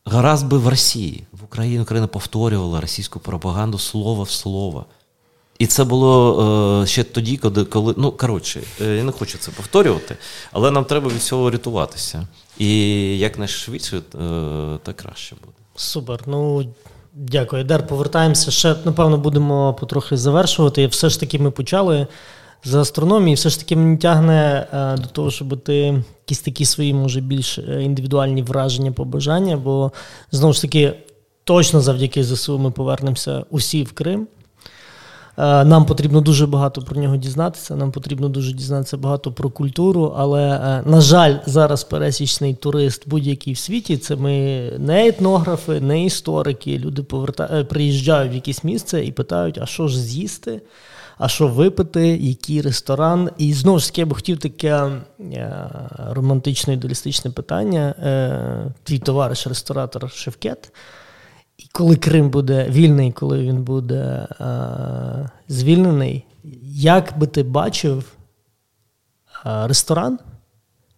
[0.05, 4.85] гаразд би в Росії, в Україні Україна повторювала російську пропаганду слово в слово.
[5.59, 9.51] І це було е, ще тоді, коли коли ну коротше, е, я не хочу це
[9.51, 10.17] повторювати,
[10.51, 12.27] але нам треба від цього рятуватися.
[12.57, 12.69] І
[13.17, 14.01] якнайшвидше, е,
[14.83, 15.53] так краще буде.
[15.75, 16.19] Супер.
[16.25, 16.65] Ну
[17.13, 17.63] дякую.
[17.63, 18.51] Дер, повертаємося.
[18.51, 20.87] Ще напевно будемо потрохи завершувати.
[20.87, 22.07] Все ж таки ми почали
[22.63, 23.35] з астрономії.
[23.35, 27.57] Все ж таки мені тягне е, до того, щоб ти якісь такі свої, може, більш
[27.57, 29.91] е, індивідуальні враження, побажання, бо
[30.31, 30.93] знову ж таки.
[31.45, 34.27] Точно завдяки ЗСУ ми повернемося усі в Крим.
[35.37, 37.75] Е, нам потрібно дуже багато про нього дізнатися.
[37.75, 40.13] Нам потрібно дуже дізнатися багато про культуру.
[40.17, 43.97] Але, е, на жаль, зараз пересічний турист будь-який в світі.
[43.97, 44.31] Це ми
[44.79, 46.79] не етнографи, не історики.
[46.79, 47.49] Люди поверта...
[47.53, 50.61] Е, приїжджають в якесь місце і питають, а що ж з'їсти,
[51.17, 53.29] а що випити, який ресторан.
[53.37, 54.91] І знову ж таки я би хотів таке
[56.09, 57.93] романтичне ідеалістичне питання.
[58.83, 60.71] Твій товариш, ресторатор Шевкет.
[61.57, 66.25] І коли Крим буде вільний, коли він буде а, звільнений,
[66.75, 68.11] як би ти бачив
[69.43, 70.19] а, ресторан?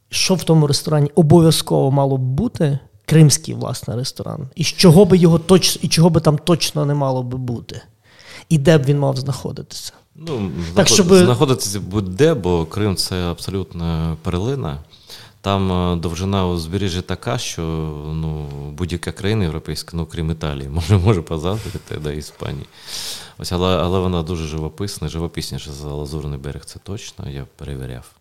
[0.10, 2.80] Що в тому ресторані обов'язково мало б бути?
[3.06, 5.80] Кримський, власне, ресторан, і з чого би його точ...
[5.82, 7.82] і чого би там точно не мало би бути,
[8.50, 9.94] і де б він мав знаходитися?
[10.16, 11.08] Ну, так, щоб...
[11.08, 14.78] знаходитися будь-де, бо Крим це абсолютно перлина.
[15.46, 17.62] Там е, довжина узбережжя така, що
[18.14, 22.66] ну, будь-яка країна європейська, ну крім Італії, може може позаздрити да, Іспанії.
[23.38, 28.12] Ось, Але але вона дуже живописна, живописніше за Лазурний берег, це точно, я перевіряв.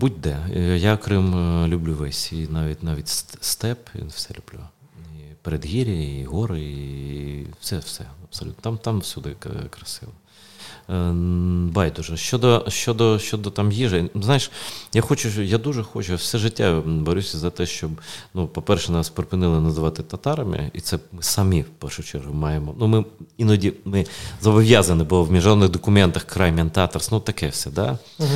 [0.00, 0.38] Будь-де.
[0.76, 3.08] Я Крим е, люблю весь, і навіть навіть
[3.40, 4.64] степ, все люблю.
[4.98, 8.62] І передгір'я, і гори, і все, все абсолютно.
[8.62, 9.36] Там там всюди
[9.70, 10.12] красиво.
[10.90, 11.12] Е,
[11.72, 12.16] байдуже.
[12.16, 14.50] Щодо щодо, щодо там їжі, знаєш,
[14.92, 17.90] я хочу, я дуже хочу, все життя борюся за те, щоб,
[18.34, 22.74] ну, по-перше, нас припинили називати татарами, і це ми самі в першу чергу маємо.
[22.78, 23.04] Ну, ми
[23.38, 24.06] іноді ми
[24.42, 27.98] зобов'язані, бо в міжнародних документах край татарс, ну таке все, да?
[28.18, 28.28] Угу.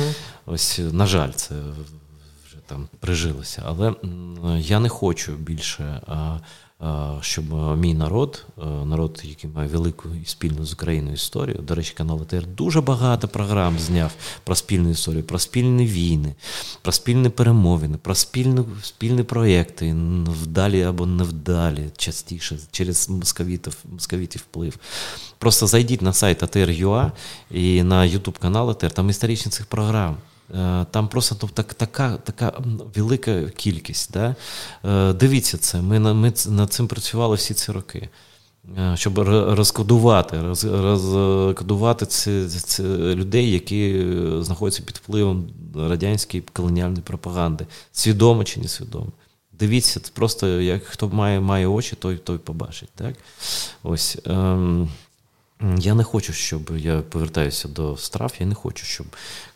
[0.45, 1.55] Ось, на жаль, це
[2.47, 3.63] вже там прижилося.
[3.65, 3.93] Але
[4.57, 6.01] я не хочу більше.
[6.07, 6.37] А,
[7.21, 11.75] щоб е, мій народ, е, народ, який має велику і спільну з Україною історію, до
[11.75, 14.11] речі, канал АТР дуже багато програм зняв
[14.43, 16.35] про спільну історію, про спільні війни,
[16.81, 19.95] про спільні перемовини, про спільні, спільні проєкти,
[20.27, 24.77] вдалі або невдалі, частіше, через московітів, московітів вплив.
[25.37, 27.11] Просто зайдіть на сайт АТР.ua
[27.51, 30.17] і на YouTube канал АТР, там історичні цих програм.
[30.55, 32.53] Е, там просто ну, так, така така
[32.95, 34.13] велика кількість.
[34.13, 34.35] Да?
[34.85, 38.09] Е, дивіться це, ми ми над цим працювали всі ці роки.
[38.77, 44.05] Е, щоб розкодувати роз, розкодувати ці, ці людей, які
[44.39, 49.11] знаходяться під впливом радянської колоніальної пропаганди, свідомо чи не свідомо.
[49.51, 52.89] Дивіться, просто як хто має має очі, той той побачить.
[52.95, 53.15] Так?
[53.83, 54.17] Ось.
[54.25, 54.89] Ем,
[55.77, 58.33] я не хочу, щоб я повертаюся до страв.
[58.39, 59.07] Я не хочу, щоб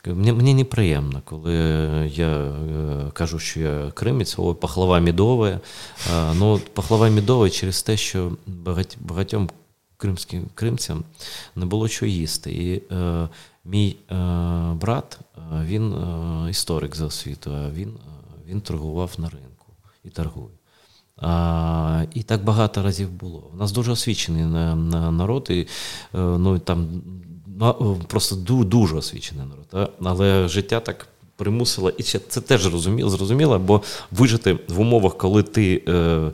[0.06, 1.54] мені мені неприємно, коли
[2.14, 5.60] я е, кажу, що я кримець, о, пахлава мідова.
[6.34, 9.50] Ну, пахлава мідова через те, що багать, багатьом
[10.04, 11.04] кримським кримцям
[11.56, 12.52] не було що їсти.
[12.52, 13.30] І е,
[13.66, 14.16] мій е,
[14.74, 15.20] брат,
[15.64, 17.94] він е, історик за освітою, він,
[18.48, 19.66] він торгував на ринку
[20.04, 20.56] і торгує.
[21.18, 23.50] А, І так багато разів було.
[23.54, 25.68] У нас дуже освічений на, на народ, і е,
[26.14, 26.88] ну, там
[27.60, 29.90] ну, просто дуже освічений народ.
[30.04, 33.82] Але життя так примусило, і це теж зрозуміло, зрозуміло, бо
[34.12, 35.84] вижити в умовах, коли ти.
[35.88, 36.32] Е,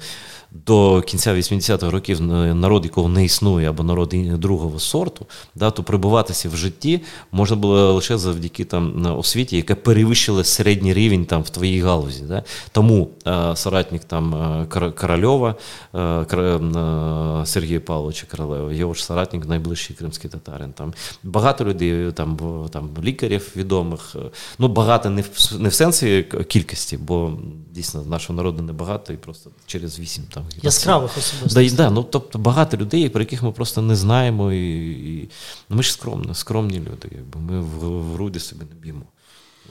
[0.52, 6.50] до кінця 80-х років народ, якого не існує, або народ другого сорту, да, то прибуватися
[6.50, 7.02] в житті
[7.32, 12.24] можна було лише завдяки там освіті, яка перевищила середній рівень там в твоїй галузі.
[12.24, 12.44] Да.
[12.72, 15.56] Тому е, соратник там е, Корольова,
[15.94, 20.72] е, е, Сергія Павловича Королева, його ж соратник, найближчий кримський татарин.
[20.74, 20.94] Там
[21.24, 22.38] Багато людей, там
[22.72, 24.16] там лікарів відомих.
[24.16, 24.20] Е,
[24.60, 27.34] ну багато не в не в сенсі кількості, бо
[27.72, 31.70] дійсно нашого народу небагато і просто через вісім там яскравих особистостей.
[31.70, 34.52] Да, да, ну, Тобто багато людей, про яких ми просто не знаємо.
[34.52, 35.30] І, і
[35.70, 37.10] ну, Ми ж скромні, скромні люди.
[37.11, 39.02] Якби Ми в, в груди собі не б'ємо.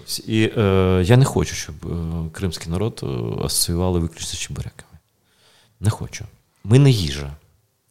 [0.05, 0.23] Ось.
[0.27, 3.07] І е, я не хочу, щоб е, кримський народ е,
[3.45, 4.99] асоціювали виключно з чебуряками.
[5.81, 6.25] Не хочу.
[6.65, 7.37] Ми не їжа.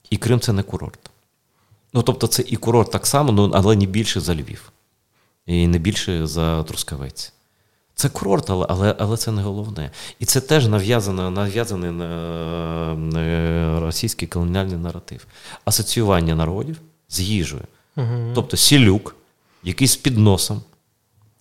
[0.09, 1.09] І Крим це не курорт.
[1.93, 4.71] Ну, тобто, це і курорт так само, ну, але не більше за Львів.
[5.45, 7.33] І не більше за Трускавець.
[7.99, 9.91] Це курорт, але але, але це не головне.
[10.19, 15.25] І це теж нав'язано, нав'язаний на російський колоніальний наратив.
[15.65, 17.63] Асоціювання народів з їжею.
[17.95, 18.31] Угу.
[18.35, 19.15] Тобто сілюк,
[19.63, 20.61] який з підносом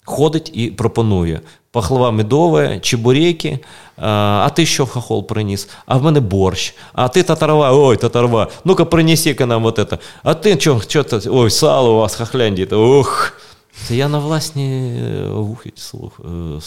[0.04, 3.58] ходить і пропонує пахлава медова, чебуреки,
[3.96, 5.68] а ти що в хохол приніс?
[5.86, 9.98] А в мене борщ, а ти татарова, ой, татарова, ну-ка принеси-ка нам вот это.
[10.22, 13.40] А ти що, що ой, сало у вас хохлянді, ух.
[13.84, 16.60] Це я на власні е, вухи слух е,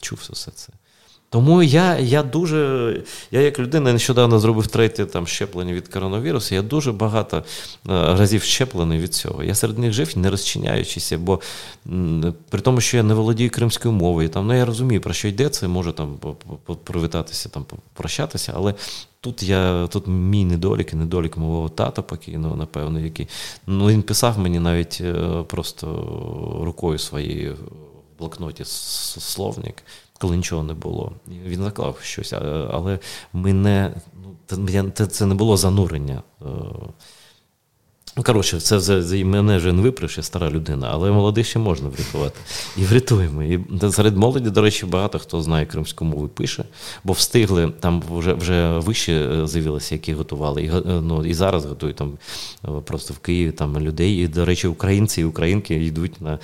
[0.00, 0.72] чув все це.
[1.30, 6.62] Тому я я дуже, я як людина нещодавно зробив третє там щеплення від коронавірусу, я
[6.62, 7.42] дуже багато е,
[7.88, 9.42] разів щеплений від цього.
[9.44, 11.40] Я серед них жив, не розчиняючися, бо
[12.48, 15.68] при тому, що я не володію кримською мовою, там, ну я розумію, про що йдеться,
[15.68, 16.18] можу там
[16.84, 18.74] привітатися, там, прощатися, але
[19.20, 23.28] тут я, тут мій недолік і недолік мого тата покійного, напевно, який
[23.66, 25.86] ну, він писав мені навіть е, просто
[26.64, 29.82] рукою своєю в блокноті словник
[30.18, 31.12] коли нічого не було.
[31.46, 32.32] Він заклав щось,
[32.70, 32.98] але
[33.32, 33.94] ми не,
[34.52, 36.22] ну, це не було занурення.
[36.42, 36.44] Е,
[38.16, 42.40] ну, коротше, це вже мене вже не виправши, стара людина, але молодих ще можна врятувати.
[42.76, 43.42] І врятуємо.
[43.42, 43.60] І
[43.92, 46.64] серед молоді, до речі, багато хто знає кримську мову пише,
[47.04, 50.62] бо встигли, там вже вже вище е, з'явилися, які готували.
[50.62, 52.18] І е, ну, і зараз готують там
[52.84, 54.24] просто в Києві там людей.
[54.24, 56.38] І, до речі, українці і українки йдуть на,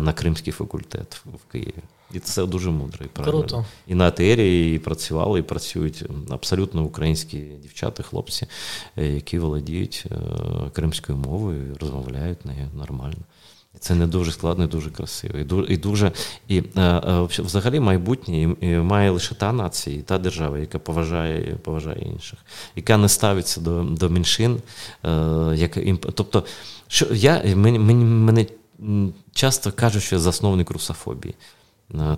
[0.00, 1.82] на кримський факультет в Києві.
[2.12, 3.38] І це дуже мудро і правильно.
[3.38, 3.64] Круто.
[3.86, 8.46] І на АТРі і працювали, і працюють абсолютно українські дівчата, хлопці,
[8.96, 10.16] е, які володіють е,
[10.72, 13.22] кримською мовою і розмовляють нею нормально.
[13.74, 15.38] І це не дуже складно, і дуже красиво.
[15.38, 16.12] І дуже, і, дуже,
[16.48, 17.00] і е,
[17.38, 22.38] взагалі майбутнє і має лише та нація, і та держава, яка поважає поважає інших,
[22.76, 24.62] яка не ставиться до до меншин.
[25.54, 25.80] Яка,
[26.14, 26.44] Тобто,
[26.88, 28.46] що я, мені, мені, мене
[29.32, 31.34] часто кажуть, що я засновник русофобії.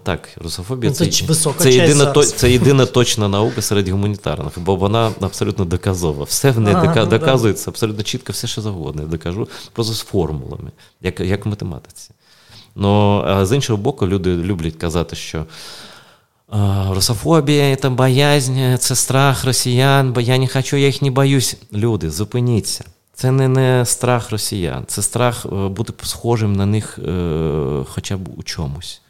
[0.02, 4.76] Так, русофобія ну, це, це, це, єдина, то, це єдина точна наука серед гуманітарних, бо
[4.76, 6.24] вона абсолютно доказова.
[6.24, 9.02] Все в неї ага, дока, доказується абсолютно чітко, все що завгодно.
[9.02, 10.70] Я докажу просто з формулами,
[11.00, 12.10] як як в математиці.
[12.74, 15.46] Ну, а з іншого боку, люди люблять казати, що
[16.90, 21.56] русофобія це боязнь, це страх росіян, бо я не хочу, я їх не боюсь.
[21.72, 22.84] Люди, зупиніться.
[23.14, 28.28] Це не не страх росіян, це страх е, бути схожим на них е, хоча б
[28.36, 29.00] у чомусь.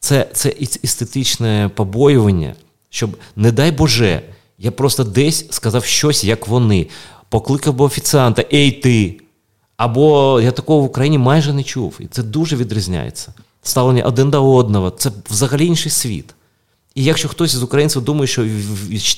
[0.00, 0.54] Це це
[0.84, 2.54] естетичне побоювання,
[2.90, 4.22] щоб, не дай Боже,
[4.58, 6.86] я просто десь сказав щось, як вони,
[7.28, 9.20] покликав би офіціанта, ей ти.
[9.76, 11.96] Або я такого в Україні майже не чув.
[12.00, 13.32] І це дуже відрізняється.
[13.62, 16.34] Ставлення один до одного це взагалі інший світ.
[16.98, 18.46] І якщо хтось з українців думає, що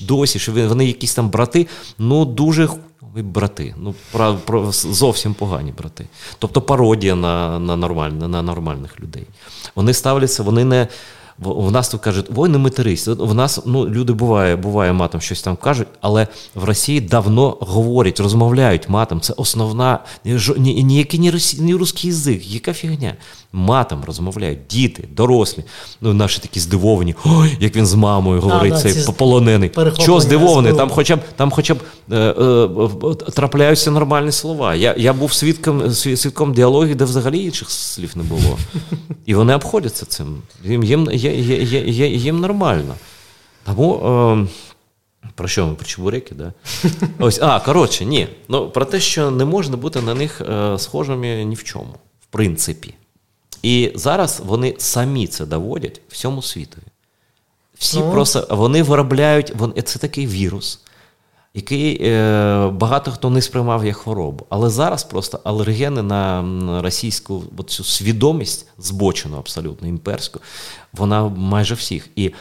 [0.01, 1.67] досі, що вони якісь там брати,
[1.99, 2.69] ну дуже
[3.15, 3.75] ви брати.
[3.79, 6.07] Ну, про, про, зовсім погані брати.
[6.39, 9.27] Тобто пародія на на, нормальне, на нормальних людей.
[9.75, 10.89] Вони ставляться, вони не.
[11.39, 13.07] В нас тут кажуть, ой, не матерись.
[13.07, 18.21] В нас ну, люди буває, буває матом щось там кажуть, але в Росії давно говорять,
[18.21, 19.21] розмовляють матом.
[19.21, 23.15] Це основна ніякий ні, ні, ні русський язик, яка фігня
[23.53, 25.65] матом розмовляють діти, дорослі.
[26.01, 27.15] Ну, наші такі здивовані.
[27.25, 29.71] Ой, як він з мамою говорить, а, цей ці полонений.
[29.99, 30.73] Що здивований?
[30.73, 31.79] Там хоча б там хоча б
[32.13, 34.75] е, е, трапляються нормальні слова.
[34.75, 38.59] Я я був свідком свідком діалогів, де взагалі інших слів не було.
[39.27, 40.43] І вони обходяться цим.
[40.65, 42.95] Їм їм, їм, їм нормально.
[43.65, 43.95] Тому.
[43.95, 44.71] Е,
[45.35, 45.75] про що ми?
[45.75, 46.53] Про чебуреки, да?
[47.19, 48.29] Ось, а, коротше, ні.
[48.49, 52.27] Ну, Про те, що не можна бути на них е, схожими ні в чому, в
[52.31, 52.95] принципі.
[53.63, 56.85] І зараз вони самі це доводять всьому світові.
[57.79, 58.13] Всі ну.
[58.13, 60.81] просто вони виробляють, вони, це такий вірус,
[61.55, 64.47] який е, багато хто не сприймав як хворобу.
[64.49, 66.43] Але зараз просто алергени на
[66.83, 70.41] російську цю свідомість, збочену абсолютно імперську,
[70.93, 72.09] вона майже всіх.
[72.17, 72.33] І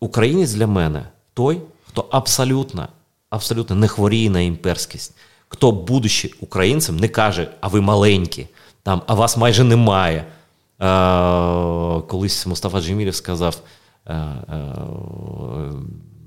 [0.00, 1.02] українець для мене
[1.34, 2.88] той, хто абсолютно
[3.30, 5.14] абсолютно не хворіє на імперськість,
[5.48, 8.46] хто, будучи українцем, не каже, а ви маленькі,
[8.82, 10.24] там, а вас майже немає.
[12.08, 13.60] Колись Мустафа Джемілів сказав
[14.06, 14.74] е, е,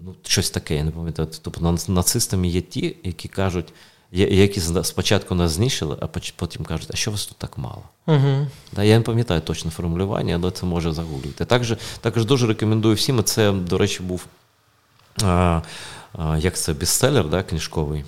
[0.05, 1.27] ну, щось таке, я не пам'ятаю.
[1.41, 3.73] Тобто нацистами є ті, які кажуть,
[4.11, 7.83] які спочатку нас знищили, а потім кажуть, а що вас тут так мало?
[8.07, 8.47] Uh-huh.
[8.71, 11.45] Да, Я не пам'ятаю точне формулювання, але це може загуглити.
[11.45, 13.23] Також також дуже рекомендую всім.
[13.23, 14.25] Це, до речі, був
[16.38, 18.03] як це бестселер, да, книжковий.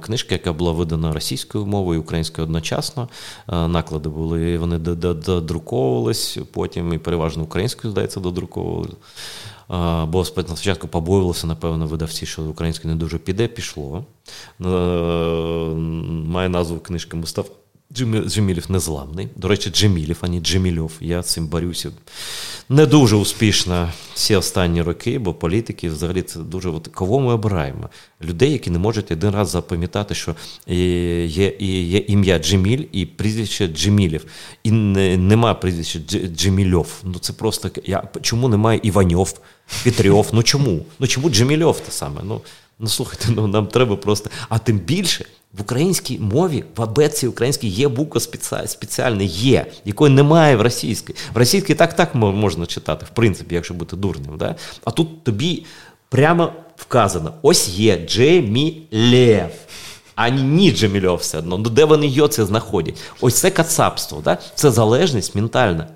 [0.00, 3.08] Книжка, яка була видана російською мовою українською одночасно.
[3.48, 8.90] Наклади були, вони додруковувались, потім і переважно українською, здається, додруковували.
[10.06, 14.04] Бо спочатку побоювалися, напевно, видавці, що українською не дуже піде, пішло.
[16.28, 17.16] Має назву книжки
[17.92, 19.28] Джемілів незламний.
[19.36, 20.92] До речі, Джемілів, а не Джемільов.
[21.00, 21.90] Я цим борюся
[22.68, 27.88] не дуже успішно всі останні роки, бо політики взагалі це дуже от, кого ми обираємо.
[28.22, 30.34] Людей, які не можуть один раз запам'ятати, що
[30.66, 34.24] є є, є ім'я Джеміль і прізвище Джемілів.
[34.62, 35.98] І не, нема прізвища
[36.36, 37.02] Джемільов.
[37.04, 39.40] Ну це просто я, чому немає Іваньов,
[39.84, 40.28] Петрьов?
[40.32, 40.86] Ну чому?
[40.98, 42.20] Ну чому Джемільов те саме?
[42.24, 42.40] Ну,
[42.80, 44.30] Ну слухайте, ну нам треба просто.
[44.48, 48.20] А тим більше в українській мові, в абетці українській є буква
[48.66, 51.14] спеціальна є, якої немає в російській.
[51.34, 54.38] В російській так так можна читати, в принципі, якщо бути дурним.
[54.38, 54.54] Да?
[54.84, 55.66] А тут тобі
[56.08, 59.50] прямо вказано: ось є Джемілев.
[60.14, 61.58] Ані ні Джемільов все одно.
[61.58, 63.00] Ну де вони його це знаходять?
[63.20, 64.38] Ось це кацапство, да?
[64.54, 65.88] це залежність ментальна.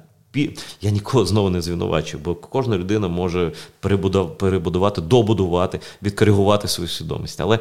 [0.81, 7.41] Я нікого знову не звинувачую, бо кожна людина може перебудувати, добудувати, відкоригувати свою свідомість.
[7.41, 7.59] Але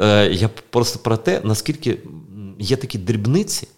[0.00, 1.98] е, я просто про те, наскільки
[2.58, 3.68] є такі дрібниці,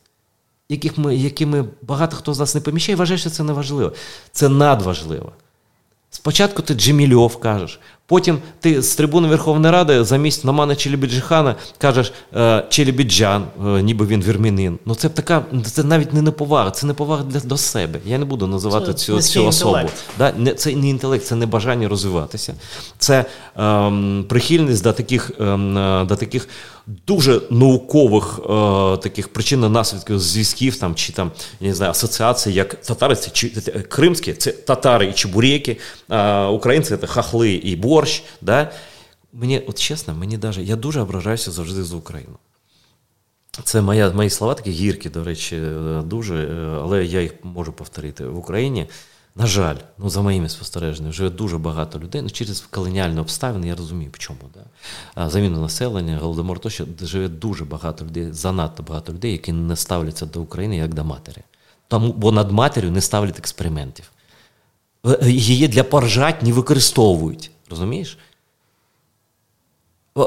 [0.69, 3.93] яких ми, якими багато хто з нас не поміщає, вважає, що це неважливо.
[4.33, 5.33] Це надважливо.
[6.11, 12.65] Спочатку ти Джемільов кажеш, потім ти з трибуни Верховної Ради замість Намана Челібіджихана кажеш е,
[12.69, 14.79] Челібіджан, е, ніби він вірмінин.
[14.87, 17.99] Ну це така, це навіть не неповага, це неповага для до себе.
[18.05, 19.89] Я не буду називати це, цю цю особу.
[20.19, 20.33] Да?
[20.39, 22.55] Не, Це не інтелект, це не бажання розвиватися,
[22.99, 23.25] це
[23.57, 26.49] ем, прихильність до таких, ем, е, до таких
[26.87, 33.17] дуже наукових е, таких причинно-наслідкових зв'язків там, чи там, я не знаю, асоціацій, як татари,
[33.17, 33.49] це чи,
[33.89, 35.77] кримські, це татари і чебуреки,
[36.11, 38.23] е, українці це хахли і борщ.
[38.41, 38.71] Да?
[39.33, 42.37] Мені, от чесно, мені даже, я дуже ображаюся завжди за Україну.
[43.65, 45.63] Це моя, мої слова такі гіркі, до речі,
[46.05, 48.87] дуже, е, але я їх можу повторити в Україні.
[49.37, 52.23] На жаль, ну за моїми спостереженнями, живе дуже багато людей.
[52.23, 54.39] Ну, через колоніальні обставини, я розумію, в чому.
[54.55, 55.29] Да?
[55.29, 60.27] Заміну населення, голодомор, то що живе дуже багато людей, занадто багато людей, які не ставляться
[60.27, 61.43] до України як до матері.
[61.89, 64.11] Тому, бо над матір'ю не ставлять експериментів.
[65.07, 67.51] Е, е, її для поржать не використовують.
[67.71, 68.19] Розумієш?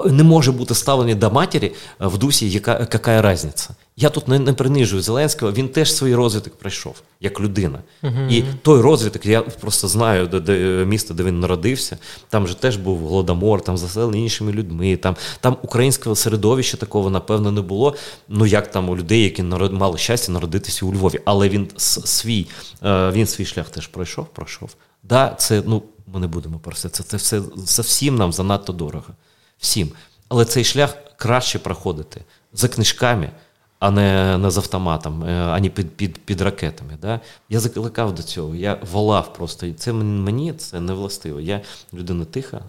[0.06, 3.70] Не може бути ставлення до матері в дусі, яка яка різниця.
[3.98, 7.80] Я тут не не принижую Зеленського, він теж свій розвиток пройшов як людина.
[8.04, 8.30] Uh-huh.
[8.30, 11.98] І той розвиток, я просто знаю, де, де місто, де він народився,
[12.30, 14.98] там же теж був голодомор, там заселені іншими людьми.
[14.98, 17.96] Там там українського середовища такого, напевно, не було.
[18.28, 21.20] Ну як там у людей, які народ, мали щастя народитися у Львові.
[21.26, 22.48] Але він свій
[22.84, 24.76] е, він свій шлях теж пройшов, пройшов.
[25.04, 26.90] Да, це ну ми не будемо про це.
[26.90, 29.14] Це, це все це всім нам занадто дорого.
[29.58, 29.92] Всім.
[30.30, 32.22] Але цей шлях краще проходити
[32.54, 33.32] за книжками
[33.80, 36.98] а не не з автоматом, е, ані під під, під ракетами.
[37.02, 37.20] Да?
[37.50, 39.66] Я закликав до цього, я волав просто.
[39.66, 41.40] І це мені це не властиво.
[41.40, 41.62] Я
[41.94, 42.62] людина тиха,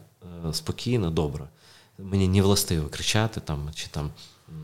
[0.49, 1.49] е, спокійна, добра.
[1.99, 4.11] Мені не властиво кричати там, чи там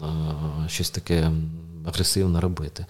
[0.02, 1.30] е, щось таке
[1.86, 2.86] агресивне робити.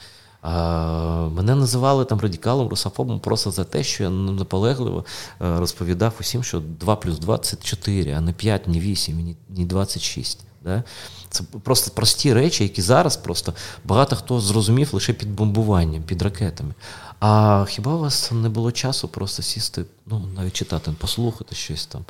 [1.30, 5.04] Мене називали там радикалом, русофобом просто за те, що я наполегливо
[5.38, 10.40] розповідав усім, що 2 плюс 2– це 4, а не 5, не 8, ні 26.
[10.64, 10.82] Да?
[11.30, 13.54] Це просто прості речі, які зараз просто
[13.84, 16.74] багато хто зрозумів лише під бомбуванням, під ракетами.
[17.20, 22.04] А хіба у вас не було часу просто сісти, ну, навіть читати, послухати щось там?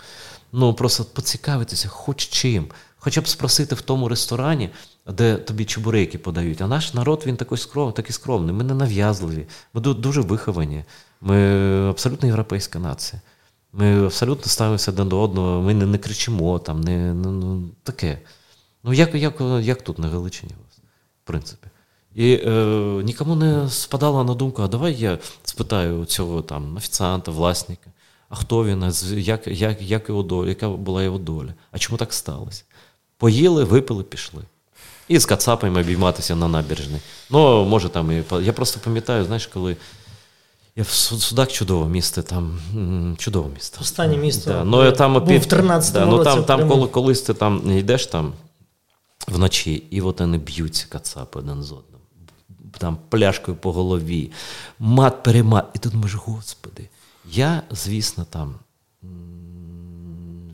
[0.53, 2.67] Ну, просто поцікавитися, хоч чим.
[2.99, 4.71] Хоча б спросити в тому ресторані,
[5.13, 6.61] де тобі чебуреки подають.
[6.61, 8.55] А наш народ він такий скромний, такий скромний.
[8.55, 10.85] Ми не нав'язливі, ми дуже виховані.
[11.21, 11.37] Ми
[11.91, 13.23] абсолютно європейська нація.
[13.73, 18.19] Ми абсолютно ставимося один до одного, ми не, не кричимо там, не, не ну, таке.
[18.85, 20.53] Ну, як як, як тут на Галичині,
[21.25, 21.69] в принципі.
[22.15, 22.51] І е,
[23.05, 27.91] нікому не спадала на думку, а давай я спитаю цього там офіціанта, власника,
[28.29, 32.13] а хто він, як як, як його доля, яка була його доля, а чому так
[32.13, 32.65] сталося?
[33.17, 34.43] Поїли, випили, пішли.
[35.09, 36.99] І з кацапами обійматися на набережні.
[37.31, 39.77] Ну, може, там і Я просто пам'ятаю, знаєш, коли.
[40.77, 42.59] Я в Судак чудове місто, там
[43.19, 43.79] чудове місто.
[43.81, 44.51] Останнє місто.
[44.51, 44.65] Да.
[44.65, 48.33] Ну, там, був в 13 да, ну, там, там, коли, колись ти там йдеш там
[49.29, 52.01] вночі, і от вони б'ються кацапи один з одним.
[52.79, 54.31] Там пляшкою по голові,
[54.79, 55.67] мат перемат.
[55.75, 56.89] І тут може, господи,
[57.33, 58.55] я, звісно, там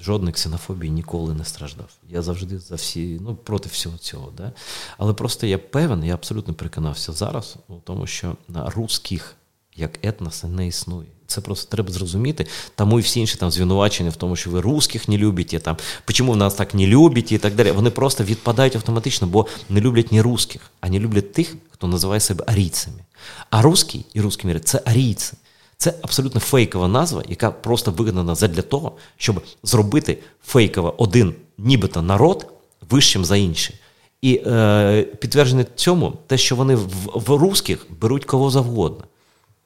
[0.00, 1.88] жодної ксенофобії ніколи не страждав.
[2.08, 4.32] Я завжди за всі, ну, проти всього цього.
[4.36, 4.52] Да?
[4.98, 9.36] Але просто я певен, я абсолютно переконався зараз у тому, що на русських
[9.76, 11.08] як етноса не існує.
[11.26, 12.46] Це просто треба зрозуміти.
[12.74, 16.36] Тому і всі інші там звинувачення в тому, що ви русських не любите, там, чому
[16.36, 17.70] нас так не любите і так далі.
[17.70, 22.20] Вони просто відпадають автоматично, бо не люблять не русських, а не люблять тих, хто називає
[22.20, 23.04] себе арійцями.
[23.50, 25.32] А русський і русський мір це арійці.
[25.80, 32.46] Це абсолютно фейкова назва, яка просто вигнана для того, щоб зробити фейково один, нібито народ
[32.90, 33.76] вищим за інший.
[34.22, 39.04] І е, підтвердження цьому те, що вони в, в русських беруть кого завгодно.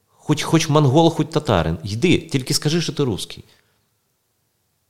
[0.08, 1.78] Хоч хоч монгол, хоч татарин.
[1.84, 3.44] Йди, тільки скажи, що ти русський.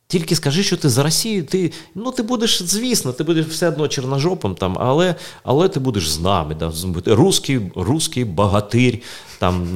[0.07, 3.89] Тільки скажи, що ти за Росію, ти ну, ти будеш, звісно, ти будеш все одно
[3.89, 6.55] чорножопом, там, але але ти будеш з нами.
[6.55, 6.73] Да,
[7.07, 8.99] Русський русський багатир,
[9.39, 9.69] там,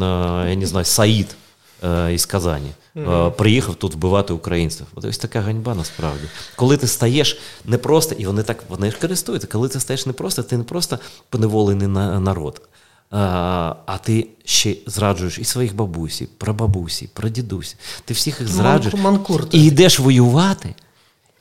[0.48, 1.36] я не знаю, Саїд
[1.84, 2.70] е, із Казані.
[2.96, 3.30] Mm-hmm.
[3.30, 4.86] Приїхав тут вбивати українців.
[4.94, 6.24] Ось така ганьба насправді.
[6.56, 10.12] Коли ти стаєш не просто, і вони так вони ж користуються, коли ти стаєш не
[10.12, 10.98] просто, ти не просто
[11.30, 12.60] поневолений на народ,
[13.10, 17.76] а ти ще зраджуєш і своїх бабусі, прабабусі, прадідусі.
[18.04, 20.74] Ти всіх їх зраджуєш Манкур, і йдеш воювати,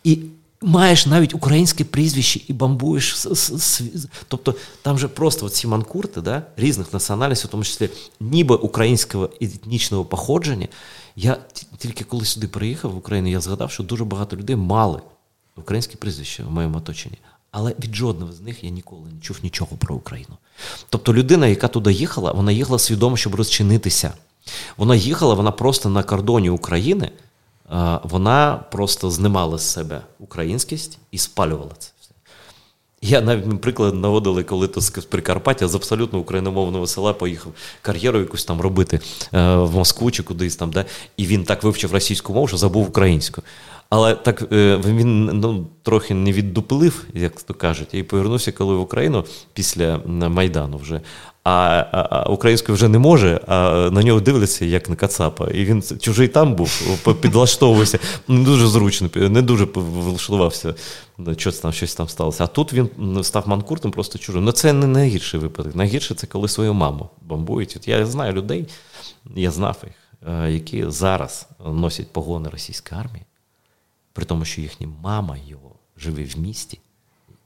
[0.03, 0.19] і
[0.61, 3.27] маєш навіть українське прізвище і бамбуєш.
[4.27, 7.89] Тобто там же просто ці манкурти да, різних національностей, в тому числі
[8.19, 10.67] ніби українського етнічного походження.
[11.15, 11.37] Я
[11.77, 15.01] тільки коли сюди приїхав в Україну, я згадав, що дуже багато людей мали
[15.55, 17.17] українське прізвище в моєму оточенні.
[17.51, 20.37] Але від жодного з них я ніколи не чув нічого про Україну.
[20.89, 24.13] Тобто людина, яка туди їхала, вона їхала свідомо, щоб розчинитися.
[24.77, 27.11] Вона їхала, вона просто на кордоні України,
[28.03, 31.91] вона просто знімала з себе українськість і спалювала це.
[33.01, 38.45] Я навіть приклад наводили, коли то з Прикарпаття з абсолютно україномовного села поїхав кар'єру якусь
[38.45, 38.99] там робити
[39.33, 40.85] е, в Москву чи кудись там, де,
[41.17, 43.41] і він так вивчив російську мову, що забув українську.
[43.89, 48.81] Але так е, він ну, трохи не віддуплив, як то кажуть, і повернувся коли в
[48.81, 51.01] Україну після Майдану вже.
[51.43, 55.47] А, а, а українською вже не може, а на нього дивляться, як на Кацапа.
[55.47, 60.75] І він чужий там був, підлаштовувався, не дуже зручно, не дуже влаштувався,
[61.37, 62.43] щось там щось там сталося.
[62.43, 62.89] А тут він
[63.23, 64.43] став манкуртом просто чужим.
[64.43, 65.75] Ну це не найгірший випадок.
[65.75, 67.73] Найгірше це коли свою маму бомбують.
[67.77, 68.67] От Я знаю людей,
[69.35, 69.93] я знав їх,
[70.27, 73.26] е, які зараз носять погони російської армії
[74.17, 76.79] при тому, що їхня мама його живе в місті,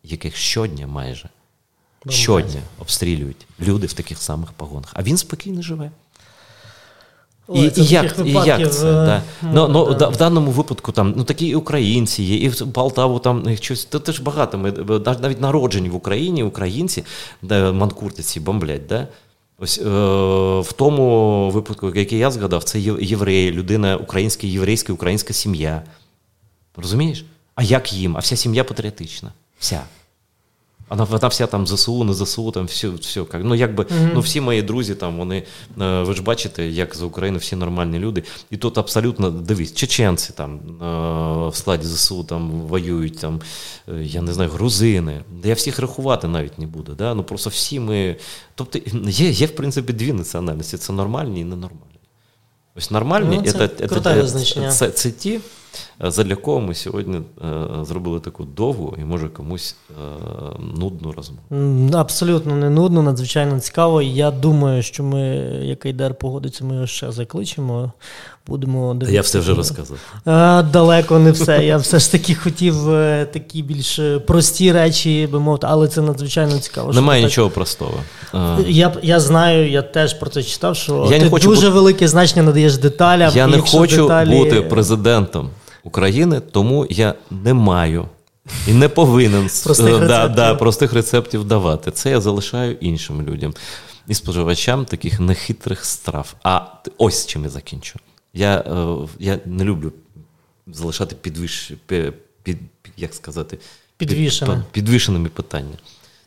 [0.03, 1.29] яких щодня майже
[2.09, 4.89] щодня обстрілюють люди в таких самих погонах.
[4.93, 5.91] А він спокійно живе.
[7.53, 8.83] І, і, як і як це?
[8.83, 9.17] Да.
[9.17, 9.21] Е,
[9.53, 10.07] ну, ну, да.
[10.07, 13.85] В даному випадку там ну, такі і українці є, і в Полтаву там щось.
[13.85, 14.57] Та теж багато.
[14.57, 14.71] Ми
[15.21, 17.03] навіть народжені в Україні, українці,
[17.41, 18.87] де манкуртиці бомблять.
[18.87, 19.07] Да?
[19.59, 19.83] Ось е,
[20.59, 25.83] в тому випадку, який я згадав, це євреї, людина українська, єврейська, українська сім'я.
[26.75, 27.25] Розумієш?
[27.55, 28.17] А як їм?
[28.17, 29.33] А вся сім'я патріотична.
[29.59, 29.83] Вся.
[30.91, 33.25] Вона, вона вся там ЗСУ, не ЗСУ, там все, все.
[33.33, 34.11] Ну, якби, mm-hmm.
[34.13, 35.43] ну, всі мої друзі, там, вони,
[35.81, 38.23] е, ви ж бачите, як за Україну всі нормальні люди.
[38.49, 43.41] І тут абсолютно, дивись, чеченці там е, в складі ЗСУ там воюють, там,
[43.89, 45.23] е, я не знаю, грузини.
[45.43, 46.93] Я всіх рахувати навіть не буду.
[46.93, 47.13] Да?
[47.13, 48.15] Ну, Просто всі ми.
[48.55, 51.91] Тобто є, є, в принципі, дві національності: це нормальні і ненормальні.
[52.75, 55.39] Ось нормальні ну, це, це, це, це, це ті,
[56.03, 57.21] задля кого ми сьогодні
[57.81, 59.75] зробили таку довгу і може комусь
[60.59, 61.89] нудну розмову.
[61.93, 64.01] Абсолютно не нудно, надзвичайно цікаво.
[64.01, 65.19] Я думаю, що ми,
[65.63, 67.91] як Айдер погодиться, ми його ще закличемо.
[68.47, 69.15] Будемо дивитися.
[69.15, 69.97] Я все вже розказав.
[70.71, 71.65] Далеко не все.
[71.65, 76.59] Я все ж таки хотів е, такі більш прості речі би мовити, але це надзвичайно
[76.59, 76.93] цікаво.
[76.93, 77.55] Немає нічого так...
[77.55, 77.93] простого.
[78.67, 81.73] Я я знаю, я теж про це читав, що я ти хочу дуже бути...
[81.73, 83.33] велике значення надаєш деталям.
[83.35, 84.29] Я не хочу деталі...
[84.29, 85.49] бути президентом
[85.83, 88.05] України, тому я не маю.
[88.67, 91.91] І не повинен простих да, да, простих рецептів давати.
[91.91, 93.53] Це я залишаю іншим людям
[94.07, 96.35] і споживачам таких нехитрих страв.
[96.43, 96.61] А
[96.97, 97.99] ось чим я закінчу.
[98.33, 99.91] Я е, я не люблю
[100.67, 102.13] залишати підвищ, під,
[102.43, 102.57] під,
[102.97, 103.59] як сказати,
[103.97, 104.55] Підвішене.
[104.55, 105.77] під, підвішеними питання.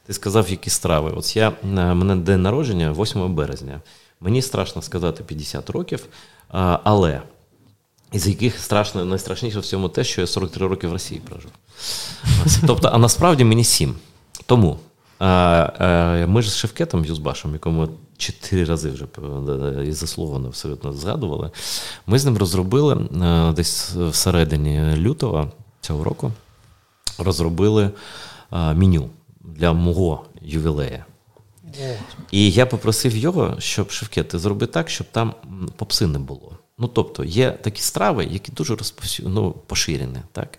[0.07, 1.13] Ти сказав, які страви.
[1.17, 3.81] От я е, мене день народження 8 березня.
[4.21, 6.07] Мені страшно сказати 50 років,
[6.85, 7.23] але
[8.13, 11.51] із яких страшно найстрашніше в цьому те, що я 43 роки в Росії прожив.
[12.67, 13.95] Тобто, а насправді мені 7.
[14.47, 14.79] Тому
[16.27, 19.07] ми ж з Шевкетом Юзбашем, якому чотири рази вже
[19.89, 21.51] і заслуговано абсолютно згадували.
[22.07, 26.33] Ми з ним розробили е, десь всередині лютого цього року
[27.19, 27.91] розробили
[28.53, 29.11] е, меню
[29.41, 31.05] для мого ювілея.
[32.31, 35.35] І я попросив його, щоб Шевкет, ти зроби так, щоб там
[35.77, 36.59] попси не було.
[36.79, 39.29] Ну, тобто, є такі страви, які дуже розповсю...
[39.29, 40.19] ну, поширені.
[40.33, 40.59] Так?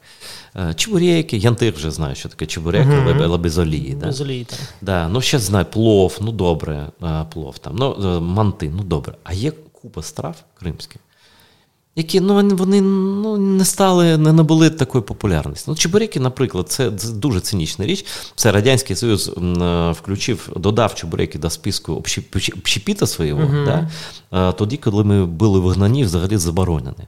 [0.55, 3.23] Е, чебуреки, янтир вже знаю, що таке чебурек, uh-huh.
[3.23, 3.95] але без олії.
[3.95, 4.59] Без олії, так.
[4.81, 5.07] Да.
[5.07, 9.15] Ну, ще знаю, плов, ну добре, е, плов там, ну, е, манти, ну добре.
[9.23, 11.01] А є купа страв кримських,
[11.95, 15.65] які ну, вони ну, не стали, не набули такої популярності.
[15.72, 18.05] Ну, Чебуреки, наприклад, це дуже цинічна річ.
[18.35, 19.31] Це Радянський Союз
[19.91, 23.88] включив, додав чебуреки до списку общепіта свого, uh-huh.
[24.31, 24.51] да?
[24.51, 27.07] тоді, коли ми були вигнані, взагалі заборонені.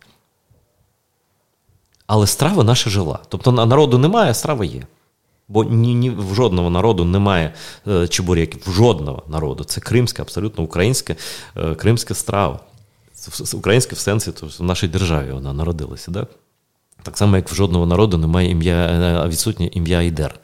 [2.08, 3.20] Але страва наша жила.
[3.30, 4.84] Тобто народу немає, а страва є.
[5.48, 7.54] Бо ні, ні в жодного народу немає
[7.88, 9.64] е, чебуреків, в жодного народу.
[9.64, 11.16] Це кримська, абсолютно українська
[11.58, 12.60] е, кримська страва.
[13.54, 16.12] Українська в сенсі, то в нашій державі вона народилася.
[16.12, 16.28] Да?
[17.04, 20.40] Так само, як в жодного народу немає ім'я, е, відсутнє ім'я Айдер.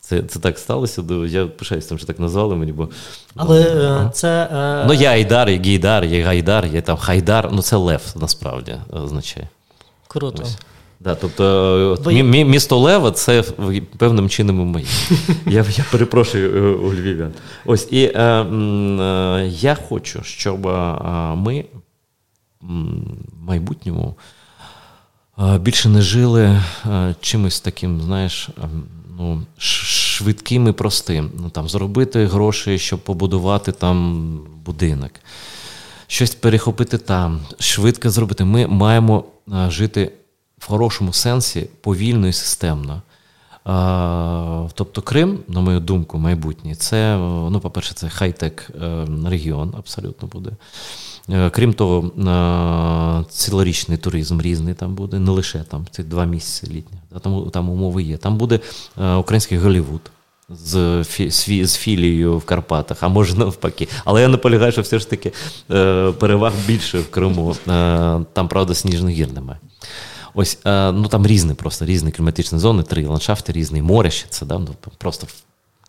[0.00, 2.72] Це це так сталося, я пишаюся тим, що так назвали мені.
[2.72, 2.88] бо...
[3.36, 4.48] Але е, це.
[4.52, 4.84] Е...
[4.86, 9.48] Ну, я Айдар, є Гейдар, є Гайдар, є там Хайдар, ну це Лев насправді означає.
[10.08, 10.42] Круто.
[10.42, 10.56] Ось.
[11.00, 12.10] Да, Тобто Бо...
[12.10, 13.44] мі, місто Лева це
[13.98, 14.86] певним чином моє.
[15.46, 17.32] Я я перепрошую у львів'ян.
[17.66, 20.66] Ось і е, е, я хочу, щоб
[21.36, 21.64] ми
[23.40, 24.14] майбутньому
[25.60, 26.62] більше не жили
[27.20, 28.48] чимось таким, знаєш,
[29.18, 31.30] ну, швидким і простим.
[31.40, 35.10] Ну, там, Заробити гроші, щоб побудувати там будинок,
[36.06, 38.44] щось перехопити там, швидко зробити.
[38.44, 39.24] Ми маємо
[39.68, 40.12] жити
[40.58, 43.02] в хорошому сенсі повільно і системно.
[44.74, 47.16] Тобто Крим, на мою думку, майбутнє, це,
[47.50, 50.50] ну, по-перше, це хай-тек е, регіон абсолютно буде.
[51.28, 52.10] Е, крім того,
[53.30, 58.02] цілорічний туризм різний там буде, не лише там ці два місяці літні, там там умови
[58.02, 58.16] є.
[58.16, 58.60] Там буде
[59.00, 60.00] е, український Голлівуд
[60.48, 63.88] з фі, з філією в Карпатах, а може навпаки.
[64.04, 65.32] Але я наполягаю, що все ж таки
[66.18, 67.56] переваг більше в Криму.
[68.32, 69.60] Там, правда, сніжних гір немає.
[70.34, 74.46] Ось е, ну там різні просто різні кліматичні зони, три ландшафти, різні море ще це
[74.46, 74.68] да, ну,
[74.98, 75.26] просто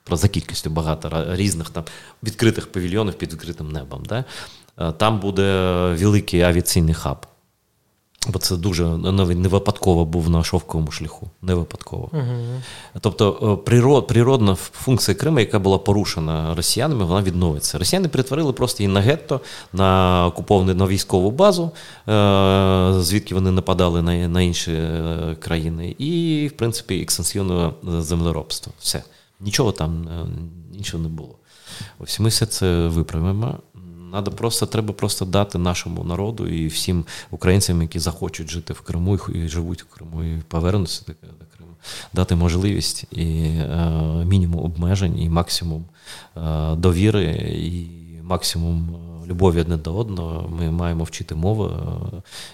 [0.03, 1.83] про за кількістю багато різних там
[2.23, 4.03] відкритих павільйонів під відкритим небом.
[4.09, 4.25] Да?
[4.81, 5.51] Е, там буде
[5.99, 7.25] великий авіаційний хаб.
[8.27, 11.29] Бо це дуже навіть не випадково був на шовковому шляху.
[11.41, 12.09] Не випадково.
[12.13, 12.61] uh
[12.99, 17.77] Тобто е, природ, природна функція Криму, яка була порушена росіянами, вона відновиться.
[17.77, 19.41] Росіяни перетворили просто її на гетто,
[19.73, 21.71] на окуповану на військову базу,
[22.09, 24.79] е, звідки вони нападали на на інші
[25.39, 28.73] країни, і, в принципі, екстенсійне землеробство.
[28.79, 29.03] Все.
[29.39, 30.07] Нічого там
[30.71, 31.35] нічого не було.
[31.99, 33.59] Ось ми все це виправимо.
[34.11, 39.19] Надо просто, Треба просто дати нашому народу і всім українцям, які захочуть жити в Криму
[39.33, 41.13] і живуть в Криму, і повернутися до
[41.57, 41.71] Криму,
[42.13, 43.91] дати можливість і е,
[44.25, 45.85] мінімум обмежень, і максимум
[46.37, 47.23] е, довіри,
[47.55, 50.49] і максимум е, любові одне до одного.
[50.49, 51.71] Ми маємо вчити мову,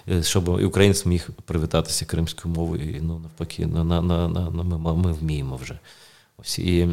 [0.08, 2.96] е, щоб і українець міг привітатися кримською мовою.
[2.96, 5.78] І ну навпаки, на, на, на, на, ми, ми вміємо вже.
[6.40, 6.86] Ось і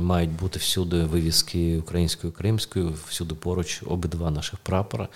[0.00, 5.08] мають бути всюди вивіски українською кримською, всюди поруч обидва наших прапора,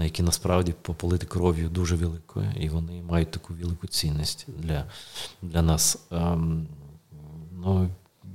[0.00, 4.84] які насправді пополити кров'ю дуже великою, і вони мають таку велику цінність для
[5.42, 5.98] для нас.
[6.10, 6.66] Ем,
[7.52, 7.88] ну,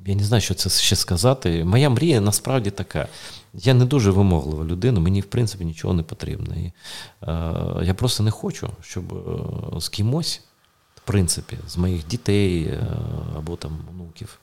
[0.05, 1.63] Я не знаю, що це ще сказати.
[1.63, 3.07] Моя мрія насправді така.
[3.53, 6.55] Я не дуже вимоглива людина, мені в принципі нічого не потрібно.
[6.55, 6.73] І, е,
[7.83, 10.41] Я просто не хочу, щоб е, з кимось
[11.09, 12.87] принципі, з моїх дітей е,
[13.37, 14.39] або там онуків.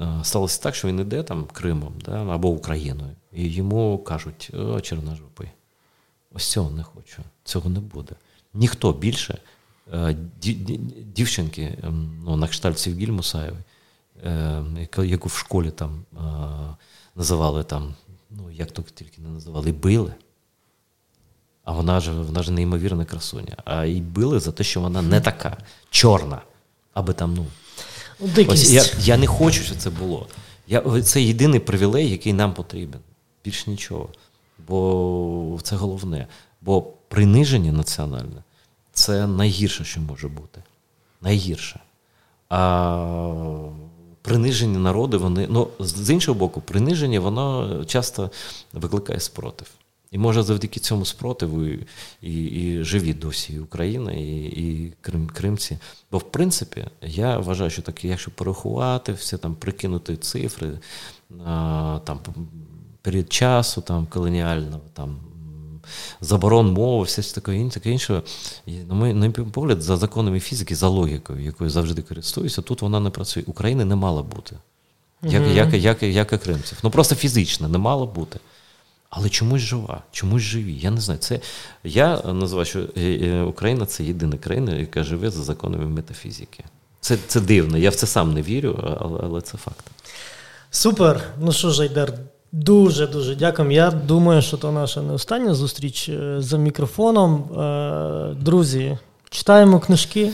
[0.00, 4.80] Е, сталося так, що він іде там Кримом да, або Україною, і йому кажуть, о,
[4.80, 5.48] чорножопий,
[6.32, 8.12] ось цього не хочу, цього не буде.
[8.54, 9.38] Ніхто більше
[9.92, 10.16] е,
[11.14, 13.62] дівчинки, ем, ну, на кшталт Сівгіль Мусаєвої,
[15.04, 16.04] яку в школі там
[17.14, 17.94] називали там,
[18.30, 20.14] ну як тільки не називали, били.
[21.64, 23.56] А вона ж вона ж неймовірна красуня.
[23.64, 25.56] А її били за те, що вона не така
[25.94, 26.42] чорна.
[26.94, 27.46] Аби там, ну.
[28.48, 30.26] Ось я я не хочу, щоб це було.
[30.66, 33.00] Я, Це єдиний привілей, який нам потрібен.
[33.44, 34.08] Більш нічого.
[34.68, 36.26] Бо це головне.
[36.60, 38.42] Бо приниження національне
[38.92, 40.62] це найгірше, що може бути.
[41.20, 41.80] Найгірше.
[42.48, 43.68] А
[44.22, 45.46] приниження народу, вони.
[45.50, 48.30] Ну, з іншого боку, приниження, воно часто
[48.72, 49.66] викликає спротив.
[50.14, 51.86] І може завдяки цьому спротиву і
[52.22, 55.78] і, і живі досі Україна, і і Крим, Кримці.
[56.12, 60.78] Бо, в принципі, я вважаю, що таке, якщо порахувати, все там прикинути цифри,
[61.46, 62.18] а, там
[63.02, 65.16] період часу там, колоніального, там,
[66.20, 68.22] заборон мови, все таке інше, таке інше.
[68.66, 73.00] На мій, на мій погляд, за законами фізики, за логікою, якою завжди користуюся, тут вона
[73.00, 73.42] не працює.
[73.46, 74.56] України не мало бути.
[75.22, 75.54] Як, mm-hmm.
[75.54, 76.78] як, як, як, як і кримців.
[76.82, 78.40] Ну просто фізично не мало бути
[79.16, 80.74] але чомусь жива, чомусь живі.
[80.74, 81.20] Я не знаю.
[81.20, 81.40] Це
[81.84, 86.64] я називаю, що е, е, Україна це єдина країна, яка живе за законами метафізики.
[87.00, 87.78] Це це дивно.
[87.78, 89.86] Я в це сам не вірю, але, але це факт.
[90.70, 91.20] Супер.
[91.40, 92.12] Ну що ж, Айдар,
[92.52, 93.70] дуже дуже дякую.
[93.70, 97.44] Я думаю, що це наша не остання зустріч е, за мікрофоном.
[98.40, 98.98] Друзі,
[99.30, 100.32] читаємо книжки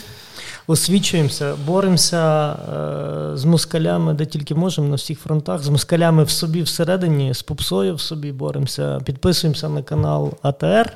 [0.66, 6.62] освічуємося, боремося е, з москалями, де тільки можемо, на всіх фронтах, з москалями в собі
[6.62, 10.92] всередині, з попсою в собі боремося, підписуємося на канал АТР,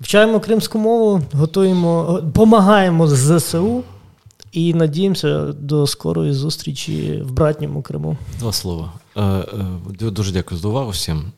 [0.00, 3.82] вчаємо кримську мову, готуємо, допомагаємо з ЗСУ.
[4.52, 8.16] І надіємося до скорої зустрічі в братньому Криму.
[8.38, 8.92] Два слова.
[9.16, 11.32] Е, е, дуже дякую за увагу всім.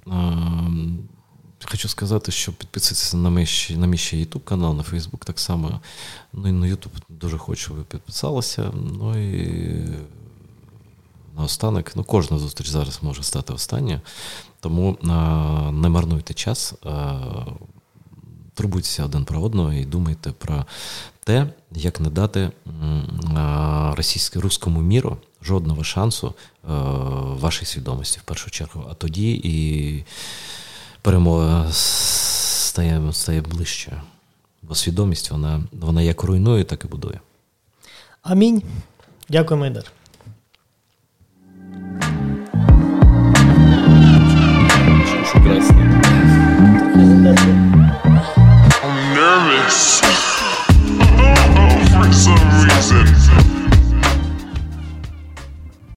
[1.65, 5.81] Хочу сказати, що підписуйтесь на мій на мій ще YouTube канал, на Facebook так само.
[6.33, 8.71] Ну і на YouTube дуже хочу, щоб ви підписалися.
[8.75, 9.89] Ну і
[11.37, 14.01] наостанок, ну кожна зустріч зараз може стати останньою.
[14.61, 17.21] Тому а, не марнуйте час, а,
[18.55, 20.65] турбуйтеся один про одного і думайте про
[21.25, 22.51] те, як не дати
[23.97, 26.35] російському руському міру жодного шансу
[26.69, 26.75] а,
[27.41, 28.87] вашій свідомості в першу чергу.
[28.91, 30.05] А тоді і
[31.07, 33.93] перемога стає стає ближче.
[34.63, 37.21] Бо свідомість вона вона як руйнує, так і будує.
[38.23, 38.63] Амінь.
[39.29, 39.93] Дякую, Майдар.